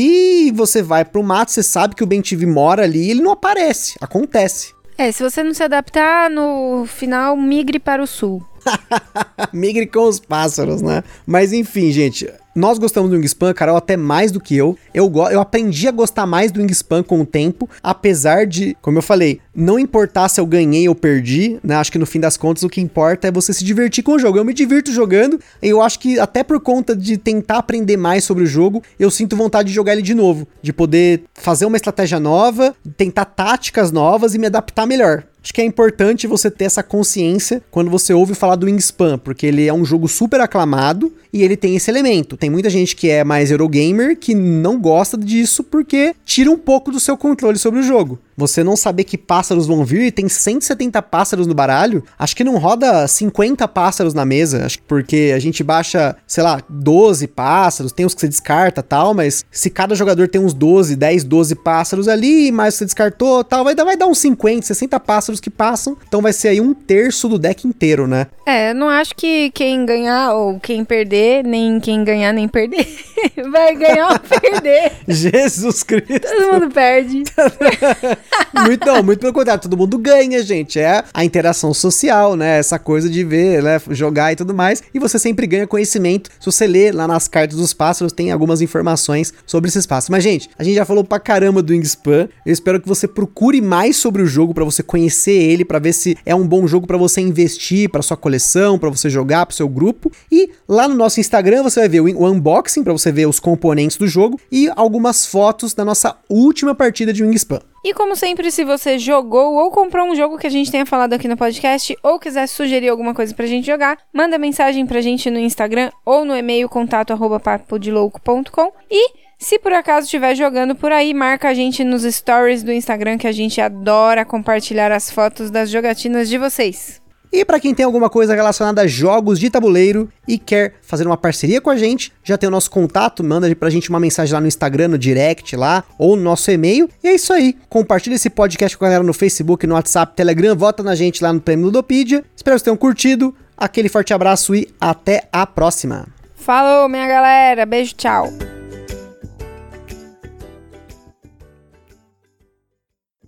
e 0.47 0.51
você 0.51 0.81
vai 0.81 1.05
pro 1.05 1.23
mato, 1.23 1.51
você 1.51 1.63
sabe 1.63 1.95
que 1.95 2.03
o 2.03 2.07
Ben 2.07 2.21
TV 2.21 2.45
mora 2.45 2.83
ali 2.83 3.07
e 3.07 3.11
ele 3.11 3.21
não 3.21 3.31
aparece. 3.31 3.95
Acontece. 4.01 4.75
É, 4.97 5.11
se 5.11 5.21
você 5.21 5.43
não 5.43 5.53
se 5.53 5.61
adaptar, 5.61 6.27
no 6.29 6.85
final 6.87 7.37
migre 7.37 7.77
para 7.77 8.01
o 8.01 8.07
sul. 8.07 8.43
Migre 9.53 9.85
com 9.87 10.07
os 10.07 10.19
pássaros, 10.19 10.81
né? 10.81 11.03
Mas 11.25 11.53
enfim, 11.53 11.91
gente. 11.91 12.27
Nós 12.57 12.79
gostamos 12.79 13.11
do 13.11 13.17
Wingspan, 13.17 13.53
Carol, 13.53 13.77
até 13.77 13.95
mais 13.95 14.31
do 14.31 14.41
que 14.41 14.57
eu. 14.57 14.75
Eu, 14.91 15.13
eu 15.29 15.39
aprendi 15.39 15.87
a 15.87 15.91
gostar 15.91 16.25
mais 16.25 16.51
do 16.51 16.59
Wingspan 16.59 17.03
com 17.03 17.21
o 17.21 17.25
tempo, 17.25 17.69
apesar 17.83 18.47
de, 18.47 18.75
como 18.81 18.97
eu 18.97 19.03
falei, 19.03 19.39
não 19.57 19.79
importar 19.79 20.29
se 20.29 20.39
eu 20.39 20.45
ganhei 20.45 20.87
ou 20.87 20.93
perdi, 20.93 21.57
né? 21.63 21.75
Acho 21.75 21.91
que 21.91 21.97
no 21.97 22.05
fim 22.05 22.19
das 22.19 22.37
contas 22.37 22.61
o 22.61 22.69
que 22.69 22.79
importa 22.79 23.27
é 23.27 23.31
você 23.31 23.51
se 23.51 23.65
divertir 23.65 24.03
com 24.03 24.11
o 24.11 24.19
jogo. 24.19 24.37
Eu 24.37 24.45
me 24.45 24.53
divirto 24.53 24.91
jogando, 24.91 25.39
e 25.63 25.67
eu 25.67 25.81
acho 25.81 25.99
que 25.99 26.19
até 26.19 26.43
por 26.43 26.59
conta 26.59 26.95
de 26.95 27.17
tentar 27.17 27.57
aprender 27.57 27.97
mais 27.97 28.23
sobre 28.23 28.43
o 28.43 28.47
jogo, 28.47 28.83
eu 28.99 29.09
sinto 29.09 29.35
vontade 29.35 29.69
de 29.69 29.73
jogar 29.73 29.93
ele 29.93 30.03
de 30.03 30.13
novo, 30.13 30.47
de 30.61 30.71
poder 30.71 31.23
fazer 31.33 31.65
uma 31.65 31.75
estratégia 31.75 32.19
nova, 32.19 32.75
tentar 32.95 33.25
táticas 33.25 33.91
novas 33.91 34.35
e 34.35 34.37
me 34.37 34.45
adaptar 34.45 34.85
melhor. 34.85 35.23
Acho 35.47 35.53
que 35.53 35.61
é 35.61 35.65
importante 35.65 36.27
você 36.27 36.51
ter 36.51 36.65
essa 36.65 36.83
consciência 36.83 37.63
quando 37.71 37.89
você 37.89 38.13
ouve 38.13 38.35
falar 38.35 38.57
do 38.57 38.65
Wingspan, 38.65 39.17
porque 39.17 39.45
ele 39.45 39.65
é 39.65 39.73
um 39.73 39.85
jogo 39.85 40.07
super 40.07 40.41
aclamado 40.41 41.11
e 41.31 41.41
ele 41.41 41.55
tem 41.55 41.75
esse 41.75 41.89
elemento. 41.89 42.35
Tem 42.35 42.49
muita 42.49 42.69
gente 42.69 42.95
que 42.95 43.09
é 43.09 43.23
mais 43.23 43.49
Eurogamer 43.49 44.17
que 44.17 44.35
não 44.35 44.77
gosta 44.77 45.17
disso 45.17 45.63
porque 45.63 46.13
tira 46.25 46.51
um 46.51 46.57
pouco 46.57 46.91
do 46.91 46.99
seu 46.99 47.15
controle 47.15 47.57
sobre 47.57 47.79
o 47.79 47.83
jogo. 47.83 48.19
Você 48.37 48.63
não 48.63 48.75
saber 48.75 49.03
que 49.03 49.17
pássaros 49.17 49.65
vão 49.65 49.83
vir 49.83 50.03
e 50.03 50.11
tem 50.11 50.29
170 50.29 51.01
pássaros 51.01 51.47
no 51.47 51.55
baralho, 51.55 52.03
acho 52.19 52.35
que 52.35 52.43
não 52.43 52.57
roda 52.57 53.07
50 53.07 53.67
pássaros 53.67 54.13
na 54.13 54.25
mesa, 54.25 54.63
acho 54.63 54.77
que 54.77 54.83
porque 54.83 55.33
a 55.35 55.39
gente 55.39 55.63
baixa, 55.63 56.15
sei 56.27 56.43
lá, 56.43 56.61
12 56.69 57.25
pássaros, 57.29 57.91
tem 57.91 58.05
os 58.05 58.13
que 58.13 58.21
você 58.21 58.27
descarta 58.27 58.83
tal, 58.83 59.15
mas 59.15 59.43
se 59.49 59.71
cada 59.71 59.95
jogador 59.95 60.27
tem 60.27 60.39
uns 60.39 60.53
12, 60.53 60.95
10, 60.95 61.23
12 61.23 61.55
pássaros 61.55 62.07
ali, 62.07 62.51
mais 62.51 62.75
você 62.75 62.85
descartou 62.85 63.43
tal, 63.43 63.63
vai 63.63 63.73
dar, 63.73 63.83
vai 63.83 63.97
dar 63.97 64.05
uns 64.05 64.19
50, 64.19 64.67
60 64.67 64.99
pássaros 64.99 65.39
que 65.39 65.49
passam, 65.49 65.97
então 66.07 66.21
vai 66.21 66.31
ser 66.31 66.49
aí 66.49 66.61
um 66.61 66.75
terço 66.75 67.27
do 67.27 67.39
deck 67.39 67.67
inteiro, 67.67 68.05
né? 68.05 68.27
É, 68.45 68.69
eu 68.69 68.75
não 68.75 68.87
acho 68.87 69.15
que 69.15 69.49
quem 69.49 69.83
ganhar 69.83 70.35
ou 70.35 70.59
quem 70.59 70.85
perder, 70.85 71.43
nem 71.43 71.79
quem 71.79 72.03
ganhar 72.03 72.31
nem 72.33 72.47
perder, 72.47 72.87
vai 73.51 73.75
ganhar 73.75 74.11
ou 74.11 74.19
perder. 74.19 74.91
Jesus 75.09 75.81
Cristo! 75.81 76.19
Todo 76.21 76.53
mundo 76.53 76.71
perde. 76.71 77.23
muito, 78.65 78.85
não, 78.85 79.03
muito 79.03 79.19
pelo 79.19 79.33
contrário, 79.33 79.61
todo 79.61 79.77
mundo 79.77 79.97
ganha, 79.97 80.41
gente. 80.43 80.79
É 80.79 81.03
a 81.13 81.25
interação 81.25 81.73
social, 81.73 82.35
né? 82.35 82.57
Essa 82.59 82.79
coisa 82.79 83.09
de 83.09 83.23
ver, 83.23 83.61
né? 83.63 83.81
Jogar 83.89 84.33
e 84.33 84.35
tudo 84.35 84.53
mais. 84.53 84.83
E 84.93 84.99
você 84.99 85.19
sempre 85.19 85.47
ganha 85.47 85.67
conhecimento. 85.67 86.29
Se 86.39 86.45
você 86.45 86.67
ler 86.67 86.93
lá 86.93 87.07
nas 87.07 87.27
cartas 87.27 87.57
dos 87.57 87.73
pássaros, 87.73 88.13
tem 88.13 88.31
algumas 88.31 88.61
informações 88.61 89.33
sobre 89.45 89.69
esses 89.69 89.85
pássaros. 89.85 90.09
Mas, 90.09 90.23
gente, 90.23 90.49
a 90.57 90.63
gente 90.63 90.75
já 90.75 90.85
falou 90.85 91.03
pra 91.03 91.19
caramba 91.19 91.61
do 91.61 91.71
Wingspan. 91.71 92.29
Eu 92.45 92.53
espero 92.53 92.79
que 92.79 92.87
você 92.87 93.07
procure 93.07 93.61
mais 93.61 93.97
sobre 93.97 94.21
o 94.21 94.25
jogo 94.25 94.53
para 94.53 94.63
você 94.63 94.83
conhecer 94.83 95.31
ele, 95.31 95.65
para 95.65 95.79
ver 95.79 95.93
se 95.93 96.17
é 96.25 96.35
um 96.35 96.47
bom 96.47 96.67
jogo 96.67 96.87
para 96.87 96.97
você 96.97 97.21
investir 97.21 97.89
para 97.89 98.01
sua 98.01 98.17
coleção, 98.17 98.77
para 98.77 98.89
você 98.89 99.09
jogar 99.09 99.45
pro 99.45 99.55
seu 99.55 99.67
grupo. 99.67 100.11
E 100.31 100.51
lá 100.67 100.87
no 100.87 100.95
nosso 100.95 101.19
Instagram 101.19 101.63
você 101.63 101.79
vai 101.81 101.89
ver 101.89 102.01
o 102.01 102.25
unboxing 102.25 102.83
para 102.83 102.93
você 102.93 103.11
ver 103.11 103.27
os 103.27 103.39
componentes 103.39 103.97
do 103.97 104.07
jogo 104.07 104.39
e 104.51 104.69
algumas 104.75 105.25
fotos 105.25 105.73
da 105.73 105.83
nossa 105.83 106.15
última 106.29 106.73
partida 106.73 107.13
de 107.13 107.23
Wingspan. 107.23 107.59
E 107.83 107.93
como 107.93 108.15
sempre, 108.15 108.51
se 108.51 108.63
você 108.63 108.97
jogou 108.97 109.55
ou 109.55 109.71
comprou 109.71 110.07
um 110.07 110.15
jogo 110.15 110.37
que 110.37 110.47
a 110.47 110.49
gente 110.49 110.71
tenha 110.71 110.85
falado 110.85 111.13
aqui 111.13 111.27
no 111.27 111.37
podcast 111.37 111.95
ou 112.03 112.19
quiser 112.19 112.47
sugerir 112.47 112.89
alguma 112.89 113.13
coisa 113.13 113.33
pra 113.33 113.45
gente 113.45 113.65
jogar, 113.65 113.97
manda 114.13 114.37
mensagem 114.37 114.85
pra 114.85 115.01
gente 115.01 115.29
no 115.29 115.39
Instagram 115.39 115.91
ou 116.05 116.25
no 116.25 116.35
e-mail 116.35 116.67
contato 116.67 117.11
arroba 117.11 117.39
papodelouco.com 117.39 118.71
e 118.89 119.27
se 119.39 119.59
por 119.59 119.71
acaso 119.71 120.05
estiver 120.05 120.35
jogando 120.35 120.75
por 120.75 120.91
aí, 120.91 121.13
marca 121.13 121.49
a 121.49 121.53
gente 121.53 121.83
nos 121.83 122.03
stories 122.03 122.63
do 122.63 122.71
Instagram 122.71 123.17
que 123.17 123.27
a 123.27 123.31
gente 123.31 123.61
adora 123.61 124.25
compartilhar 124.25 124.91
as 124.91 125.11
fotos 125.11 125.51
das 125.51 125.69
jogatinas 125.69 126.27
de 126.27 126.37
vocês. 126.37 127.06
E 127.31 127.43
para 127.43 127.59
quem 127.59 127.73
tem 127.73 127.85
alguma 127.85 128.09
coisa 128.09 128.33
relacionada 128.33 128.81
a 128.81 128.87
jogos 128.87 129.39
de 129.39 129.49
tabuleiro 129.49 130.09
e 130.27 130.37
quer 130.37 130.75
fazer 130.81 131.05
uma 131.05 131.17
parceria 131.17 131.61
com 131.61 131.69
a 131.69 131.75
gente, 131.75 132.11
já 132.23 132.37
tem 132.37 132.47
o 132.47 132.51
nosso 132.51 132.71
contato, 132.71 133.23
manda 133.23 133.53
pra 133.55 133.69
gente 133.69 133.89
uma 133.89 133.99
mensagem 133.99 134.33
lá 134.33 134.41
no 134.41 134.47
Instagram, 134.47 134.89
no 134.89 134.97
direct 134.97 135.55
lá, 135.55 135.83
ou 135.97 136.15
no 136.15 136.23
nosso 136.23 136.49
e-mail. 136.51 136.89
E 137.03 137.07
é 137.07 137.15
isso 137.15 137.33
aí. 137.33 137.55
Compartilha 137.69 138.15
esse 138.15 138.29
podcast 138.29 138.77
com 138.77 138.85
a 138.85 138.87
galera 138.87 139.03
no 139.03 139.13
Facebook, 139.13 139.67
no 139.67 139.75
WhatsApp, 139.75 140.15
Telegram, 140.15 140.55
vota 140.55 140.81
na 140.83 140.95
gente 140.95 141.23
lá 141.23 141.31
no 141.33 141.41
Prêmio 141.41 141.65
Ludopedia. 141.65 142.23
Espero 142.35 142.55
que 142.55 142.59
vocês 142.59 142.61
tenham 142.63 142.77
curtido. 142.77 143.35
Aquele 143.57 143.89
forte 143.89 144.13
abraço 144.13 144.53
e 144.53 144.67
até 144.79 145.27
a 145.31 145.45
próxima. 145.45 146.07
Falou, 146.35 146.87
minha 146.87 147.07
galera. 147.07 147.65
Beijo, 147.65 147.93
tchau. 147.95 148.56